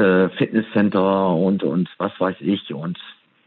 äh, 0.00 0.30
Fitnesscenter 0.30 1.34
und, 1.34 1.62
und 1.62 1.90
was 1.98 2.12
weiß 2.18 2.36
ich. 2.40 2.72
Und, 2.72 2.98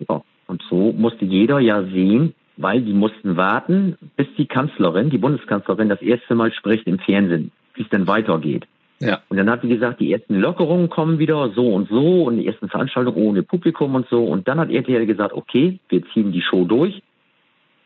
ja. 0.07 0.21
und 0.47 0.61
so 0.69 0.93
musste 0.93 1.25
jeder 1.25 1.59
ja 1.59 1.83
sehen, 1.83 2.35
weil 2.57 2.81
die 2.81 2.93
mussten 2.93 3.37
warten, 3.37 3.97
bis 4.15 4.27
die 4.37 4.45
Kanzlerin, 4.45 5.09
die 5.09 5.17
Bundeskanzlerin, 5.17 5.89
das 5.89 6.01
erste 6.01 6.35
Mal 6.35 6.53
spricht 6.53 6.85
im 6.85 6.99
Fernsehen, 6.99 7.51
wie 7.73 7.81
es 7.81 7.89
denn 7.89 8.07
weitergeht. 8.07 8.67
Ja. 8.99 9.21
Und 9.29 9.37
dann 9.37 9.49
hat 9.49 9.63
sie 9.63 9.69
gesagt, 9.69 9.99
die 9.99 10.13
ersten 10.13 10.39
Lockerungen 10.39 10.89
kommen 10.89 11.17
wieder 11.17 11.49
so 11.55 11.73
und 11.73 11.89
so 11.89 12.25
und 12.25 12.37
die 12.37 12.45
ersten 12.45 12.69
Veranstaltungen 12.69 13.17
ohne 13.17 13.41
Publikum 13.41 13.95
und 13.95 14.07
so. 14.09 14.23
Und 14.23 14.47
dann 14.47 14.59
hat 14.59 14.69
RTL 14.69 15.07
gesagt, 15.07 15.33
okay, 15.33 15.79
wir 15.89 16.03
ziehen 16.13 16.31
die 16.31 16.43
Show 16.43 16.65
durch 16.65 17.01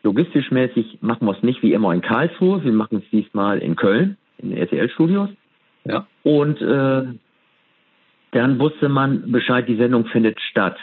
Logistisch 0.02 0.50
mäßig 0.50 0.98
machen 1.00 1.26
wir 1.26 1.36
es 1.36 1.42
nicht 1.42 1.62
wie 1.62 1.72
immer 1.72 1.92
in 1.92 2.00
Karlsruhe, 2.00 2.62
wir 2.64 2.72
machen 2.72 2.98
es 2.98 3.10
diesmal 3.10 3.58
in 3.58 3.76
Köln, 3.76 4.16
in 4.38 4.52
RTL-Studios. 4.52 5.30
Ja. 5.84 6.06
Und 6.22 6.60
äh, 6.60 7.02
dann 8.30 8.58
wusste 8.58 8.88
man 8.88 9.32
Bescheid, 9.32 9.68
die 9.68 9.76
Sendung 9.76 10.06
findet 10.06 10.40
statt. 10.40 10.76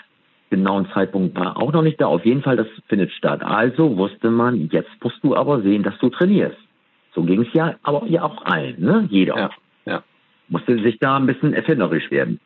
Genauen 0.49 0.87
Zeitpunkt 0.93 1.35
war 1.35 1.57
auch 1.57 1.71
noch 1.71 1.81
nicht 1.81 1.99
da. 1.99 2.07
Auf 2.07 2.25
jeden 2.25 2.41
Fall, 2.41 2.57
das 2.57 2.67
findet 2.87 3.11
statt. 3.11 3.41
Also 3.43 3.97
wusste 3.97 4.29
man, 4.31 4.69
jetzt 4.71 4.91
musst 5.01 5.23
du 5.23 5.35
aber 5.35 5.61
sehen, 5.61 5.83
dass 5.83 5.97
du 5.99 6.09
trainierst. 6.09 6.57
So 7.13 7.23
ging 7.23 7.41
es 7.41 7.53
ja, 7.53 7.75
aber 7.83 8.05
ja 8.07 8.23
auch 8.23 8.43
allen, 8.45 8.79
ne? 8.79 9.07
Jeder. 9.09 9.37
Ja, 9.37 9.49
ja. 9.85 10.03
Musste 10.49 10.77
sich 10.83 10.99
da 10.99 11.17
ein 11.17 11.25
bisschen 11.25 11.53
erfinderisch 11.53 12.11
werden 12.11 12.39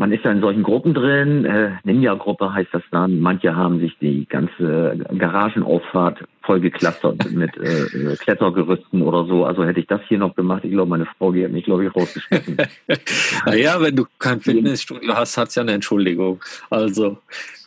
man 0.00 0.12
ist 0.12 0.24
ja 0.24 0.32
in 0.32 0.40
solchen 0.40 0.62
Gruppen 0.62 0.94
drin, 0.94 1.44
äh, 1.44 1.72
Ninja-Gruppe 1.84 2.54
heißt 2.54 2.70
das 2.72 2.82
dann. 2.90 3.20
Manche 3.20 3.54
haben 3.54 3.80
sich 3.80 3.98
die 4.00 4.26
ganze 4.26 4.96
Garagenauffahrt 5.18 6.24
vollgeklastert 6.40 7.30
mit 7.32 7.54
äh, 7.58 8.16
Klettergerüsten 8.16 9.02
oder 9.02 9.26
so. 9.26 9.44
Also 9.44 9.62
hätte 9.62 9.78
ich 9.78 9.86
das 9.86 10.00
hier 10.08 10.16
noch 10.16 10.34
gemacht, 10.34 10.64
ich 10.64 10.70
glaube, 10.70 10.88
meine 10.88 11.04
Frau 11.04 11.32
die 11.32 11.44
hat 11.44 11.52
mich, 11.52 11.66
glaube 11.66 11.84
ich, 11.84 11.94
rausgeschmissen. 11.94 12.56
naja, 13.44 13.78
wenn 13.78 13.94
du 13.94 14.06
kein 14.18 14.40
Fitnessstudio 14.40 15.14
hast, 15.14 15.36
hat 15.36 15.48
es 15.48 15.56
ja 15.56 15.62
eine 15.64 15.72
Entschuldigung. 15.72 16.40
Also 16.70 17.18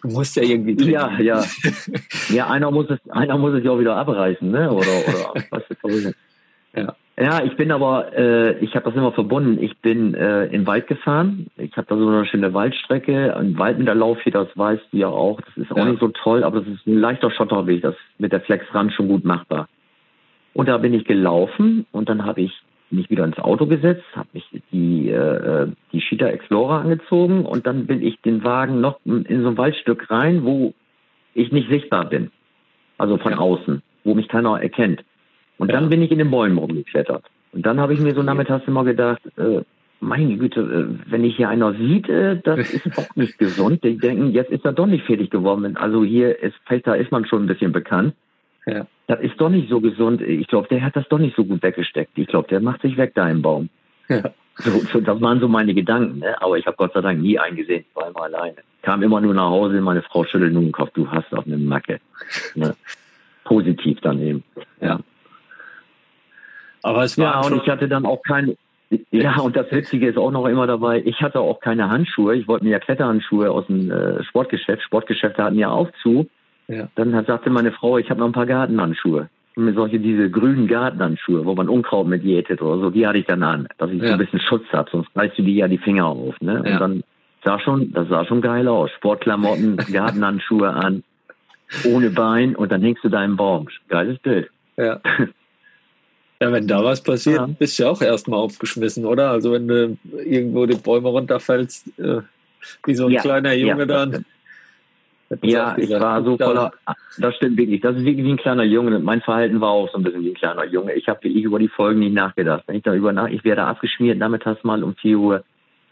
du 0.01 0.07
musst 0.07 0.35
ja 0.35 0.41
irgendwie 0.41 0.75
trainieren. 0.75 1.23
Ja, 1.23 1.37
ja. 1.37 1.43
Ja, 2.29 2.49
einer 2.49 2.71
muss 2.71 2.89
es, 2.89 2.97
einer 3.11 3.37
muss 3.37 3.53
es 3.53 3.63
ja 3.63 3.69
auch 3.69 3.79
wieder 3.79 3.95
abreißen, 3.95 4.49
ne? 4.49 4.71
Oder, 4.71 4.87
oder 5.07 5.33
was 5.51 5.63
ist 5.69 5.83
Ja. 6.75 6.95
Ja, 7.15 7.43
ich 7.43 7.55
bin 7.55 7.71
aber, 7.71 8.17
äh, 8.17 8.57
ich 8.57 8.73
habe 8.75 8.85
das 8.85 8.95
immer 8.95 9.11
verbunden. 9.11 9.61
Ich 9.61 9.77
bin 9.77 10.15
äh, 10.15 10.45
in 10.45 10.51
den 10.51 10.67
Wald 10.67 10.87
gefahren. 10.87 11.45
Ich 11.57 11.77
habe 11.77 11.85
da 11.87 11.95
so 11.95 12.07
eine 12.07 12.25
schöne 12.25 12.55
Waldstrecke. 12.55 13.37
Ein 13.37 13.57
Wald 13.59 13.77
mit 13.77 13.87
der 13.87 13.93
Lauf 13.93 14.19
hier, 14.23 14.31
das 14.31 14.47
weißt 14.55 14.85
du 14.91 14.97
ja 14.97 15.09
auch. 15.09 15.39
Das 15.41 15.55
ist 15.57 15.71
auch 15.71 15.77
ja. 15.77 15.85
nicht 15.85 15.99
so 15.99 16.07
toll, 16.07 16.43
aber 16.43 16.61
das 16.61 16.69
ist 16.69 16.87
ein 16.87 16.97
leichter 16.97 17.29
Schotterweg. 17.29 17.83
Das 17.83 17.93
mit 18.17 18.31
der 18.31 18.41
Flexrand 18.41 18.93
schon 18.93 19.09
gut 19.09 19.25
machbar. 19.25 19.67
Und 20.53 20.67
da 20.67 20.77
bin 20.79 20.95
ich 20.95 21.05
gelaufen 21.05 21.85
und 21.91 22.09
dann 22.09 22.25
habe 22.25 22.41
ich 22.41 22.51
mich 22.89 23.09
wieder 23.11 23.25
ins 23.25 23.39
Auto 23.39 23.67
gesetzt, 23.67 24.03
habe 24.15 24.29
mich 24.33 24.45
die, 24.71 25.09
äh, 25.09 25.67
die 25.91 25.99
Cheetah 25.99 26.27
Explorer 26.27 26.81
angezogen 26.81 27.45
und 27.45 27.65
dann 27.67 27.85
bin 27.85 28.03
ich 28.03 28.19
den 28.21 28.43
Wagen 28.43 28.81
noch 28.81 28.99
in 29.05 29.41
so 29.43 29.49
ein 29.49 29.57
Waldstück 29.57 30.09
rein, 30.09 30.43
wo 30.43 30.73
ich 31.33 31.51
nicht 31.51 31.69
sichtbar 31.69 32.05
bin. 32.05 32.31
Also 32.97 33.17
von 33.17 33.33
ja. 33.33 33.37
außen, 33.39 33.81
wo 34.03 34.13
mich 34.13 34.27
keiner 34.27 34.61
erkennt. 34.61 35.03
Und 35.63 35.69
ja. 35.69 35.79
dann 35.79 35.89
bin 35.89 36.01
ich 36.01 36.11
in 36.11 36.17
den 36.17 36.29
Bäumen 36.29 36.57
rumgeklettert. 36.57 37.23
Und 37.53 37.65
dann 37.65 37.79
habe 37.79 37.93
ich 37.93 38.01
mir 38.01 38.13
so 38.13 38.21
nachmittags 38.21 38.67
immer 38.67 38.83
gedacht, 38.83 39.21
äh, 39.37 39.61
meine 40.01 40.35
Güte, 40.35 40.59
äh, 40.59 41.09
wenn 41.09 41.23
ich 41.23 41.37
hier 41.37 41.47
einer 41.47 41.73
sieht, 41.73 42.09
äh, 42.09 42.37
das 42.43 42.59
ist 42.73 42.97
auch 42.97 43.15
nicht 43.15 43.37
gesund. 43.37 43.81
Die 43.81 43.97
denken, 43.97 44.31
jetzt 44.31 44.51
ist 44.51 44.65
er 44.65 44.73
doch 44.73 44.87
nicht 44.87 45.05
fertig 45.05 45.29
geworden. 45.29 45.77
Also 45.77 46.03
hier 46.03 46.37
ist 46.43 46.55
da 46.83 46.95
ist 46.95 47.11
man 47.11 47.25
schon 47.25 47.43
ein 47.43 47.47
bisschen 47.47 47.71
bekannt. 47.71 48.13
Ja. 48.65 48.87
Das 49.07 49.21
ist 49.21 49.39
doch 49.39 49.47
nicht 49.47 49.69
so 49.69 49.79
gesund. 49.79 50.21
Ich 50.21 50.47
glaube, 50.47 50.67
der 50.67 50.83
hat 50.83 50.97
das 50.97 51.07
doch 51.07 51.19
nicht 51.19 51.37
so 51.37 51.45
gut 51.45 51.63
weggesteckt. 51.63 52.17
Ich 52.17 52.27
glaube, 52.27 52.49
der 52.49 52.59
macht 52.59 52.81
sich 52.81 52.97
weg 52.97 53.13
da 53.15 53.29
im 53.29 53.41
Baum. 53.41 53.69
Ja. 54.09 54.33
So, 54.57 54.71
so, 54.91 54.99
das 54.99 55.21
waren 55.21 55.39
so 55.39 55.47
meine 55.47 55.73
Gedanken. 55.73 56.19
Ne? 56.19 56.41
Aber 56.41 56.57
ich 56.57 56.65
habe 56.65 56.75
Gott 56.75 56.91
sei 56.93 56.99
Dank 56.99 57.21
nie 57.21 57.39
eingesehen, 57.39 57.85
zweimal 57.93 58.35
alleine. 58.35 58.57
Kam 58.81 59.01
immer 59.01 59.21
nur 59.21 59.33
nach 59.33 59.49
Hause, 59.49 59.79
meine 59.79 60.01
Frau 60.01 60.25
schüttelt 60.25 60.53
nun 60.53 60.65
den 60.65 60.71
Kopf, 60.73 60.91
du 60.93 61.09
hast 61.09 61.33
auch 61.33 61.45
eine 61.45 61.57
Macke. 61.57 62.01
Ne? 62.53 62.75
Positiv 63.45 63.99
daneben. 64.01 64.43
Ja. 64.81 64.99
Aber 66.83 67.03
es 67.03 67.17
war. 67.17 67.41
Ja, 67.41 67.41
und 67.41 67.63
ich 67.63 67.69
hatte 67.69 67.87
dann 67.87 68.05
auch 68.05 68.21
keine. 68.21 68.55
Ja, 69.09 69.39
und 69.39 69.55
das 69.55 69.71
Witzige 69.71 70.07
ist 70.07 70.17
auch 70.17 70.29
noch 70.29 70.45
immer 70.45 70.67
dabei, 70.67 71.01
ich 71.03 71.19
hatte 71.21 71.39
auch 71.39 71.59
keine 71.59 71.89
Handschuhe. 71.89 72.35
Ich 72.35 72.47
wollte 72.47 72.65
mir 72.65 72.71
ja 72.71 72.79
Kletterhandschuhe 72.79 73.49
aus 73.49 73.65
dem 73.65 73.89
äh, 73.89 74.23
Sportgeschäft. 74.23 74.83
Sportgeschäfte 74.83 75.43
hatten 75.43 75.57
ja 75.57 75.71
auch 75.71 75.89
zu. 76.03 76.27
Ja. 76.67 76.89
Dann 76.95 77.15
hat, 77.15 77.25
sagte 77.25 77.49
meine 77.49 77.71
Frau, 77.71 77.97
ich 77.97 78.09
habe 78.11 78.19
noch 78.19 78.27
ein 78.27 78.33
paar 78.33 78.45
Gartenhandschuhe. 78.45 79.29
Und 79.55 79.75
solche, 79.75 79.99
diese 79.99 80.29
grünen 80.29 80.67
Gartenhandschuhe, 80.67 81.45
wo 81.45 81.53
man 81.53 81.69
Unkraut 81.69 82.07
mit 82.07 82.23
jätet 82.23 82.61
oder 82.61 82.79
so, 82.79 82.89
die 82.89 83.05
hatte 83.05 83.19
ich 83.19 83.25
dann 83.25 83.43
an, 83.43 83.67
dass 83.77 83.91
ich 83.91 84.01
ja. 84.01 84.07
so 84.07 84.13
ein 84.13 84.19
bisschen 84.19 84.39
Schutz 84.39 84.65
habe, 84.71 84.89
sonst 84.91 85.09
reißt 85.15 85.37
du 85.37 85.43
dir 85.43 85.53
ja 85.53 85.67
die 85.67 85.77
Finger 85.77 86.07
auf. 86.07 86.39
Ne? 86.41 86.57
Und 86.57 86.79
dann 86.79 87.03
sah 87.43 87.59
schon, 87.59 87.91
das 87.93 88.07
sah 88.09 88.25
schon 88.25 88.41
geil 88.41 88.67
aus. 88.67 88.89
Sportklamotten, 88.97 89.77
Gartenhandschuhe 89.91 90.69
an, 90.69 91.03
ohne 91.85 92.09
Bein 92.09 92.55
und 92.55 92.71
dann 92.71 92.81
hängst 92.81 93.03
du 93.03 93.09
da 93.09 93.23
im 93.23 93.35
Baum. 93.35 93.67
Geiles 93.89 94.19
Bild. 94.19 94.49
Ja. 94.77 94.99
Ja, 96.41 96.51
wenn 96.51 96.67
da 96.67 96.83
was 96.83 97.01
passiert, 97.01 97.37
ja. 97.37 97.47
bist 97.47 97.79
du 97.79 97.83
ja 97.83 97.89
auch 97.89 98.01
erstmal 98.01 98.39
aufgeschmissen, 98.39 99.05
oder? 99.05 99.31
Also 99.31 99.53
wenn 99.53 99.67
du 99.67 99.97
irgendwo 100.25 100.65
die 100.65 100.75
Bäume 100.75 101.09
runterfällst, 101.09 101.87
äh, 101.99 102.21
wie 102.85 102.95
so 102.95 103.05
ein 103.05 103.11
ja. 103.11 103.21
kleiner 103.21 103.53
Junge 103.53 103.87
dann. 103.87 104.25
Ja, 105.41 105.75
ich 105.77 105.89
war 105.89 106.23
so 106.23 106.37
voller, 106.37 106.71
das 107.17 107.35
stimmt 107.35 107.57
wirklich, 107.57 107.81
das 107.81 107.95
ist 107.95 108.05
wirklich 108.05 108.25
wie 108.25 108.31
ein 108.31 108.37
kleiner 108.37 108.63
Junge. 108.63 108.99
Mein 108.99 109.21
Verhalten 109.21 109.61
war 109.61 109.69
auch 109.69 109.89
so 109.89 109.97
ein 109.97 110.03
bisschen 110.03 110.23
wie 110.23 110.29
ein 110.29 110.35
kleiner 110.35 110.65
Junge. 110.65 110.93
Ich 110.93 111.07
habe 111.07 111.23
wirklich 111.23 111.43
über 111.43 111.59
die 111.59 111.69
Folgen 111.69 111.99
nicht 111.99 112.13
nachgedacht. 112.13 112.63
Wenn 112.67 112.75
ich 112.75 112.83
darüber 112.83 113.11
nach, 113.13 113.29
ich 113.29 113.43
werde 113.43 113.63
abgeschmiert 113.63 114.19
nachmittags 114.19 114.63
mal 114.63 114.83
um 114.83 114.95
4 114.95 115.17
Uhr. 115.17 115.43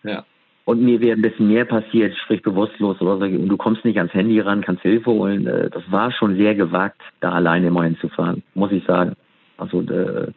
Ja. 0.03 0.25
Und 0.65 0.81
mir 0.81 1.01
wäre 1.01 1.17
ein 1.17 1.21
bisschen 1.23 1.47
mehr 1.47 1.65
passiert, 1.65 2.15
sprich 2.17 2.43
bewusstlos 2.43 3.01
oder 3.01 3.17
so, 3.17 3.25
und 3.25 3.47
du 3.47 3.57
kommst 3.57 3.83
nicht 3.83 3.97
ans 3.97 4.13
Handy 4.13 4.39
ran, 4.39 4.61
kannst 4.61 4.83
Hilfe 4.83 5.09
holen. 5.09 5.47
Äh, 5.47 5.69
das 5.69 5.83
war 5.89 6.11
schon 6.11 6.35
sehr 6.37 6.53
gewagt, 6.53 7.01
da 7.19 7.31
alleine 7.31 7.67
immer 7.67 7.83
hinzufahren, 7.83 8.43
muss 8.53 8.71
ich 8.71 8.85
sagen. 8.85 9.15
Das 9.61 9.73
Also 9.73 9.91
äh, 9.91 10.31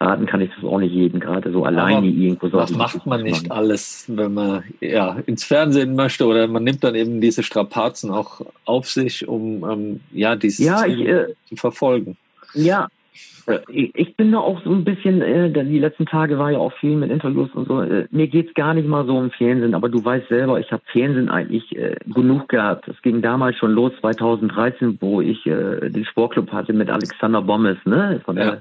raten 0.00 0.26
kann 0.26 0.40
ich 0.40 0.50
das 0.54 0.64
auch 0.64 0.78
nicht 0.78 0.92
jedem, 0.92 1.20
gerade 1.20 1.52
so 1.52 1.64
alleine 1.64 1.98
Aber 1.98 2.06
irgendwo 2.06 2.48
so. 2.48 2.56
Was 2.56 2.70
macht 2.72 3.06
man 3.06 3.22
nicht 3.22 3.48
machen. 3.48 3.52
alles, 3.52 4.04
wenn 4.08 4.34
man 4.34 4.64
ja 4.80 5.18
ins 5.26 5.44
Fernsehen 5.44 5.94
möchte 5.94 6.26
oder 6.26 6.46
man 6.48 6.64
nimmt 6.64 6.82
dann 6.82 6.94
eben 6.94 7.20
diese 7.20 7.42
Strapazen 7.42 8.10
auch 8.10 8.40
auf 8.64 8.88
sich, 8.88 9.28
um 9.28 9.68
ähm, 9.70 10.00
ja 10.12 10.36
dieses 10.36 10.64
ja, 10.64 10.84
ich, 10.86 11.00
äh, 11.00 11.34
zu 11.48 11.56
verfolgen. 11.56 12.16
Ja, 12.54 12.88
ich 13.68 14.16
bin 14.16 14.32
da 14.32 14.38
auch 14.38 14.62
so 14.62 14.70
ein 14.70 14.84
bisschen, 14.84 15.20
äh, 15.20 15.50
die 15.50 15.78
letzten 15.78 16.06
Tage 16.06 16.38
war 16.38 16.52
ja 16.52 16.58
auch 16.58 16.72
viel 16.74 16.96
mit 16.96 17.10
Interviews 17.10 17.50
und 17.54 17.68
so. 17.68 17.82
Äh, 17.82 18.06
mir 18.10 18.28
geht's 18.28 18.54
gar 18.54 18.72
nicht 18.72 18.88
mal 18.88 19.04
so 19.04 19.16
um 19.16 19.30
Fernsehen, 19.30 19.74
aber 19.74 19.88
du 19.88 20.02
weißt 20.02 20.28
selber, 20.28 20.60
ich 20.60 20.70
habe 20.70 20.82
Fernsehen 20.86 21.28
eigentlich 21.28 21.76
äh, 21.76 21.96
genug 22.06 22.48
gehabt. 22.48 22.88
Es 22.88 23.00
ging 23.02 23.20
damals 23.20 23.56
schon 23.58 23.72
los, 23.72 23.92
2013, 24.00 24.98
wo 25.00 25.20
ich 25.20 25.44
äh, 25.46 25.90
den 25.90 26.04
Sportclub 26.04 26.52
hatte 26.52 26.72
mit 26.72 26.88
Alexander 26.88 27.42
Bommes, 27.42 27.78
ne, 27.84 28.20
von 28.24 28.36
der, 28.36 28.46
ja. 28.46 28.58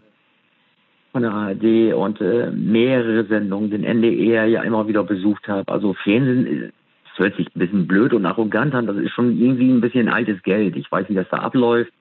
von 1.11 1.21
der 1.21 1.31
ARD 1.31 1.93
und 1.93 2.19
äh, 2.19 2.51
mehrere 2.51 3.25
Sendungen, 3.25 3.69
den 3.69 3.83
NDR 3.83 4.45
ja 4.45 4.63
immer 4.63 4.87
wieder 4.87 5.03
besucht 5.03 5.47
habe. 5.47 5.71
Also 5.71 5.93
Fernsehen, 5.93 6.47
äh, 6.47 6.71
das 7.09 7.19
hört 7.19 7.37
sich 7.37 7.47
ein 7.55 7.59
bisschen 7.59 7.87
blöd 7.87 8.13
und 8.13 8.25
arrogant 8.25 8.73
an, 8.73 8.87
das 8.87 8.97
ist 8.97 9.11
schon 9.11 9.37
irgendwie 9.37 9.69
ein 9.69 9.81
bisschen 9.81 10.09
altes 10.09 10.41
Geld. 10.43 10.75
Ich 10.75 10.91
weiß, 10.91 11.07
wie 11.07 11.15
das 11.15 11.29
da 11.29 11.37
abläuft 11.37 11.93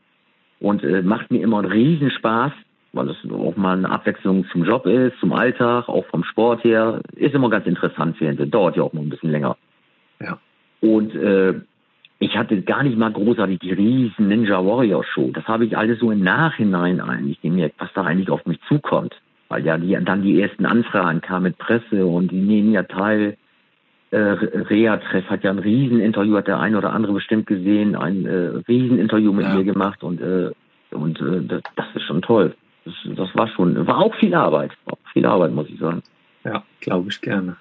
und 0.61 0.84
äh, 0.84 1.02
macht 1.02 1.30
mir 1.30 1.42
immer 1.42 1.58
einen 1.58 1.72
Riesenspaß 1.72 2.52
weil 2.92 3.08
es 3.11 3.16
auch 3.30 3.56
mal 3.56 3.78
eine 3.78 3.90
Abwechslung 3.90 4.46
zum 4.50 4.64
Job 4.64 4.86
ist, 4.86 5.18
zum 5.20 5.32
Alltag, 5.32 5.88
auch 5.88 6.04
vom 6.06 6.24
Sport 6.24 6.64
her. 6.64 7.00
Ist 7.14 7.34
immer 7.34 7.50
ganz 7.50 7.66
interessant 7.66 8.16
Fernsehen. 8.16 8.50
Dauert 8.50 8.76
ja 8.76 8.82
auch 8.82 8.92
noch 8.92 9.02
ein 9.02 9.11
bisschen 9.11 9.30
länger. 9.30 9.56
Ja. 10.20 10.38
Und 10.80 11.14
äh, 11.14 11.54
ich 12.18 12.36
hatte 12.36 12.61
gar 12.62 12.82
nicht 12.82 12.98
mal 12.98 13.12
großartig 13.12 13.61
die 13.61 13.72
riesen 13.72 14.28
Ninja 14.28 14.64
Warrior 14.64 15.04
Show. 15.04 15.30
Das 15.32 15.46
habe 15.46 15.64
ich 15.64 15.76
alles 15.76 16.00
so 16.00 16.11
im 16.11 16.22
Nachhinein 16.22 17.00
eigentlich 17.00 17.40
gemerkt, 17.40 17.76
was 17.78 17.92
da 17.94 18.02
eigentlich 18.02 18.30
auf 18.30 18.44
mich 18.46 18.61
zukommt. 18.68 19.14
Weil 19.48 19.64
ja 19.64 19.78
die, 19.78 19.96
dann 20.04 20.22
die 20.22 20.40
ersten 20.40 20.66
Anfragen 20.66 21.20
kamen 21.20 21.44
mit 21.44 21.58
Presse 21.58 22.06
und 22.06 22.30
die 22.30 22.40
nehmen 22.40 22.72
ja 22.72 22.82
teil. 22.82 23.36
Äh, 24.11 24.16
Rea-Treff 24.18 25.26
hat 25.26 25.44
ja 25.44 25.50
ein 25.50 25.58
Rieseninterview, 25.58 26.36
hat 26.36 26.48
der 26.48 26.58
eine 26.58 26.76
oder 26.76 26.92
andere 26.92 27.12
bestimmt 27.12 27.46
gesehen, 27.46 27.94
ein 27.94 28.26
äh, 28.26 28.62
Rieseninterview 28.68 29.32
mit 29.32 29.46
ja. 29.46 29.54
mir 29.54 29.64
gemacht 29.64 30.02
und, 30.02 30.20
äh, 30.20 30.50
und 30.90 31.20
äh, 31.20 31.42
das, 31.46 31.62
das 31.76 31.86
ist 31.94 32.02
schon 32.02 32.22
toll 32.22 32.54
das, 32.84 32.94
das 33.16 33.34
war 33.34 33.48
schon, 33.48 33.86
war 33.86 33.98
auch 33.98 34.14
viel 34.16 34.34
Arbeit. 34.34 34.72
Auch 34.86 34.98
viel 35.12 35.26
Arbeit, 35.26 35.52
muss 35.52 35.68
ich 35.68 35.78
sagen. 35.78 36.02
Ja, 36.44 36.64
glaube 36.80 37.11
ich 37.11 37.20
gerne. 37.20 37.56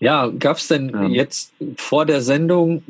Ja, 0.00 0.28
gab 0.28 0.56
es 0.56 0.68
denn 0.68 0.90
ja. 0.90 1.08
jetzt 1.08 1.54
vor 1.76 2.04
der 2.04 2.20
Sendung 2.20 2.82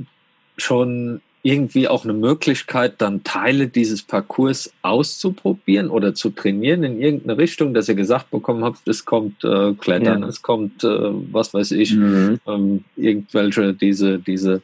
schon 0.57 1.21
irgendwie 1.47 1.87
auch 1.87 2.03
eine 2.03 2.13
Möglichkeit, 2.13 2.95
dann 2.99 3.23
Teile 3.23 3.69
dieses 3.69 4.03
Parcours 4.03 4.73
auszuprobieren 4.83 5.91
oder 5.91 6.13
zu 6.13 6.31
trainieren 6.31 6.83
in 6.83 7.01
irgendeine 7.01 7.39
Richtung, 7.39 7.73
dass 7.73 7.89
ihr 7.89 7.95
gesagt 7.95 8.33
bekommen 8.33 8.65
habt, 8.65 8.89
es 8.89 9.05
kommt 9.05 9.45
äh, 9.45 9.73
Klettern, 9.75 10.23
ja. 10.23 10.29
es 10.29 10.43
kommt, 10.43 10.83
äh, 10.83 10.89
was 10.89 11.55
weiß 11.55 11.71
ich, 11.71 11.95
mhm. 11.95 12.41
ähm, 12.49 12.85
irgendwelche 12.97 13.75
diese, 13.75 14.19
diese 14.19 14.61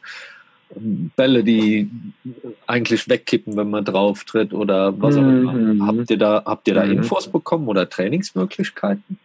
Bälle, 0.75 1.45
die 1.45 1.89
eigentlich 2.67 3.07
wegkippen, 3.07 3.55
wenn 3.55 3.69
man 3.69 3.85
drauf 3.85 4.25
tritt 4.25 4.53
oder 4.53 4.99
was 5.01 5.15
auch 5.15 5.21
immer. 5.21 5.53
Mhm. 5.53 5.87
Habt 5.87 6.11
ihr 6.11 6.17
da, 6.17 6.43
habt 6.45 6.67
ihr 6.67 6.73
da 6.73 6.83
mhm. 6.83 6.97
Infos 6.97 7.29
bekommen 7.29 7.69
oder 7.69 7.87
Trainingsmöglichkeiten? 7.87 9.17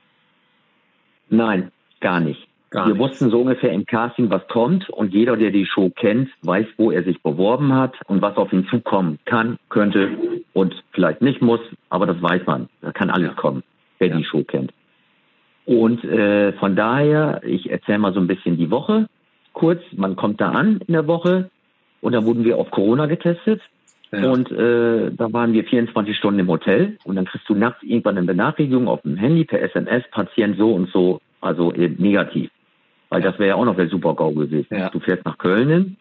Nein, 1.28 1.72
gar 2.00 2.20
nicht. 2.20 2.47
Gar 2.70 2.86
Wir 2.86 2.94
nicht. 2.94 3.02
wussten 3.02 3.30
so 3.30 3.40
ungefähr 3.40 3.72
im 3.72 3.86
Casting, 3.86 4.30
was 4.30 4.46
kommt 4.48 4.90
und 4.90 5.14
jeder, 5.14 5.36
der 5.36 5.50
die 5.50 5.66
Show 5.66 5.90
kennt, 5.90 6.28
weiß, 6.42 6.66
wo 6.76 6.90
er 6.90 7.02
sich 7.02 7.22
beworben 7.22 7.74
hat 7.74 7.94
und 8.06 8.20
was 8.20 8.36
auf 8.36 8.52
ihn 8.52 8.66
zukommen 8.66 9.18
kann, 9.24 9.58
könnte 9.70 10.10
und 10.52 10.74
vielleicht 10.92 11.22
nicht 11.22 11.40
muss, 11.40 11.60
aber 11.88 12.06
das 12.06 12.20
weiß 12.20 12.42
man. 12.46 12.68
Da 12.82 12.92
kann 12.92 13.10
alles 13.10 13.34
kommen, 13.36 13.62
wer 13.98 14.08
ja. 14.08 14.16
die 14.16 14.24
Show 14.24 14.44
kennt. 14.44 14.72
Und 15.64 16.04
äh, 16.04 16.52
von 16.54 16.76
daher, 16.76 17.42
ich 17.44 17.70
erzähle 17.70 17.98
mal 17.98 18.14
so 18.14 18.20
ein 18.20 18.26
bisschen 18.26 18.56
die 18.56 18.70
Woche 18.70 19.06
kurz, 19.58 19.82
man 19.96 20.16
kommt 20.16 20.40
da 20.40 20.50
an 20.50 20.80
in 20.86 20.92
der 20.92 21.06
Woche 21.06 21.50
und 22.00 22.12
da 22.12 22.24
wurden 22.24 22.44
wir 22.44 22.58
auf 22.58 22.70
Corona 22.70 23.06
getestet. 23.06 23.60
Ja. 24.10 24.30
Und 24.30 24.50
äh, 24.50 25.10
da 25.10 25.32
waren 25.32 25.52
wir 25.52 25.64
24 25.64 26.16
Stunden 26.16 26.40
im 26.40 26.48
Hotel 26.48 26.96
und 27.04 27.16
dann 27.16 27.26
kriegst 27.26 27.48
du 27.48 27.54
nachts 27.54 27.82
irgendwann 27.82 28.16
eine 28.16 28.26
Benachrichtigung 28.26 28.88
auf 28.88 29.02
dem 29.02 29.16
Handy 29.16 29.44
per 29.44 29.60
SMS, 29.60 30.04
Patient 30.10 30.56
so 30.56 30.72
und 30.72 30.90
so, 30.90 31.20
also 31.42 31.72
negativ. 31.72 32.50
Weil 33.10 33.22
das 33.22 33.38
wäre 33.38 33.50
ja 33.50 33.54
auch 33.54 33.64
noch 33.64 33.76
der 33.76 33.88
Super-GAU 33.88 34.32
gewesen. 34.32 34.68
Ja. 34.70 34.90
Du 34.90 35.00
fährst 35.00 35.24
nach 35.24 35.38
Köln 35.38 35.68
hin 35.68 35.96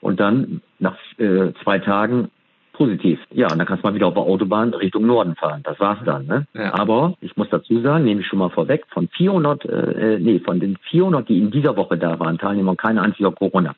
und 0.00 0.20
dann 0.20 0.62
nach 0.78 0.96
äh, 1.18 1.52
zwei 1.62 1.78
Tagen 1.78 2.30
positiv. 2.72 3.18
Ja, 3.32 3.50
und 3.50 3.58
dann 3.58 3.66
kannst 3.66 3.84
du 3.84 3.88
mal 3.88 3.94
wieder 3.94 4.06
auf 4.06 4.14
der 4.14 4.22
Autobahn 4.22 4.72
Richtung 4.72 5.04
Norden 5.06 5.34
fahren. 5.34 5.62
Das 5.64 5.78
war's 5.80 5.98
dann. 6.04 6.26
Ne? 6.26 6.46
Ja. 6.54 6.74
Aber 6.74 7.14
ich 7.20 7.36
muss 7.36 7.48
dazu 7.50 7.80
sagen, 7.80 8.04
nehme 8.04 8.20
ich 8.20 8.26
schon 8.26 8.38
mal 8.38 8.50
vorweg, 8.50 8.86
von 8.90 9.08
400, 9.08 9.64
äh, 9.64 9.68
äh, 10.14 10.18
nee, 10.20 10.38
von 10.38 10.60
den 10.60 10.78
400, 10.90 11.28
die 11.28 11.40
in 11.40 11.50
dieser 11.50 11.76
Woche 11.76 11.98
da 11.98 12.18
waren, 12.20 12.38
Teilnehmer, 12.38 12.76
keine 12.76 13.02
einzige 13.02 13.32
Corona. 13.32 13.74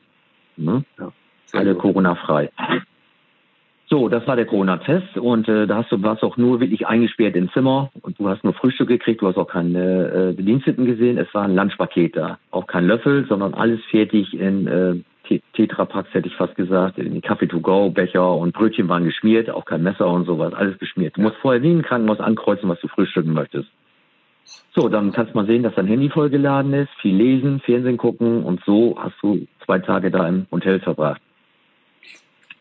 Ne? 0.55 0.83
Ja, 0.99 1.11
Alle 1.53 1.75
Corona-frei. 1.75 2.51
So, 3.93 4.07
das 4.07 4.25
war 4.25 4.37
der 4.37 4.45
Corona-Test 4.45 5.17
und 5.17 5.49
äh, 5.49 5.67
da 5.67 5.75
hast 5.75 5.91
du 5.91 6.01
warst 6.01 6.23
auch 6.23 6.37
nur 6.37 6.61
wirklich 6.61 6.87
eingesperrt 6.87 7.35
im 7.35 7.51
Zimmer 7.51 7.91
und 8.01 8.17
du 8.17 8.29
hast 8.29 8.41
nur 8.41 8.53
Frühstück 8.53 8.87
gekriegt, 8.87 9.21
du 9.21 9.27
hast 9.27 9.35
auch 9.35 9.49
keine 9.49 10.29
äh, 10.29 10.33
Bediensteten 10.33 10.85
gesehen. 10.85 11.17
Es 11.17 11.27
war 11.33 11.43
ein 11.43 11.55
Lunchpaket 11.55 12.15
da, 12.15 12.37
auch 12.51 12.67
kein 12.67 12.87
Löffel, 12.87 13.25
sondern 13.27 13.53
alles 13.53 13.81
fertig 13.89 14.33
in 14.33 14.65
äh, 14.67 15.39
Tetrapacks 15.53 16.13
hätte 16.13 16.29
ich 16.29 16.35
fast 16.37 16.55
gesagt, 16.55 16.99
in 16.99 17.21
Kaffee 17.21 17.47
to 17.47 17.59
go, 17.59 17.89
Becher 17.89 18.33
und 18.33 18.53
Brötchen 18.53 18.87
waren 18.87 19.03
geschmiert, 19.03 19.49
auch 19.49 19.65
kein 19.65 19.83
Messer 19.83 20.07
und 20.07 20.25
sowas, 20.25 20.53
alles 20.53 20.79
geschmiert. 20.79 21.17
Du 21.17 21.21
musst 21.21 21.35
vorher 21.41 21.61
wie 21.61 21.71
im 21.71 21.81
Krankenhaus 21.81 22.21
ankreuzen, 22.21 22.69
was 22.69 22.79
du 22.79 22.87
frühstücken 22.87 23.33
möchtest. 23.33 23.67
So, 24.73 24.87
dann 24.87 25.11
kannst 25.11 25.33
du 25.33 25.37
mal 25.37 25.47
sehen, 25.47 25.63
dass 25.63 25.75
dein 25.75 25.87
Handy 25.87 26.09
vollgeladen 26.09 26.73
ist, 26.73 26.91
viel 27.01 27.15
lesen, 27.17 27.59
Fernsehen 27.59 27.97
gucken 27.97 28.43
und 28.43 28.61
so 28.65 28.95
hast 28.97 29.15
du 29.21 29.45
zwei 29.65 29.79
Tage 29.79 30.11
da 30.11 30.29
im 30.29 30.47
Hotel 30.49 30.79
verbracht. 30.79 31.21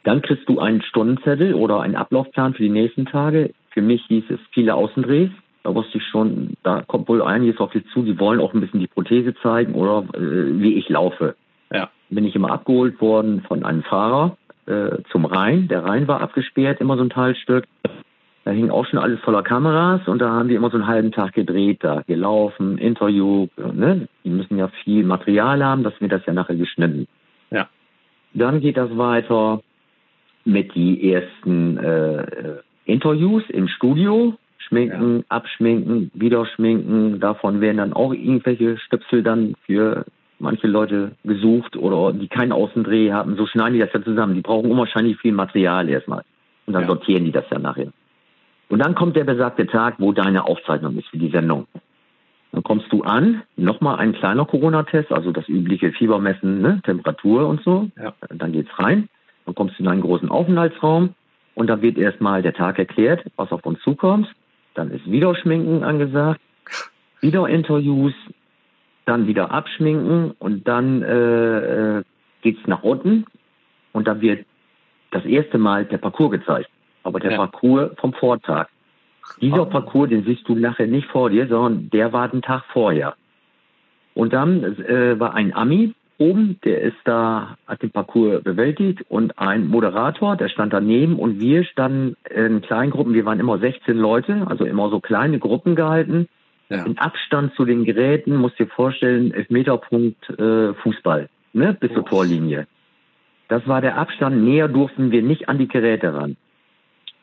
Dann 0.04 0.22
kriegst 0.22 0.48
du 0.48 0.58
einen 0.60 0.82
Stundenzettel 0.82 1.54
oder 1.54 1.80
einen 1.80 1.96
Ablaufplan 1.96 2.54
für 2.54 2.62
die 2.62 2.70
nächsten 2.70 3.06
Tage. 3.06 3.52
Für 3.70 3.82
mich 3.82 4.02
hieß 4.06 4.24
es 4.30 4.40
viele 4.52 4.74
Außendrehs. 4.74 5.30
Da 5.62 5.74
wusste 5.74 5.98
ich 5.98 6.04
schon, 6.04 6.54
da 6.62 6.82
kommt 6.86 7.08
wohl 7.08 7.22
einiges 7.22 7.58
auf 7.58 7.72
dich 7.72 7.84
zu. 7.92 8.02
Die 8.02 8.18
wollen 8.18 8.40
auch 8.40 8.54
ein 8.54 8.60
bisschen 8.60 8.80
die 8.80 8.86
Prothese 8.86 9.34
zeigen 9.42 9.74
oder 9.74 10.04
äh, 10.14 10.60
wie 10.60 10.74
ich 10.74 10.88
laufe. 10.88 11.34
Ja 11.72 11.90
bin 12.10 12.24
ich 12.24 12.34
immer 12.34 12.50
abgeholt 12.50 13.00
worden 13.00 13.42
von 13.42 13.64
einem 13.64 13.82
Fahrer 13.82 14.36
äh, 14.66 14.98
zum 15.10 15.24
Rhein. 15.24 15.68
Der 15.68 15.84
Rhein 15.84 16.08
war 16.08 16.20
abgesperrt, 16.20 16.80
immer 16.80 16.96
so 16.96 17.02
ein 17.02 17.10
Teilstück. 17.10 17.64
Da 18.44 18.50
hing 18.52 18.70
auch 18.70 18.86
schon 18.86 18.98
alles 18.98 19.20
voller 19.20 19.42
Kameras 19.42 20.06
und 20.08 20.18
da 20.18 20.30
haben 20.30 20.48
wir 20.48 20.56
immer 20.56 20.70
so 20.70 20.76
einen 20.76 20.86
halben 20.86 21.12
Tag 21.12 21.34
gedreht, 21.34 21.78
da 21.82 22.02
gelaufen, 22.06 22.78
Interview. 22.78 23.48
Ne? 23.56 24.08
Die 24.24 24.30
müssen 24.30 24.56
ja 24.56 24.68
viel 24.82 25.04
Material 25.04 25.62
haben, 25.64 25.82
das 25.82 25.98
wird 26.00 26.12
das 26.12 26.24
ja 26.26 26.32
nachher 26.32 26.56
geschnitten. 26.56 27.06
Ja. 27.50 27.68
Dann 28.32 28.60
geht 28.60 28.76
das 28.76 28.96
weiter 28.96 29.60
mit 30.50 30.74
die 30.74 31.12
ersten 31.12 31.78
äh, 31.78 32.56
Interviews 32.84 33.44
im 33.48 33.68
Studio. 33.68 34.34
Schminken, 34.58 35.18
ja. 35.18 35.24
abschminken, 35.28 36.10
wieder 36.14 36.46
schminken. 36.46 37.18
Davon 37.18 37.60
werden 37.60 37.78
dann 37.78 37.92
auch 37.92 38.12
irgendwelche 38.12 38.78
Stöpsel 38.78 39.22
dann 39.22 39.54
für 39.66 40.04
manche 40.38 40.68
Leute 40.68 41.12
gesucht 41.24 41.76
oder 41.76 42.12
die 42.12 42.28
keinen 42.28 42.52
Außendreh 42.52 43.10
haben. 43.12 43.36
So 43.36 43.46
schneiden 43.46 43.74
die 43.74 43.80
das 43.80 43.92
ja 43.92 44.02
zusammen. 44.02 44.34
Die 44.34 44.42
brauchen 44.42 44.70
unwahrscheinlich 44.70 45.18
viel 45.18 45.32
Material 45.32 45.88
erstmal. 45.88 46.22
Und 46.66 46.74
dann 46.74 46.82
ja. 46.82 46.88
sortieren 46.88 47.24
die 47.24 47.32
das 47.32 47.44
ja 47.50 47.58
nachher. 47.58 47.88
Und 48.68 48.78
dann 48.78 48.94
kommt 48.94 49.16
der 49.16 49.24
besagte 49.24 49.66
Tag, 49.66 49.96
wo 49.98 50.12
deine 50.12 50.44
Aufzeichnung 50.46 50.96
ist 50.96 51.08
für 51.08 51.18
die 51.18 51.30
Sendung. 51.30 51.66
Dann 52.52 52.62
kommst 52.62 52.92
du 52.92 53.02
an, 53.02 53.42
nochmal 53.56 53.98
ein 53.98 54.12
kleiner 54.12 54.44
Corona-Test, 54.44 55.12
also 55.12 55.32
das 55.32 55.48
übliche 55.48 55.92
Fiebermessen, 55.92 56.60
ne, 56.60 56.80
Temperatur 56.84 57.46
und 57.46 57.62
so. 57.62 57.88
Ja. 58.00 58.12
Dann 58.28 58.52
geht's 58.52 58.70
rein. 58.78 59.08
Dann 59.46 59.54
kommst 59.54 59.78
du 59.78 59.82
in 59.82 59.88
einen 59.88 60.02
großen 60.02 60.28
Aufenthaltsraum 60.28 61.14
und 61.54 61.66
da 61.66 61.82
wird 61.82 61.98
erstmal 61.98 62.42
der 62.42 62.54
Tag 62.54 62.78
erklärt, 62.78 63.24
was 63.36 63.50
auf 63.52 63.64
uns 63.66 63.80
zukommt. 63.80 64.28
Dann 64.74 64.90
ist 64.90 65.10
wieder 65.10 65.34
Schminken 65.34 65.82
angesagt, 65.82 66.40
wieder 67.20 67.48
Interviews, 67.48 68.14
dann 69.04 69.26
wieder 69.26 69.50
abschminken 69.50 70.32
und 70.38 70.66
dann 70.68 71.02
äh, 71.02 71.98
äh 71.98 72.02
geht 72.42 72.58
es 72.58 72.66
nach 72.66 72.82
unten 72.82 73.26
und 73.92 74.08
dann 74.08 74.22
wird 74.22 74.46
das 75.10 75.24
erste 75.24 75.58
Mal 75.58 75.84
der 75.84 75.98
Parcours 75.98 76.30
gezeigt. 76.30 76.70
Aber 77.02 77.20
der 77.20 77.32
ja. 77.32 77.36
Parcours 77.36 77.90
vom 77.98 78.12
Vortag. 78.14 78.68
Dieser 79.40 79.62
oh. 79.62 79.66
Parcours, 79.66 80.08
den 80.08 80.24
siehst 80.24 80.48
du 80.48 80.54
nachher 80.54 80.86
nicht 80.86 81.08
vor 81.08 81.30
dir, 81.30 81.46
sondern 81.48 81.90
der 81.90 82.12
war 82.12 82.28
den 82.28 82.42
Tag 82.42 82.64
vorher. 82.72 83.14
Und 84.14 84.32
dann 84.32 84.64
äh, 84.64 85.18
war 85.18 85.34
ein 85.34 85.54
Ami 85.54 85.94
oben, 86.20 86.60
der 86.64 86.82
ist 86.82 86.98
da, 87.04 87.56
hat 87.66 87.82
den 87.82 87.90
Parcours 87.90 88.44
bewältigt 88.44 89.02
und 89.08 89.38
ein 89.38 89.66
Moderator, 89.66 90.36
der 90.36 90.48
stand 90.48 90.72
daneben 90.72 91.18
und 91.18 91.40
wir 91.40 91.64
standen 91.64 92.16
in 92.28 92.60
kleinen 92.60 92.92
Gruppen, 92.92 93.14
wir 93.14 93.24
waren 93.24 93.40
immer 93.40 93.58
16 93.58 93.96
Leute, 93.96 94.46
also 94.46 94.64
immer 94.64 94.90
so 94.90 95.00
kleine 95.00 95.38
Gruppen 95.38 95.74
gehalten 95.74 96.28
ja. 96.70 96.84
In 96.84 96.98
Abstand 96.98 97.52
zu 97.54 97.64
den 97.64 97.84
Geräten, 97.84 98.36
musst 98.36 98.58
dir 98.60 98.68
vorstellen, 98.68 99.34
Elfmeterpunkt 99.34 100.30
äh, 100.38 100.72
Fußball, 100.74 101.28
ne, 101.52 101.76
bis 101.78 101.90
oh. 101.90 101.94
zur 101.94 102.04
Torlinie. 102.06 102.68
Das 103.48 103.66
war 103.66 103.80
der 103.80 103.98
Abstand. 103.98 104.44
Näher 104.44 104.68
durften 104.68 105.10
wir 105.10 105.22
nicht 105.22 105.48
an 105.48 105.58
die 105.58 105.66
Geräte 105.66 106.14
ran. 106.14 106.36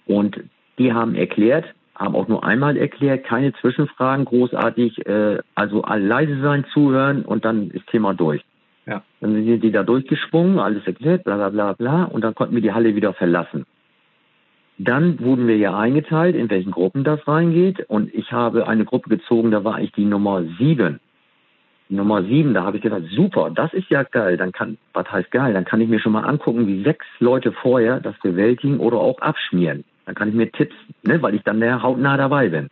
Und 0.05 0.37
Die 0.79 0.93
haben 0.93 1.15
erklärt, 1.15 1.65
haben 1.95 2.15
auch 2.15 2.27
nur 2.27 2.43
einmal 2.43 2.77
erklärt, 2.77 3.23
keine 3.23 3.53
Zwischenfragen, 3.53 4.25
großartig, 4.25 5.07
äh, 5.07 5.39
also 5.55 5.83
leise 5.87 6.39
sein, 6.41 6.65
zuhören 6.73 7.23
und 7.23 7.45
dann 7.45 7.71
ist 7.71 7.87
Thema 7.87 8.13
durch. 8.13 8.43
Ja. 8.87 9.03
Dann 9.19 9.33
sind 9.33 9.63
die 9.63 9.71
da 9.71 9.83
durchgesprungen, 9.83 10.59
alles 10.59 10.87
erklärt, 10.87 11.25
bla 11.25 11.35
bla 11.35 11.49
bla 11.49 11.73
bla, 11.73 12.03
und 12.05 12.23
dann 12.23 12.33
konnten 12.33 12.55
wir 12.55 12.61
die 12.61 12.71
Halle 12.71 12.95
wieder 12.95 13.13
verlassen. 13.13 13.65
Dann 14.77 15.19
wurden 15.19 15.47
wir 15.47 15.57
ja 15.57 15.77
eingeteilt, 15.77 16.35
in 16.35 16.49
welchen 16.49 16.71
Gruppen 16.71 17.03
das 17.03 17.27
reingeht. 17.27 17.85
Und 17.89 18.13
ich 18.13 18.31
habe 18.31 18.67
eine 18.67 18.85
Gruppe 18.85 19.09
gezogen, 19.09 19.51
da 19.51 19.63
war 19.63 19.81
ich 19.81 19.91
die 19.91 20.05
Nummer 20.05 20.43
sieben. 20.59 20.99
Nummer 21.89 22.21
sieben, 22.23 22.53
da 22.53 22.63
habe 22.63 22.77
ich 22.77 22.83
gedacht, 22.83 23.03
super, 23.11 23.49
das 23.49 23.73
ist 23.73 23.89
ja 23.89 24.03
geil. 24.03 24.37
Dann 24.37 24.51
kann, 24.51 24.77
was 24.93 25.11
heißt 25.11 25.31
geil? 25.31 25.53
Dann 25.53 25.65
kann 25.65 25.81
ich 25.81 25.89
mir 25.89 25.99
schon 25.99 26.11
mal 26.11 26.25
angucken, 26.25 26.67
wie 26.67 26.83
sechs 26.83 27.05
Leute 27.19 27.51
vorher 27.51 27.99
das 27.99 28.17
bewältigen 28.19 28.79
oder 28.79 28.97
auch 28.97 29.19
abschmieren. 29.19 29.83
Dann 30.05 30.15
kann 30.15 30.29
ich 30.29 30.35
mir 30.35 30.51
Tipps, 30.51 30.75
ne, 31.03 31.21
weil 31.21 31.35
ich 31.35 31.43
dann 31.43 31.59
der 31.59 31.81
hautnah 31.81 32.17
dabei 32.17 32.49
bin. 32.49 32.69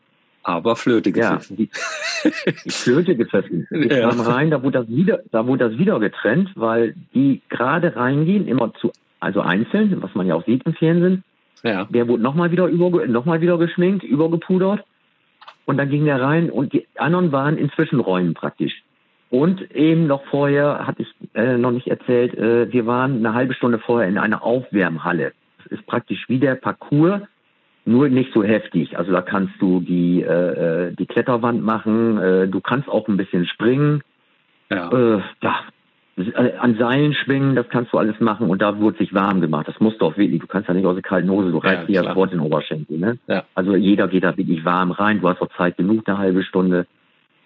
Aber 0.48 0.76
Flöte 0.76 1.12
gepfiffen. 1.12 1.58
Ja, 1.58 2.52
Flöte 2.70 3.16
gepfiffen. 3.16 3.68
Ich 3.72 3.91
ja. 3.91 4.10
kam 4.10 4.20
rein, 4.20 4.52
da 4.52 4.62
wurde 4.62 4.80
das 4.80 4.88
wieder, 4.89 5.22
da 5.32 5.48
wurde 5.48 5.70
das 5.70 5.80
wieder 5.80 6.00
getrennt, 6.00 6.52
weil 6.54 6.93
die 7.16 7.41
gerade 7.50 7.96
reingehen, 7.96 8.48
immer 8.48 8.72
zu, 8.76 8.91
also 9.20 9.41
einzeln, 9.41 10.04
was 10.04 10.14
man 10.14 10.28
ja 10.28 10.36
auch 10.36 10.46
sieht 10.46 10.64
im 10.68 10.76
Fernsehen. 10.76 11.24
Ja. 11.64 11.86
Der 11.86 12.08
wurde 12.08 12.22
nochmal 12.22 12.52
wieder 12.52 12.68
über, 12.68 13.08
noch 13.08 13.26
mal 13.26 13.41
wieder 13.41 13.58
geschminkt, 13.58 14.04
übergepudert. 14.04 14.86
Und 15.66 15.78
dann 15.78 15.89
ging 15.89 16.06
der 16.06 16.22
rein 16.22 16.52
und 16.52 16.74
die 16.74 16.86
anderen 16.96 17.32
waren 17.32 17.58
in 17.58 17.72
Zwischenräumen 17.72 18.36
praktisch. 18.36 18.84
Und 19.32 19.72
eben 19.72 20.06
noch 20.06 20.24
vorher, 20.26 20.86
hatte 20.86 21.02
ich 21.02 21.14
äh, 21.34 21.58
noch 21.58 21.72
nicht 21.72 21.88
erzählt, 21.88 22.36
äh, 22.36 22.72
wir 22.72 22.86
waren 22.86 23.18
eine 23.18 23.34
halbe 23.34 23.56
Stunde 23.56 23.80
vorher 23.80 24.08
in 24.08 24.20
einer 24.20 24.43
Aufwärmhalle. 24.43 25.34
Das 25.64 25.80
ist 25.80 25.88
praktisch 25.88 26.24
wie 26.28 26.38
der 26.38 26.54
Parcours, 26.54 27.22
nur 27.86 28.10
nicht 28.10 28.34
so 28.34 28.44
heftig. 28.44 28.98
Also 28.98 29.12
da 29.12 29.22
kannst 29.22 29.54
du 29.60 29.80
die, 29.80 30.22
äh, 30.22 30.90
äh 30.90 30.96
die 30.96 31.06
Kletterwand 31.06 31.64
machen, 31.64 32.18
äh, 32.18 32.48
du 32.48 32.60
kannst 32.60 32.90
auch 32.90 33.08
ein 33.08 33.18
bisschen 33.18 33.46
springen. 33.46 34.02
Ja. 34.70 34.90
Äh, 34.92 35.22
ja, 35.44 35.56
äh, 36.18 36.54
an 36.58 36.78
Seilen 36.78 37.14
schwingen, 37.14 37.56
das 37.56 37.68
kannst 37.70 37.92
du 37.92 37.98
alles 37.98 38.20
machen 38.20 38.50
und 38.50 38.62
da 38.62 38.80
wurde 38.80 38.98
sich 38.98 39.14
warm 39.14 39.42
gemacht. 39.42 39.68
Das 39.68 39.80
musst 39.80 40.02
du 40.02 40.06
auch 40.06 40.18
wirklich, 40.18 40.40
du 40.40 40.48
kannst 40.48 40.68
ja 40.68 40.74
nicht 40.74 40.86
aus 40.86 40.96
der 40.96 41.04
kalten 41.04 41.30
Hose, 41.30 41.52
du 41.52 41.58
reißt 41.58 41.90
ja, 41.90 42.02
dir 42.02 42.10
ja 42.10 42.24
in 42.24 42.30
den 42.30 42.40
Oberschenkel. 42.40 42.98
Ne? 42.98 43.18
Ja. 43.28 43.44
Also 43.54 43.76
jeder 43.76 44.08
geht 44.08 44.24
da 44.24 44.36
wirklich 44.38 44.64
warm 44.64 44.92
rein, 44.92 45.20
du 45.20 45.28
hast 45.28 45.42
auch 45.42 45.50
Zeit 45.58 45.78
genug, 45.78 46.08
eine 46.08 46.18
halbe 46.18 46.44
Stunde. 46.44 46.88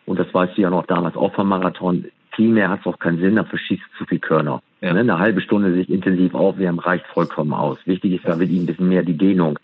Und 0.06 0.20
das 0.20 0.32
weißt 0.34 0.58
du 0.58 0.62
ja 0.62 0.70
noch 0.70 0.86
damals 0.86 1.16
auch 1.16 1.34
vom 1.34 1.50
Marathon. 1.50 2.06
Viel 2.36 2.50
mehr 2.50 2.70
hat 2.70 2.82
es 2.82 2.86
auch 2.86 3.00
keinen 3.00 3.20
Sinn, 3.20 3.36
dafür 3.36 3.60
schießt 3.60 3.82
du 3.82 3.98
zu 3.98 4.06
viel 4.06 4.20
Körner. 4.20 4.62
Ja. 4.82 4.94
Ne? 4.94 5.00
Eine 5.00 5.20
halbe 5.20 5.42
Stunde 5.42 5.74
sich 5.74 5.90
intensiv 5.90 6.36
aufwärmen 6.36 6.80
reicht 6.80 7.06
vollkommen 7.08 7.54
aus. 7.54 7.80
Wichtig 7.86 8.14
ist 8.14 8.28
da 8.28 8.40
wirklich 8.40 8.60
ein 8.60 8.66
bisschen 8.66 8.88
mehr 8.88 9.04
die 9.04 9.18
Dehnung, 9.18 9.58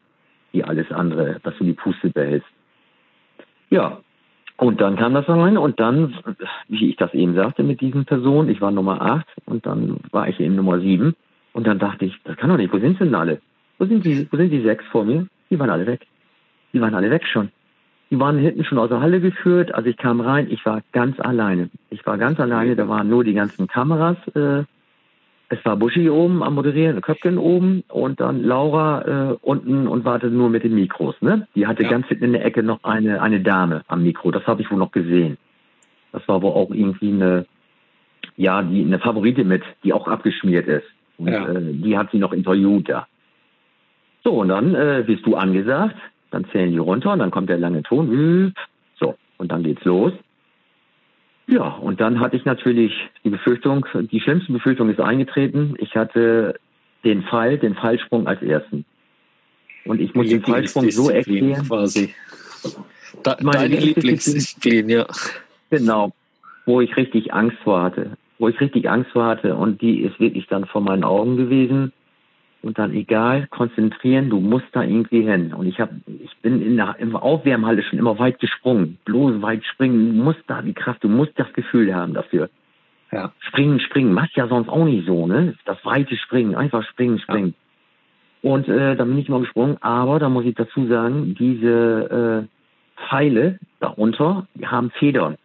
wie 0.55 0.63
alles 0.63 0.91
andere, 0.91 1.39
dass 1.43 1.55
du 1.57 1.65
die 1.65 1.73
Puste 1.73 2.09
behältst. 2.09 2.49
Ja, 3.69 3.99
und 4.57 4.79
dann 4.79 4.95
kam 4.95 5.13
das 5.13 5.27
rein 5.27 5.57
und 5.57 5.79
dann, 5.79 6.15
wie 6.69 6.89
ich 6.89 6.95
das 6.95 7.13
eben 7.13 7.35
sagte 7.35 7.61
mit 7.61 7.81
diesen 7.81 8.05
Personen, 8.05 8.49
ich 8.49 8.61
war 8.61 8.71
Nummer 8.71 9.01
8 9.01 9.27
und 9.45 9.65
dann 9.65 9.99
war 10.11 10.29
ich 10.29 10.39
eben 10.39 10.55
Nummer 10.55 10.79
7 10.79 11.13
und 11.51 11.67
dann 11.67 11.77
dachte 11.77 12.05
ich, 12.05 12.15
das 12.23 12.37
kann 12.37 12.49
doch 12.49 12.57
nicht, 12.57 12.71
wo 12.71 12.79
sind 12.79 12.97
sie 12.97 13.03
denn 13.03 13.15
alle? 13.15 13.41
Wo 13.77 13.85
sind 13.85 14.05
die, 14.05 14.27
wo 14.31 14.37
sind 14.37 14.51
die 14.51 14.61
sechs 14.61 14.85
vor 14.85 15.03
mir? 15.03 15.27
Die 15.49 15.59
waren 15.59 15.69
alle 15.69 15.85
weg. 15.85 16.07
Die 16.71 16.79
waren 16.79 16.95
alle 16.95 17.11
weg 17.11 17.25
schon. 17.25 17.49
Die 18.09 18.19
waren 18.19 18.37
hinten 18.37 18.63
schon 18.63 18.77
aus 18.77 18.89
der 18.89 19.01
Halle 19.01 19.19
geführt. 19.19 19.73
Also 19.73 19.89
ich 19.89 19.97
kam 19.97 20.21
rein, 20.21 20.47
ich 20.49 20.65
war 20.65 20.81
ganz 20.93 21.19
alleine. 21.19 21.69
Ich 21.89 22.05
war 22.05 22.17
ganz 22.17 22.39
alleine, 22.39 22.77
da 22.77 22.87
waren 22.87 23.09
nur 23.09 23.25
die 23.25 23.33
ganzen 23.33 23.67
Kameras. 23.67 24.17
Äh, 24.35 24.63
es 25.49 25.63
war 25.63 25.77
Buschi 25.77 26.09
oben 26.09 26.43
am 26.43 26.55
Moderieren, 26.55 27.01
Köpken 27.01 27.37
oben 27.37 27.83
und 27.87 28.19
dann 28.19 28.43
Laura 28.43 29.31
äh, 29.31 29.37
unten 29.41 29.87
und 29.87 30.05
wartete 30.05 30.33
nur 30.33 30.49
mit 30.49 30.63
den 30.63 30.75
Mikros. 30.75 31.15
Ne? 31.21 31.47
Die 31.55 31.67
hatte 31.67 31.83
ja. 31.83 31.89
ganz 31.89 32.07
hinten 32.07 32.25
in 32.25 32.33
der 32.33 32.45
Ecke 32.45 32.63
noch 32.63 32.83
eine, 32.83 33.21
eine 33.21 33.41
Dame 33.41 33.83
am 33.87 34.03
Mikro. 34.03 34.31
Das 34.31 34.45
habe 34.47 34.61
ich 34.61 34.71
wohl 34.71 34.79
noch 34.79 34.91
gesehen. 34.91 35.37
Das 36.11 36.27
war 36.27 36.41
wohl 36.41 36.51
auch 36.51 36.71
irgendwie 36.71 37.11
eine, 37.11 37.45
ja, 38.37 38.63
die, 38.63 38.83
eine 38.83 38.99
Favorite 38.99 39.43
mit, 39.43 39.63
die 39.83 39.93
auch 39.93 40.07
abgeschmiert 40.07 40.67
ist. 40.67 40.87
Und 41.17 41.27
ja. 41.27 41.47
äh, 41.47 41.73
die 41.73 41.97
hat 41.97 42.11
sie 42.11 42.19
noch 42.19 42.33
interviewt 42.33 42.89
da. 42.89 43.07
So, 44.23 44.41
und 44.41 44.49
dann 44.49 44.73
äh, 44.73 45.03
bist 45.05 45.25
du 45.25 45.35
angesagt 45.35 45.95
dann 46.35 46.45
zählen 46.51 46.71
die 46.71 46.77
runter 46.77 47.13
und 47.13 47.19
dann 47.19 47.31
kommt 47.31 47.49
der 47.49 47.57
lange 47.57 47.81
Ton. 47.81 48.53
So, 48.99 49.15
und 49.37 49.51
dann 49.51 49.63
geht's 49.63 49.85
los. 49.85 50.11
Ja, 51.47 51.67
und 51.67 52.01
dann 52.01 52.19
hatte 52.19 52.35
ich 52.35 52.45
natürlich 52.45 52.91
die 53.23 53.29
Befürchtung, 53.29 53.85
die 53.93 54.19
schlimmste 54.19 54.51
Befürchtung 54.51 54.89
ist 54.89 54.99
eingetreten. 54.99 55.75
Ich 55.77 55.95
hatte 55.95 56.59
den 57.03 57.21
Fall, 57.23 57.57
den 57.57 57.75
Fallsprung 57.75 58.27
als 58.27 58.41
ersten. 58.41 58.85
Und 59.85 60.01
ich 60.01 60.15
muss 60.15 60.27
den 60.27 60.41
Fallsprung 60.41 60.89
so 60.89 61.09
erklären. 61.09 61.67
Quasi. 61.67 62.13
Da, 63.21 63.35
deine 63.35 63.75
Lieblingsdisziplin, 63.75 64.89
ja. 64.89 65.05
Genau, 65.69 66.13
wo 66.65 66.81
ich 66.81 66.97
richtig 66.97 67.33
Angst 67.33 67.57
vor 67.63 67.83
hatte. 67.83 68.17
Wo 68.39 68.49
ich 68.49 68.59
richtig 68.59 68.89
Angst 68.89 69.11
vor 69.11 69.25
hatte 69.25 69.55
und 69.55 69.81
die 69.81 70.01
ist 70.01 70.19
wirklich 70.19 70.47
dann 70.47 70.65
vor 70.65 70.81
meinen 70.81 71.03
Augen 71.03 71.37
gewesen 71.37 71.93
und 72.65 72.79
dann 72.79 72.93
egal, 72.93 73.45
konzentrieren, 73.51 74.31
du 74.31 74.39
musst 74.39 74.65
da 74.71 74.81
irgendwie 74.81 75.21
hin. 75.21 75.53
Und 75.53 75.67
ich 75.67 75.79
habe, 75.79 75.93
ich 76.07 76.35
bin 76.37 76.63
in 76.63 76.77
der 76.77 76.95
im 76.97 77.15
Aufwärmhalle 77.15 77.83
schon 77.83 77.99
immer 77.99 78.17
weit 78.17 78.39
gesprungen, 78.39 78.97
bloß 79.05 79.43
weit 79.43 79.63
springen, 79.65 80.17
du 80.17 80.23
musst 80.23 80.41
da 80.47 80.63
die 80.63 80.73
Kraft, 80.73 81.03
du 81.03 81.07
musst 81.07 81.33
das 81.35 81.53
Gefühl 81.53 81.93
haben 81.93 82.15
dafür. 82.15 82.49
Ja. 83.11 83.31
Springen, 83.37 83.79
springen, 83.79 84.13
machst 84.13 84.35
ja 84.35 84.47
sonst 84.47 84.67
auch 84.67 84.83
nicht 84.83 85.05
so, 85.05 85.27
ne? 85.27 85.53
Das 85.65 85.77
weite 85.85 86.17
Springen, 86.17 86.55
einfach 86.55 86.83
springen, 86.83 87.19
springen. 87.19 87.53
Ja. 88.41 88.51
Und 88.51 88.67
äh, 88.67 88.95
dann 88.95 89.09
bin 89.09 89.19
ich 89.19 89.29
mal 89.29 89.41
gesprungen, 89.41 89.77
aber 89.81 90.17
da 90.17 90.27
muss 90.27 90.45
ich 90.45 90.55
dazu 90.55 90.87
sagen, 90.87 91.35
diese 91.37 92.47
äh, 92.47 93.07
Pfeile 93.07 93.59
darunter 93.79 94.47
die 94.55 94.65
haben 94.65 94.89
Federn. 94.89 95.35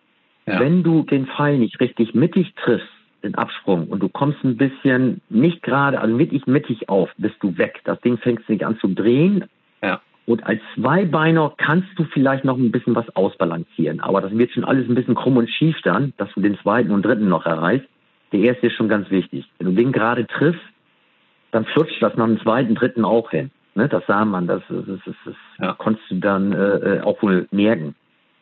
Ja. 0.46 0.58
Wenn 0.58 0.82
du 0.82 1.02
den 1.02 1.26
Pfeil 1.26 1.58
nicht 1.58 1.80
richtig 1.80 2.14
mittig 2.14 2.54
triffst, 2.54 2.88
den 3.22 3.34
Absprung 3.34 3.88
und 3.88 4.00
du 4.00 4.08
kommst 4.08 4.42
ein 4.44 4.56
bisschen 4.56 5.20
nicht 5.28 5.62
gerade, 5.62 6.00
also 6.00 6.14
mittig 6.14 6.46
mittig 6.46 6.88
auf, 6.88 7.10
bist 7.18 7.36
du 7.40 7.56
weg. 7.58 7.80
Das 7.84 8.00
Ding 8.00 8.18
fängt 8.18 8.46
sich 8.46 8.64
an 8.64 8.78
zu 8.78 8.88
drehen. 8.88 9.44
Ja. 9.82 10.00
Und 10.26 10.46
als 10.46 10.60
Zweibeiner 10.74 11.52
kannst 11.56 11.88
du 11.96 12.04
vielleicht 12.04 12.44
noch 12.44 12.56
ein 12.56 12.70
bisschen 12.70 12.94
was 12.94 13.08
ausbalancieren. 13.16 14.00
Aber 14.00 14.20
das 14.20 14.36
wird 14.36 14.52
schon 14.52 14.64
alles 14.64 14.88
ein 14.88 14.94
bisschen 14.94 15.14
krumm 15.14 15.36
und 15.36 15.50
schief 15.50 15.76
dann, 15.82 16.12
dass 16.18 16.32
du 16.34 16.40
den 16.40 16.58
zweiten 16.58 16.90
und 16.90 17.04
dritten 17.04 17.28
noch 17.28 17.46
erreichst. 17.46 17.88
Der 18.32 18.40
erste 18.40 18.68
ist 18.68 18.74
schon 18.74 18.88
ganz 18.88 19.10
wichtig. 19.10 19.46
Wenn 19.58 19.68
du 19.68 19.72
den 19.82 19.92
gerade 19.92 20.26
triffst, 20.26 20.62
dann 21.50 21.64
flutscht 21.64 22.00
das 22.00 22.16
nach 22.16 22.26
dem 22.26 22.40
zweiten, 22.40 22.74
dritten 22.74 23.04
auch 23.04 23.30
hin. 23.30 23.50
Ne, 23.74 23.88
das 23.88 24.04
sah 24.06 24.24
man, 24.24 24.46
das, 24.46 24.62
das, 24.68 24.84
das, 25.04 25.14
das 25.24 25.34
ja. 25.60 25.72
konntest 25.74 26.10
du 26.10 26.16
dann 26.16 26.52
äh, 26.52 26.96
äh 26.96 27.00
auch 27.02 27.22
wohl 27.22 27.46
merken. 27.50 27.94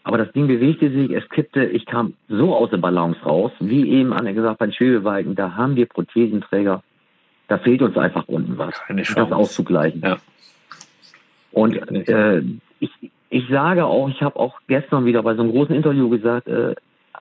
Aber 0.09 0.17
das 0.17 0.33
Ding 0.33 0.47
bewegte 0.47 0.91
sich, 0.91 1.11
es 1.11 1.29
kippte, 1.29 1.67
ich 1.67 1.85
kam 1.85 2.15
so 2.31 2.57
aus 2.57 2.71
der 2.71 2.79
Balance 2.79 3.21
raus, 3.21 3.53
wie 3.61 3.91
eben 3.91 4.15
Anne 4.15 4.33
gesagt 4.33 4.59
bei 4.59 4.65
den 4.65 4.73
Schwebebalken, 4.73 5.35
da 5.35 5.55
haben 5.55 5.77
wir 5.77 5.85
Prothesenträger, 5.85 6.83
da 7.47 7.59
fehlt 7.59 7.83
uns 7.83 7.95
einfach 7.99 8.27
unten 8.27 8.57
was, 8.57 8.73
das 8.89 9.33
auszugleichen. 9.33 10.01
Ja. 10.01 10.17
Und 11.53 11.77
äh, 12.09 12.43
ich, 12.81 12.91
ich 13.29 13.49
sage 13.51 13.85
auch, 13.85 14.09
ich 14.09 14.23
habe 14.23 14.37
auch 14.37 14.59
gestern 14.67 15.05
wieder 15.05 15.23
bei 15.23 15.35
so 15.35 15.43
einem 15.43 15.51
großen 15.51 15.75
Interview 15.75 16.09
gesagt, 16.09 16.49
äh, 16.49 16.75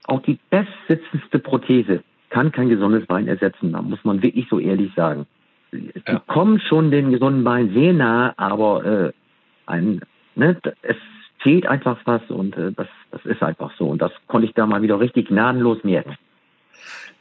auch 0.05 0.21
die 0.21 0.39
bestsitzendste 0.49 1.39
Prothese 1.39 2.03
kann 2.29 2.53
kein 2.53 2.69
gesundes 2.69 3.05
Bein 3.05 3.27
ersetzen. 3.27 3.73
Da 3.73 3.81
muss 3.81 3.99
man 4.05 4.21
wirklich 4.21 4.47
so 4.49 4.59
ehrlich 4.59 4.93
sagen. 4.95 5.25
Die 5.73 5.91
ja. 6.07 6.21
kommen 6.27 6.61
schon 6.61 6.89
den 6.89 7.11
gesunden 7.11 7.43
Bein 7.43 7.73
sehr 7.73 7.91
nahe, 7.91 8.33
aber 8.39 8.85
äh, 8.85 9.11
ein, 9.65 9.99
ne, 10.35 10.55
es 10.83 10.95
fehlt 11.39 11.67
einfach 11.67 11.97
was 12.05 12.21
und 12.29 12.57
äh, 12.57 12.71
das, 12.71 12.87
das 13.11 13.25
ist 13.25 13.43
einfach 13.43 13.71
so. 13.77 13.87
Und 13.87 14.01
das 14.01 14.11
konnte 14.27 14.47
ich 14.47 14.53
da 14.53 14.65
mal 14.65 14.81
wieder 14.81 14.99
richtig 14.99 15.29
gnadenlos 15.29 15.83
merken. 15.83 16.17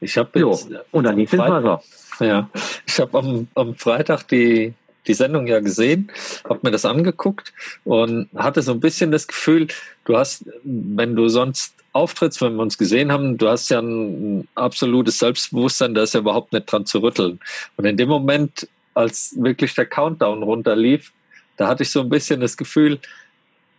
Ich 0.00 0.16
habe 0.18 0.38
jetzt 0.38 0.68
und 0.92 1.04
dann 1.04 1.18
ins 1.18 1.36
Wasser. 1.36 1.82
Ja, 2.20 2.48
ich 2.86 3.00
habe 3.00 3.18
am, 3.18 3.48
am 3.54 3.74
Freitag 3.74 4.28
die 4.28 4.74
die 5.06 5.14
Sendung 5.14 5.46
ja 5.46 5.60
gesehen, 5.60 6.10
habe 6.48 6.60
mir 6.62 6.70
das 6.70 6.84
angeguckt 6.84 7.52
und 7.84 8.28
hatte 8.34 8.62
so 8.62 8.72
ein 8.72 8.80
bisschen 8.80 9.12
das 9.12 9.28
Gefühl, 9.28 9.68
du 10.04 10.16
hast, 10.16 10.44
wenn 10.64 11.14
du 11.14 11.28
sonst 11.28 11.74
auftrittst, 11.92 12.42
wenn 12.42 12.56
wir 12.56 12.62
uns 12.62 12.76
gesehen 12.76 13.10
haben, 13.10 13.38
du 13.38 13.48
hast 13.48 13.70
ja 13.70 13.80
ein 13.80 14.48
absolutes 14.54 15.18
Selbstbewusstsein, 15.18 15.94
da 15.94 16.02
ist 16.02 16.14
ja 16.14 16.20
überhaupt 16.20 16.52
nicht 16.52 16.70
dran 16.70 16.86
zu 16.86 16.98
rütteln. 16.98 17.40
Und 17.76 17.84
in 17.86 17.96
dem 17.96 18.08
Moment, 18.08 18.68
als 18.94 19.34
wirklich 19.38 19.74
der 19.74 19.86
Countdown 19.86 20.42
runterlief, 20.42 21.12
da 21.56 21.68
hatte 21.68 21.84
ich 21.84 21.90
so 21.90 22.00
ein 22.00 22.08
bisschen 22.08 22.40
das 22.40 22.56
Gefühl, 22.56 22.98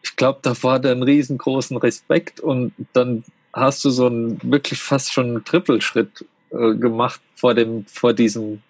ich 0.07 0.15
glaube, 0.15 0.39
da 0.41 0.53
war 0.63 0.83
einen 0.83 1.03
riesengroßen 1.03 1.77
Respekt 1.77 2.39
und 2.39 2.73
dann 2.93 3.23
hast 3.53 3.83
du 3.83 3.89
so 3.89 4.07
einen 4.07 4.39
wirklich 4.43 4.79
fast 4.79 5.11
schon 5.11 5.27
einen 5.27 5.45
Trippelschritt 5.45 6.25
äh, 6.51 6.75
gemacht 6.75 7.19
vor 7.35 7.53
dem, 7.53 7.85
vor 7.87 8.13
diesem 8.13 8.61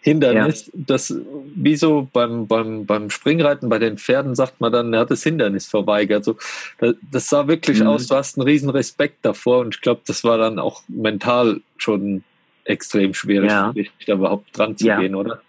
Hindernis. 0.00 0.66
Ja. 0.66 0.72
Das, 0.86 1.14
wie 1.54 1.76
so 1.76 2.08
beim, 2.12 2.46
beim, 2.46 2.86
beim 2.86 3.10
Springreiten 3.10 3.68
bei 3.68 3.78
den 3.78 3.98
Pferden 3.98 4.34
sagt 4.34 4.60
man 4.60 4.72
dann, 4.72 4.94
er 4.94 5.00
hat 5.00 5.10
das 5.10 5.22
Hindernis 5.22 5.66
verweigert. 5.66 6.24
So, 6.24 6.36
das, 6.78 6.94
das 7.10 7.28
sah 7.28 7.46
wirklich 7.46 7.80
mhm. 7.80 7.88
aus, 7.88 8.06
du 8.06 8.14
hast 8.14 8.38
einen 8.38 8.46
riesen 8.46 8.70
Respekt 8.70 9.18
davor 9.22 9.58
und 9.58 9.74
ich 9.74 9.80
glaube, 9.82 10.00
das 10.06 10.24
war 10.24 10.38
dann 10.38 10.58
auch 10.58 10.82
mental 10.88 11.60
schon 11.76 12.24
extrem 12.64 13.12
schwierig, 13.12 13.50
ja. 13.50 13.74
da 14.06 14.12
überhaupt 14.12 14.56
dran 14.56 14.76
zu 14.76 14.86
ja. 14.86 15.00
gehen, 15.00 15.14
oder? 15.14 15.42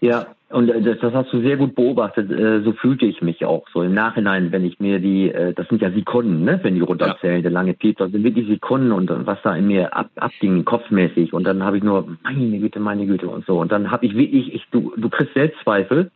Ja, 0.00 0.26
und 0.50 0.68
äh, 0.68 0.80
das, 0.80 0.98
das 1.00 1.12
hast 1.12 1.32
du 1.32 1.40
sehr 1.40 1.56
gut 1.56 1.74
beobachtet. 1.74 2.30
Äh, 2.30 2.62
so 2.62 2.72
fühlte 2.72 3.06
ich 3.06 3.20
mich 3.20 3.44
auch. 3.44 3.66
So 3.72 3.82
im 3.82 3.94
Nachhinein, 3.94 4.52
wenn 4.52 4.64
ich 4.64 4.80
mir 4.80 4.98
die, 4.98 5.30
äh, 5.30 5.52
das 5.54 5.68
sind 5.68 5.82
ja 5.82 5.90
Sekunden, 5.90 6.44
ne, 6.44 6.58
wenn 6.62 6.74
die 6.74 6.80
runterzählen, 6.80 7.36
ja. 7.36 7.42
der 7.42 7.50
lange 7.50 7.74
Piep, 7.74 7.98
das 7.98 8.10
sind 8.12 8.24
wirklich 8.24 8.46
Sekunden 8.48 8.92
und 8.92 9.10
was 9.26 9.38
da 9.42 9.54
in 9.56 9.66
mir 9.66 9.94
ab, 9.94 10.10
abging, 10.16 10.64
kopfmäßig. 10.64 11.32
Und 11.32 11.44
dann 11.44 11.62
habe 11.62 11.76
ich 11.76 11.82
nur, 11.82 12.16
meine 12.22 12.58
Güte, 12.58 12.80
meine 12.80 13.06
Güte 13.06 13.28
und 13.28 13.44
so. 13.46 13.60
Und 13.60 13.72
dann 13.72 13.90
habe 13.90 14.06
ich 14.06 14.16
wirklich, 14.16 14.54
ich, 14.54 14.66
du, 14.70 14.92
du 14.96 15.08
kriegst 15.08 15.34
Selbstzweifel. 15.34 16.10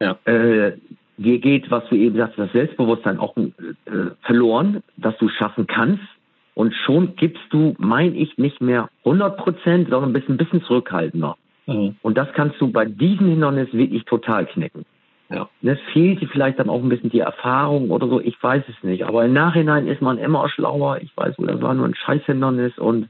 Ja. 0.00 0.16
Äh, 0.26 0.72
dir 1.16 1.38
geht, 1.38 1.70
was 1.70 1.88
du 1.88 1.96
eben 1.96 2.16
sagst, 2.16 2.38
das 2.38 2.52
Selbstbewusstsein 2.52 3.18
auch 3.18 3.36
äh, 3.36 3.50
verloren, 4.20 4.82
dass 4.96 5.16
du 5.18 5.28
schaffen 5.28 5.66
kannst. 5.66 6.02
Und 6.54 6.74
schon 6.74 7.16
gibst 7.16 7.42
du, 7.50 7.74
mein 7.78 8.14
ich, 8.14 8.38
nicht 8.38 8.60
mehr 8.60 8.88
100 9.04 9.36
Prozent, 9.36 9.88
sondern 9.90 10.12
bist 10.12 10.28
ein 10.28 10.36
bisschen 10.36 10.62
zurückhaltender. 10.62 11.36
Mhm. 11.66 11.96
Und 12.02 12.16
das 12.16 12.28
kannst 12.34 12.60
du 12.60 12.70
bei 12.70 12.84
diesem 12.84 13.28
Hindernis 13.28 13.72
wirklich 13.72 14.04
total 14.04 14.46
knicken. 14.46 14.84
Ja. 15.28 15.48
Es 15.62 15.78
fehlt 15.92 16.20
dir 16.20 16.28
vielleicht 16.28 16.58
dann 16.60 16.68
auch 16.68 16.80
ein 16.80 16.88
bisschen 16.88 17.10
die 17.10 17.20
Erfahrung 17.20 17.90
oder 17.90 18.08
so, 18.08 18.20
ich 18.20 18.40
weiß 18.40 18.62
es 18.68 18.84
nicht. 18.84 19.04
Aber 19.04 19.24
im 19.24 19.32
Nachhinein 19.32 19.88
ist 19.88 20.00
man 20.00 20.18
immer 20.18 20.48
schlauer. 20.48 20.98
Ich 21.02 21.16
weiß, 21.16 21.34
das 21.38 21.60
war 21.60 21.74
nur 21.74 21.86
ein 21.86 21.96
Scheißhindernis 21.96 22.78
und 22.78 23.08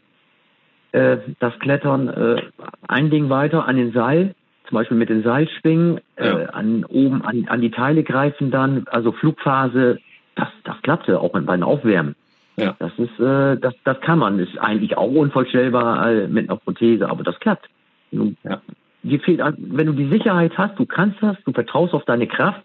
äh, 0.92 1.18
das 1.40 1.59
Klettern, 1.59 2.09
äh, 2.09 2.42
ein 2.88 3.11
Ding 3.11 3.28
weiter 3.28 3.66
an 3.66 3.76
den 3.76 3.92
Seil, 3.92 4.34
zum 4.66 4.76
Beispiel 4.76 4.96
mit 4.96 5.11
den 5.11 5.22
Seilschwingen, 5.22 6.00
äh, 6.16 6.26
ja. 6.26 6.38
äh, 6.38 6.46
an 6.46 6.84
oben 6.86 7.22
an, 7.22 7.46
an 7.48 7.61
die 7.61 7.70
Teile 7.70 8.02
greifen 8.02 8.50
dann, 8.50 8.86
also 8.90 9.12
Flugphase, 9.12 9.98
das, 10.36 10.48
das 10.64 10.80
klappte 10.82 11.20
auch 11.20 11.32
beim 11.32 11.62
Aufwärmen. 11.62 12.14
Ja. 12.57 12.74
Das 12.78 12.92
ist, 12.98 13.20
äh, 13.20 13.59
das, 13.59 13.74
das 13.84 14.00
kann 14.00 14.18
man. 14.18 14.38
Ist 14.38 14.59
eigentlich 14.59 14.96
auch 14.96 15.11
unvorstellbar 15.11 16.11
äh, 16.11 16.28
mit 16.28 16.48
einer 16.48 16.59
Prothese, 16.59 17.11
aber 17.11 17.22
das 17.22 17.38
klappt. 17.40 17.68
Ja. 18.11 18.61
Dir 19.02 19.20
fehlt, 19.20 19.40
wenn 19.59 19.86
du 19.86 19.92
die 19.92 20.09
Sicherheit 20.09 20.57
hast, 20.59 20.78
du 20.78 20.86
kannst 20.86 21.22
das, 21.22 21.36
du 21.44 21.52
vertraust 21.52 21.94
auf 21.94 22.04
deine 22.04 22.26
Kraft, 22.26 22.62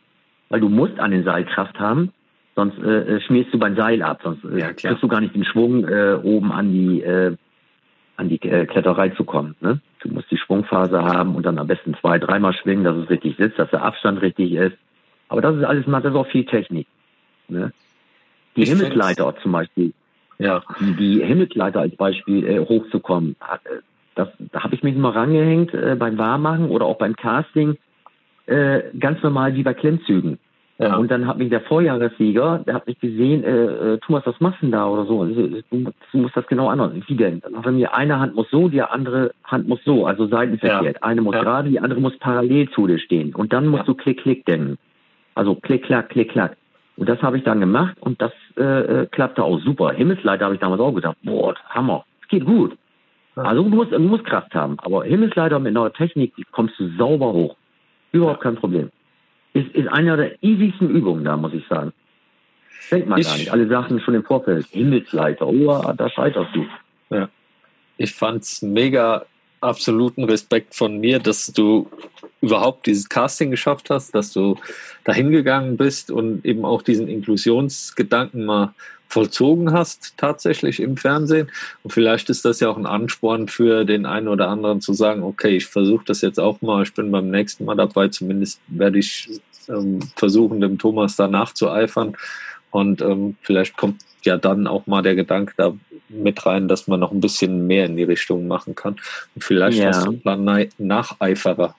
weil 0.49 0.59
du 0.59 0.69
musst 0.69 0.99
an 0.99 1.11
den 1.11 1.23
Seil 1.23 1.45
Kraft 1.45 1.79
haben, 1.79 2.11
sonst 2.55 2.77
äh, 2.79 3.17
äh 3.17 3.21
schmierst 3.21 3.53
du 3.53 3.59
beim 3.59 3.75
Seil 3.75 4.01
ab, 4.01 4.21
sonst 4.23 4.43
äh, 4.45 4.59
ja, 4.59 4.73
kriegst 4.73 5.03
du 5.03 5.07
gar 5.07 5.21
nicht 5.21 5.35
den 5.35 5.45
Schwung 5.45 5.87
äh, 5.87 6.17
oben 6.21 6.51
an 6.51 6.71
die 6.71 7.01
äh, 7.01 7.35
an 8.17 8.29
die 8.29 8.41
äh, 8.41 8.65
Kletterei 8.65 9.09
zu 9.09 9.23
kommen. 9.23 9.55
Ne? 9.61 9.81
Du 9.99 10.09
musst 10.09 10.29
die 10.31 10.37
Schwungphase 10.37 11.03
haben 11.03 11.35
und 11.35 11.45
dann 11.45 11.57
am 11.57 11.67
besten 11.67 11.95
zwei, 11.99 12.19
dreimal 12.19 12.53
schwingen, 12.53 12.83
dass 12.83 12.95
es 12.95 13.09
richtig 13.09 13.35
sitzt, 13.37 13.57
dass 13.57 13.69
der 13.71 13.83
Abstand 13.83 14.21
richtig 14.21 14.53
ist. 14.53 14.77
Aber 15.27 15.41
das 15.41 15.55
ist 15.57 15.63
alles, 15.63 15.85
das 15.85 16.05
ist 16.05 16.15
auch 16.15 16.27
viel 16.27 16.45
Technik. 16.45 16.87
Ne? 17.47 17.71
Die 18.55 18.63
ich 18.63 18.69
Himmelsleiter 18.69 19.35
zum 19.41 19.53
Beispiel, 19.53 19.93
ja. 20.37 20.61
die, 20.79 20.95
die 20.95 21.23
Himmelsleiter 21.23 21.79
als 21.79 21.95
Beispiel 21.95 22.45
äh, 22.45 22.59
hochzukommen, 22.59 23.35
hat, 23.39 23.61
das, 24.15 24.29
da 24.51 24.63
habe 24.63 24.75
ich 24.75 24.83
mich 24.83 24.95
immer 24.95 25.15
rangehängt 25.15 25.73
äh, 25.73 25.95
beim 25.97 26.17
Warmmachen 26.17 26.69
oder 26.69 26.85
auch 26.85 26.97
beim 26.97 27.15
Casting, 27.15 27.77
äh, 28.45 28.81
ganz 28.99 29.21
normal 29.23 29.55
wie 29.55 29.63
bei 29.63 29.73
Klemmzügen. 29.73 30.37
Ja. 30.81 30.95
Und 30.95 31.11
dann 31.11 31.27
hat 31.27 31.37
mich 31.37 31.49
der 31.49 31.61
Vorjahressieger, 31.61 32.63
der 32.65 32.73
hat 32.73 32.87
mich 32.87 32.99
gesehen, 32.99 33.43
äh, 33.43 33.65
äh, 33.93 33.97
Thomas, 33.99 34.25
was 34.25 34.39
machst 34.39 34.61
du 34.61 34.65
denn 34.65 34.71
da 34.71 34.87
oder 34.87 35.05
so? 35.05 35.21
Also, 35.21 35.47
du, 35.47 35.61
du 35.69 36.17
musst 36.17 36.35
das 36.35 36.47
genau 36.47 36.69
anhören. 36.69 37.03
Wie 37.05 37.15
denn? 37.15 37.39
Dann 37.41 37.55
hat 37.55 37.67
er 37.67 37.71
mir, 37.71 37.93
eine 37.93 38.19
Hand 38.19 38.33
muss 38.33 38.49
so, 38.49 38.67
die 38.67 38.81
andere 38.81 39.31
Hand 39.43 39.67
muss 39.67 39.79
so, 39.85 40.07
also 40.07 40.25
seitenverkehrt. 40.25 40.95
Ja. 40.95 41.03
Eine 41.03 41.21
muss 41.21 41.35
ja. 41.35 41.43
gerade, 41.43 41.69
die 41.69 41.79
andere 41.79 42.01
muss 42.01 42.17
parallel 42.17 42.67
zu 42.71 42.87
dir 42.87 42.97
stehen. 42.97 43.35
Und 43.35 43.53
dann 43.53 43.67
musst 43.67 43.87
du 43.87 43.93
klick, 43.93 44.21
klick 44.21 44.43
denken. 44.47 44.79
Also 45.35 45.53
klick, 45.53 45.83
klack, 45.83 46.09
klick, 46.09 46.31
klack. 46.31 46.57
Und 46.97 47.07
das 47.07 47.21
habe 47.21 47.37
ich 47.37 47.43
dann 47.43 47.59
gemacht 47.59 47.95
und 47.99 48.19
das 48.19 48.31
äh, 48.57 48.63
äh 48.63 49.05
klappte 49.05 49.43
auch 49.43 49.59
super. 49.59 49.91
Himmelsleiter 49.91 50.45
habe 50.45 50.55
ich 50.55 50.61
damals 50.61 50.81
auch 50.81 50.93
gedacht, 50.93 51.17
boah, 51.23 51.53
Hammer, 51.69 52.05
es 52.23 52.27
geht 52.27 52.45
gut. 52.45 52.75
Also 53.35 53.63
du 53.63 53.69
musst, 53.69 53.91
du 53.91 53.99
musst 53.99 54.25
Kraft 54.25 54.53
haben. 54.53 54.77
Aber 54.79 55.03
Himmelsleiter 55.05 55.59
mit 55.59 55.73
neuer 55.73 55.93
Technik 55.93 56.33
kommst 56.51 56.79
du 56.79 56.89
sauber 56.97 57.33
hoch. 57.33 57.55
Überhaupt 58.11 58.41
kein 58.41 58.55
Problem. 58.55 58.89
Ist, 59.53 59.73
ist 59.73 59.87
einer 59.87 60.17
der 60.17 60.41
easiesten 60.43 60.89
Übungen 60.89 61.23
da, 61.23 61.37
muss 61.37 61.53
ich 61.53 61.65
sagen. 61.67 61.93
Denkt 62.89 63.07
man 63.07 63.19
ich, 63.19 63.27
gar 63.27 63.37
nicht. 63.37 63.51
Alle 63.51 63.67
sagten 63.67 63.99
schon 64.01 64.15
im 64.15 64.23
Vorfeld, 64.23 64.65
Himmelsleiter, 64.67 65.47
oh, 65.47 65.93
da 65.95 66.09
scheiterst 66.09 66.53
du. 66.53 66.65
Ja. 67.09 67.29
Ich 67.97 68.13
fand's 68.13 68.61
mega 68.61 69.25
absoluten 69.61 70.23
Respekt 70.23 70.75
von 70.75 70.99
mir, 70.99 71.19
dass 71.19 71.47
du 71.53 71.89
überhaupt 72.41 72.87
dieses 72.87 73.07
Casting 73.07 73.51
geschafft 73.51 73.89
hast, 73.89 74.15
dass 74.15 74.33
du 74.33 74.57
dahin 75.03 75.31
gegangen 75.31 75.77
bist 75.77 76.09
und 76.09 76.43
eben 76.43 76.65
auch 76.65 76.81
diesen 76.81 77.07
Inklusionsgedanken 77.07 78.45
mal 78.45 78.73
vollzogen 79.11 79.73
hast, 79.73 80.13
tatsächlich 80.17 80.79
im 80.79 80.95
Fernsehen. 80.95 81.51
Und 81.83 81.91
vielleicht 81.91 82.29
ist 82.29 82.45
das 82.45 82.61
ja 82.61 82.69
auch 82.69 82.77
ein 82.77 82.85
Ansporn 82.85 83.49
für 83.49 83.83
den 83.83 84.05
einen 84.05 84.29
oder 84.29 84.47
anderen 84.47 84.79
zu 84.79 84.93
sagen, 84.93 85.21
okay, 85.23 85.57
ich 85.57 85.65
versuche 85.65 86.05
das 86.05 86.21
jetzt 86.21 86.39
auch 86.39 86.61
mal, 86.61 86.83
ich 86.83 86.93
bin 86.93 87.11
beim 87.11 87.29
nächsten 87.29 87.65
Mal 87.65 87.75
dabei, 87.75 88.07
zumindest 88.07 88.61
werde 88.67 88.99
ich 88.99 89.29
ähm, 89.67 89.99
versuchen, 90.15 90.61
dem 90.61 90.77
Thomas 90.77 91.17
da 91.17 91.27
nachzueifern. 91.27 92.15
Und 92.71 93.01
ähm, 93.01 93.35
vielleicht 93.41 93.75
kommt 93.75 94.01
ja 94.23 94.37
dann 94.37 94.65
auch 94.65 94.87
mal 94.87 95.01
der 95.01 95.15
Gedanke 95.15 95.53
da 95.57 95.73
mit 96.07 96.45
rein, 96.45 96.69
dass 96.69 96.87
man 96.87 97.01
noch 97.01 97.11
ein 97.11 97.19
bisschen 97.19 97.67
mehr 97.67 97.85
in 97.85 97.97
die 97.97 98.03
Richtung 98.03 98.47
machen 98.47 98.75
kann. 98.75 98.95
Und 99.35 99.43
vielleicht 99.43 99.77
ja. 99.77 99.87
hast 99.87 100.05
du 100.05 100.11
ein 100.11 100.21
paar 100.21 100.37
Nacheiferer 100.77 101.75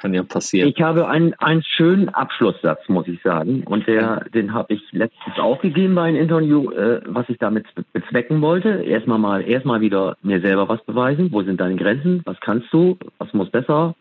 kann 0.00 0.14
ja 0.14 0.22
passieren. 0.22 0.68
Ich 0.68 0.80
habe 0.80 1.08
einen, 1.08 1.34
einen 1.34 1.62
schönen 1.62 2.08
Abschlusssatz, 2.08 2.88
muss 2.88 3.06
ich 3.06 3.20
sagen. 3.22 3.62
Und 3.64 3.86
der, 3.86 4.24
den 4.34 4.52
habe 4.54 4.74
ich 4.74 4.80
letztens 4.92 5.38
auch 5.38 5.60
gegeben 5.60 5.94
bei 5.94 6.04
einem 6.04 6.16
Interview, 6.16 6.70
äh, 6.70 7.02
was 7.06 7.28
ich 7.28 7.38
damit 7.38 7.66
bezwecken 7.92 8.40
wollte. 8.40 8.82
Erstmal 8.82 9.18
mal, 9.18 9.42
erstmal 9.42 9.80
wieder 9.80 10.16
mir 10.22 10.40
selber 10.40 10.68
was 10.68 10.82
beweisen. 10.84 11.30
Wo 11.32 11.42
sind 11.42 11.60
deine 11.60 11.76
Grenzen? 11.76 12.22
Was 12.24 12.40
kannst 12.40 12.72
du? 12.72 12.98
Was 13.18 13.32
muss 13.34 13.50
besser? 13.50 13.94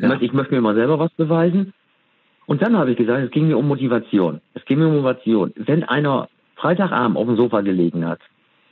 Ja. 0.00 0.16
Ich 0.20 0.32
möchte 0.32 0.54
mir 0.54 0.62
mal 0.62 0.74
selber 0.74 0.98
was 0.98 1.12
beweisen. 1.12 1.74
Und 2.46 2.62
dann 2.62 2.76
habe 2.76 2.92
ich 2.92 2.96
gesagt, 2.96 3.24
es 3.24 3.30
ging 3.30 3.48
mir 3.48 3.58
um 3.58 3.68
Motivation. 3.68 4.40
Es 4.54 4.64
ging 4.64 4.78
mir 4.78 4.86
um 4.86 4.94
Motivation. 4.94 5.52
Wenn 5.56 5.84
einer 5.84 6.28
Freitagabend 6.54 7.18
auf 7.18 7.26
dem 7.26 7.36
Sofa 7.36 7.60
gelegen 7.60 8.06
hat 8.06 8.20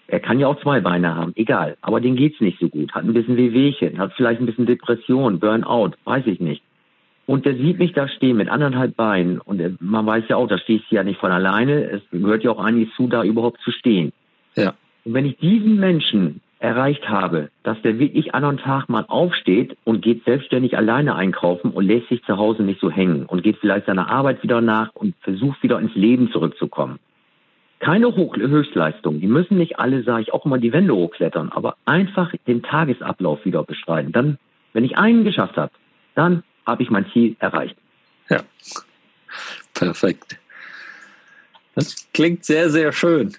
er 0.06 0.20
kann 0.20 0.38
ja 0.38 0.46
auch 0.46 0.60
zwei 0.60 0.80
Beine 0.80 1.14
haben, 1.14 1.32
egal. 1.36 1.76
Aber 1.80 2.00
dem 2.00 2.16
geht's 2.16 2.40
nicht 2.40 2.58
so 2.60 2.68
gut. 2.68 2.92
Hat 2.92 3.04
ein 3.04 3.14
bisschen 3.14 3.36
Wehwehchen, 3.36 3.98
hat 3.98 4.12
vielleicht 4.16 4.40
ein 4.40 4.46
bisschen 4.46 4.66
Depression, 4.66 5.40
Burnout, 5.40 5.92
weiß 6.04 6.26
ich 6.26 6.40
nicht. 6.40 6.62
Und 7.26 7.46
der 7.46 7.54
sieht 7.54 7.78
mich 7.78 7.92
da 7.92 8.06
stehen 8.06 8.36
mit 8.36 8.50
anderthalb 8.50 8.96
Beinen. 8.96 9.40
Und 9.40 9.80
man 9.80 10.04
weiß 10.04 10.24
ja 10.28 10.36
auch, 10.36 10.46
da 10.46 10.58
stehst 10.58 10.84
du 10.90 10.96
ja 10.96 11.04
nicht 11.04 11.20
von 11.20 11.32
alleine. 11.32 11.84
Es 11.84 12.02
gehört 12.10 12.44
ja 12.44 12.50
auch 12.50 12.62
einiges 12.62 12.94
zu, 12.94 13.08
da 13.08 13.24
überhaupt 13.24 13.60
zu 13.62 13.70
stehen. 13.70 14.12
Ja. 14.56 14.74
Und 15.04 15.14
wenn 15.14 15.24
ich 15.24 15.38
diesen 15.38 15.80
Menschen 15.80 16.42
erreicht 16.58 17.08
habe, 17.08 17.48
dass 17.62 17.80
der 17.82 17.98
wirklich 17.98 18.34
an 18.34 18.44
einem 18.44 18.58
Tag 18.58 18.88
mal 18.88 19.04
aufsteht 19.08 19.76
und 19.84 20.02
geht 20.02 20.24
selbstständig 20.24 20.76
alleine 20.76 21.14
einkaufen 21.14 21.70
und 21.70 21.86
lässt 21.86 22.08
sich 22.08 22.22
zu 22.24 22.36
Hause 22.36 22.62
nicht 22.62 22.80
so 22.80 22.90
hängen 22.90 23.24
und 23.24 23.42
geht 23.42 23.56
vielleicht 23.56 23.86
seiner 23.86 24.10
Arbeit 24.10 24.42
wieder 24.42 24.60
nach 24.60 24.94
und 24.94 25.14
versucht 25.20 25.62
wieder 25.62 25.78
ins 25.78 25.94
Leben 25.94 26.30
zurückzukommen 26.30 26.98
keine 27.84 28.16
Hoch 28.16 28.34
Höchstleistung. 28.36 29.20
Die 29.20 29.26
müssen 29.26 29.58
nicht 29.58 29.78
alle, 29.78 30.02
sage 30.04 30.22
ich, 30.22 30.32
auch 30.32 30.46
immer 30.46 30.56
die 30.56 30.72
Wände 30.72 30.94
hochklettern, 30.94 31.50
aber 31.50 31.76
einfach 31.84 32.32
den 32.46 32.62
Tagesablauf 32.62 33.44
wieder 33.44 33.62
beschreiben. 33.62 34.10
Dann, 34.10 34.38
wenn 34.72 34.84
ich 34.84 34.96
einen 34.96 35.22
geschafft 35.22 35.58
habe, 35.58 35.70
dann 36.14 36.42
habe 36.64 36.82
ich 36.82 36.88
mein 36.88 37.04
Ziel 37.12 37.36
erreicht. 37.40 37.76
Ja, 38.30 38.40
perfekt. 39.74 40.38
Das 41.74 42.08
klingt 42.14 42.46
sehr, 42.46 42.70
sehr 42.70 42.90
schön. 42.92 43.36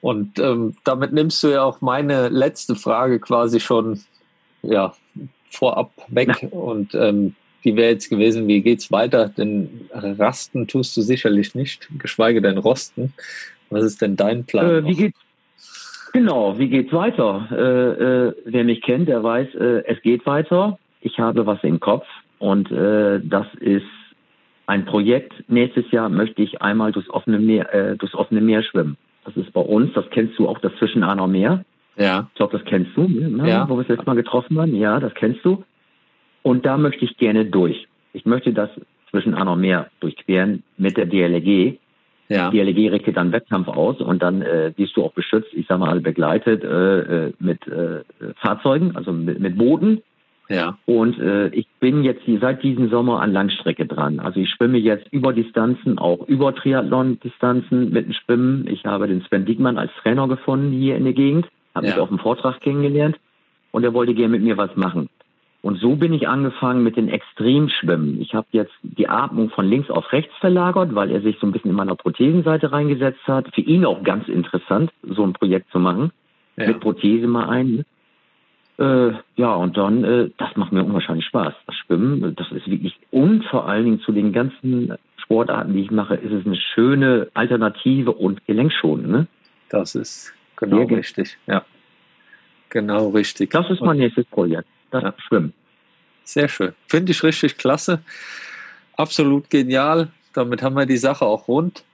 Und 0.00 0.40
ähm, 0.40 0.74
damit 0.82 1.12
nimmst 1.12 1.42
du 1.44 1.48
ja 1.48 1.62
auch 1.62 1.80
meine 1.80 2.28
letzte 2.28 2.74
Frage 2.74 3.20
quasi 3.20 3.60
schon 3.60 4.00
ja, 4.62 4.94
vorab 5.50 5.92
weg. 6.08 6.42
Ja. 6.42 6.48
Und 6.48 6.92
ähm, 6.96 7.36
die 7.62 7.76
wäre 7.76 7.92
jetzt 7.92 8.10
gewesen, 8.10 8.48
wie 8.48 8.62
geht's 8.62 8.90
weiter? 8.90 9.28
Denn 9.28 9.88
rasten 9.92 10.66
tust 10.66 10.96
du 10.96 11.02
sicherlich 11.02 11.54
nicht, 11.54 11.88
geschweige 11.98 12.42
denn 12.42 12.58
rosten. 12.58 13.12
Was 13.70 13.84
ist 13.84 14.02
denn 14.02 14.16
dein 14.16 14.44
Plan? 14.44 14.70
Äh, 14.70 14.84
wie 14.84 14.94
geht's? 14.94 15.18
Genau, 16.12 16.58
wie 16.58 16.68
geht's 16.68 16.92
weiter? 16.92 17.48
Äh, 17.50 18.28
äh, 18.28 18.34
wer 18.46 18.64
mich 18.64 18.80
kennt, 18.82 19.08
der 19.08 19.22
weiß, 19.22 19.54
äh, 19.54 19.84
es 19.86 20.00
geht 20.02 20.24
weiter. 20.24 20.78
Ich 21.00 21.18
habe 21.18 21.46
was 21.46 21.62
im 21.62 21.78
Kopf 21.78 22.06
und 22.38 22.70
äh, 22.70 23.20
das 23.22 23.46
ist 23.60 23.84
ein 24.66 24.84
Projekt. 24.84 25.32
Nächstes 25.48 25.90
Jahr 25.90 26.08
möchte 26.08 26.42
ich 26.42 26.62
einmal 26.62 26.92
durchs 26.92 27.10
offene 27.10 27.38
Meer, 27.38 27.74
äh, 27.74 27.96
durchs 27.96 28.14
offene 28.14 28.40
Meer 28.40 28.62
schwimmen. 28.62 28.96
Das 29.24 29.36
ist 29.36 29.52
bei 29.52 29.60
uns, 29.60 29.92
das 29.94 30.08
kennst 30.10 30.38
du 30.38 30.48
auch, 30.48 30.58
das 30.60 30.72
Zwischenahner 30.78 31.26
Meer. 31.26 31.64
Ja. 31.96 32.28
Ich 32.30 32.36
glaube, 32.36 32.56
das 32.56 32.66
kennst 32.66 32.96
du, 32.96 33.08
ne? 33.08 33.48
ja. 33.48 33.68
wo 33.68 33.76
wir 33.76 33.82
es 33.82 33.88
letztes 33.88 34.06
Mal 34.06 34.16
getroffen 34.16 34.58
haben. 34.58 34.74
Ja, 34.74 35.00
das 35.00 35.14
kennst 35.14 35.44
du. 35.44 35.64
Und 36.42 36.64
da 36.64 36.76
möchte 36.76 37.04
ich 37.04 37.16
gerne 37.16 37.46
durch. 37.46 37.88
Ich 38.12 38.24
möchte 38.24 38.52
das 38.52 38.70
Zwischenahner 39.10 39.56
Meer 39.56 39.90
durchqueren 40.00 40.62
mit 40.76 40.96
der 40.96 41.06
DLG. 41.06 41.78
Ja. 42.28 42.50
Die 42.50 42.60
LEG 42.60 42.90
richtet 42.90 43.16
dann 43.16 43.32
Wettkampf 43.32 43.68
aus 43.68 44.00
und 44.00 44.22
dann 44.22 44.42
äh, 44.42 44.72
wirst 44.76 44.96
du 44.96 45.04
auch 45.04 45.12
beschützt, 45.12 45.52
ich 45.52 45.66
sag 45.68 45.78
mal, 45.78 46.00
begleitet 46.00 46.64
äh, 46.64 47.26
äh, 47.26 47.32
mit 47.38 47.66
äh, 47.68 48.02
Fahrzeugen, 48.36 48.96
also 48.96 49.12
mit, 49.12 49.38
mit 49.38 49.56
Booten. 49.56 50.02
Ja. 50.48 50.78
Und 50.86 51.18
äh, 51.18 51.48
ich 51.48 51.66
bin 51.80 52.04
jetzt 52.04 52.22
seit 52.40 52.62
diesem 52.62 52.88
Sommer 52.88 53.20
an 53.20 53.32
Langstrecke 53.32 53.86
dran. 53.86 54.20
Also 54.20 54.40
ich 54.40 54.50
schwimme 54.50 54.78
jetzt 54.78 55.06
über 55.12 55.32
Distanzen, 55.32 55.98
auch 55.98 56.26
über 56.28 56.54
Triathlon-Distanzen 56.54 57.90
mit 57.90 58.06
dem 58.06 58.12
Schwimmen. 58.12 58.66
Ich 58.68 58.84
habe 58.84 59.08
den 59.08 59.22
Sven 59.22 59.44
Diekmann 59.44 59.78
als 59.78 59.90
Trainer 60.02 60.28
gefunden 60.28 60.72
hier 60.72 60.96
in 60.96 61.04
der 61.04 61.14
Gegend, 61.14 61.46
habe 61.74 61.86
ja. 61.86 61.92
mich 61.92 62.00
auf 62.00 62.08
dem 62.08 62.18
Vortrag 62.18 62.60
kennengelernt 62.60 63.16
und 63.72 63.84
er 63.84 63.92
wollte 63.92 64.14
gerne 64.14 64.32
mit 64.32 64.42
mir 64.42 64.56
was 64.56 64.74
machen. 64.76 65.08
Und 65.66 65.80
so 65.80 65.96
bin 65.96 66.12
ich 66.12 66.28
angefangen 66.28 66.84
mit 66.84 66.96
den 66.96 67.08
Extremschwimmen. 67.08 68.20
Ich 68.20 68.34
habe 68.34 68.46
jetzt 68.52 68.72
die 68.84 69.08
Atmung 69.08 69.50
von 69.50 69.68
links 69.68 69.90
auf 69.90 70.12
rechts 70.12 70.32
verlagert, 70.38 70.94
weil 70.94 71.10
er 71.10 71.22
sich 71.22 71.38
so 71.40 71.46
ein 71.48 71.50
bisschen 71.50 71.70
in 71.70 71.76
meiner 71.76 71.96
Prothesenseite 71.96 72.70
reingesetzt 72.70 73.26
hat. 73.26 73.52
Für 73.52 73.62
ihn 73.62 73.84
auch 73.84 74.04
ganz 74.04 74.28
interessant, 74.28 74.92
so 75.02 75.24
ein 75.24 75.32
Projekt 75.32 75.68
zu 75.72 75.80
machen. 75.80 76.12
Ja. 76.56 76.68
Mit 76.68 76.78
Prothese 76.78 77.26
mal 77.26 77.48
ein. 77.48 77.84
Äh, 78.78 79.14
ja, 79.34 79.54
und 79.54 79.76
dann, 79.76 80.04
äh, 80.04 80.30
das 80.38 80.54
macht 80.54 80.70
mir 80.70 80.84
unwahrscheinlich 80.84 81.26
Spaß. 81.26 81.54
Das 81.66 81.74
Schwimmen, 81.74 82.36
das 82.36 82.52
ist 82.52 82.70
wirklich, 82.70 82.96
und 83.10 83.44
vor 83.46 83.66
allen 83.68 83.86
Dingen 83.86 84.00
zu 84.02 84.12
den 84.12 84.32
ganzen 84.32 84.94
Sportarten, 85.16 85.72
die 85.72 85.80
ich 85.80 85.90
mache, 85.90 86.14
ist 86.14 86.30
es 86.30 86.46
eine 86.46 86.54
schöne 86.54 87.26
Alternative 87.34 88.12
und 88.12 88.46
gelenkschonend. 88.46 89.08
Ne? 89.08 89.26
Das 89.70 89.96
ist 89.96 90.32
genau 90.54 90.82
ja, 90.82 90.96
richtig, 90.96 91.36
ja. 91.48 91.64
Genau 92.68 93.08
richtig. 93.08 93.50
Das 93.50 93.68
ist 93.68 93.80
mein 93.80 93.96
nächstes 93.96 94.26
Projekt, 94.26 94.68
das 94.90 95.02
ja. 95.02 95.14
Schwimmen. 95.18 95.52
Sehr 96.24 96.48
schön. 96.48 96.72
Finde 96.88 97.12
ich 97.12 97.22
richtig 97.22 97.56
klasse. 97.56 98.00
Absolut 98.96 99.50
genial. 99.50 100.08
Damit 100.32 100.62
haben 100.62 100.76
wir 100.76 100.86
die 100.86 100.96
Sache 100.96 101.24
auch 101.24 101.48
rund. 101.48 101.84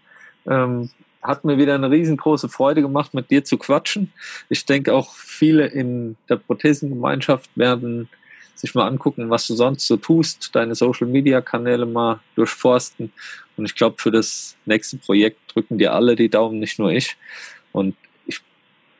Ähm, 0.46 0.90
hat 1.22 1.44
mir 1.44 1.58
wieder 1.58 1.74
eine 1.74 1.90
riesengroße 1.90 2.48
Freude 2.48 2.82
gemacht, 2.82 3.14
mit 3.14 3.30
dir 3.30 3.44
zu 3.44 3.56
quatschen. 3.56 4.12
Ich 4.48 4.64
denke 4.66 4.92
auch 4.94 5.14
viele 5.14 5.66
in 5.66 6.16
der 6.28 6.36
Prothesengemeinschaft 6.36 7.50
werden 7.54 8.08
sich 8.54 8.74
mal 8.74 8.86
angucken, 8.86 9.30
was 9.30 9.46
du 9.46 9.54
sonst 9.54 9.86
so 9.86 9.96
tust, 9.96 10.54
deine 10.54 10.74
Social 10.74 11.06
Media 11.06 11.40
Kanäle 11.40 11.86
mal 11.86 12.20
durchforsten. 12.36 13.12
Und 13.56 13.64
ich 13.64 13.74
glaube, 13.74 13.96
für 13.98 14.10
das 14.10 14.56
nächste 14.66 14.96
Projekt 14.96 15.38
drücken 15.52 15.78
dir 15.78 15.92
alle 15.92 16.16
die 16.16 16.28
Daumen, 16.28 16.58
nicht 16.58 16.78
nur 16.78 16.90
ich. 16.90 17.16
Und 17.72 17.96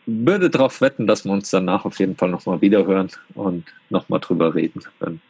würde 0.07 0.51
darauf 0.51 0.81
wetten, 0.81 1.07
dass 1.07 1.25
wir 1.25 1.33
uns 1.33 1.51
danach 1.51 1.85
auf 1.85 1.99
jeden 1.99 2.17
Fall 2.17 2.31
nochmal 2.31 2.61
wiederhören 2.61 3.11
und 3.35 3.65
nochmal 3.91 4.21
drüber 4.21 4.55
reden 4.55 4.83
können. 4.99 5.21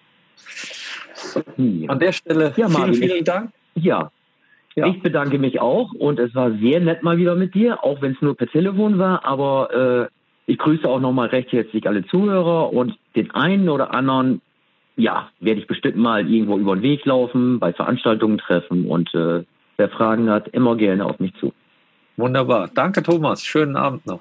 An 1.88 1.98
der 1.98 2.12
Stelle 2.12 2.52
ja, 2.56 2.68
vielen, 2.68 2.94
vielen 2.94 3.24
Dank. 3.24 3.50
Ja, 3.74 4.10
ja. 4.74 4.86
Ich 4.86 5.02
bedanke 5.02 5.38
mich 5.38 5.60
auch 5.60 5.92
und 5.92 6.18
es 6.18 6.34
war 6.34 6.52
sehr 6.52 6.80
nett 6.80 7.02
mal 7.02 7.18
wieder 7.18 7.34
mit 7.34 7.54
dir, 7.54 7.84
auch 7.84 8.00
wenn 8.00 8.12
es 8.12 8.22
nur 8.22 8.36
per 8.36 8.48
Telefon 8.48 8.98
war, 8.98 9.24
aber 9.24 10.08
äh, 10.08 10.50
ich 10.50 10.58
grüße 10.58 10.88
auch 10.88 11.00
nochmal 11.00 11.28
recht 11.28 11.52
herzlich 11.52 11.86
alle 11.86 12.06
Zuhörer 12.06 12.72
und 12.72 12.96
den 13.14 13.30
einen 13.32 13.68
oder 13.68 13.92
anderen, 13.92 14.40
ja, 14.96 15.28
werde 15.40 15.60
ich 15.60 15.66
bestimmt 15.66 15.96
mal 15.96 16.28
irgendwo 16.28 16.58
über 16.58 16.74
den 16.74 16.82
Weg 16.82 17.04
laufen, 17.04 17.58
bei 17.60 17.72
Veranstaltungen 17.72 18.38
treffen 18.38 18.86
und 18.86 19.14
äh, 19.14 19.44
wer 19.76 19.88
Fragen 19.90 20.30
hat, 20.30 20.48
immer 20.48 20.76
gerne 20.76 21.04
auf 21.04 21.18
mich 21.18 21.34
zu. 21.34 21.52
Wunderbar. 22.16 22.70
Danke, 22.74 23.02
Thomas. 23.02 23.44
Schönen 23.44 23.76
Abend 23.76 24.06
noch. 24.06 24.20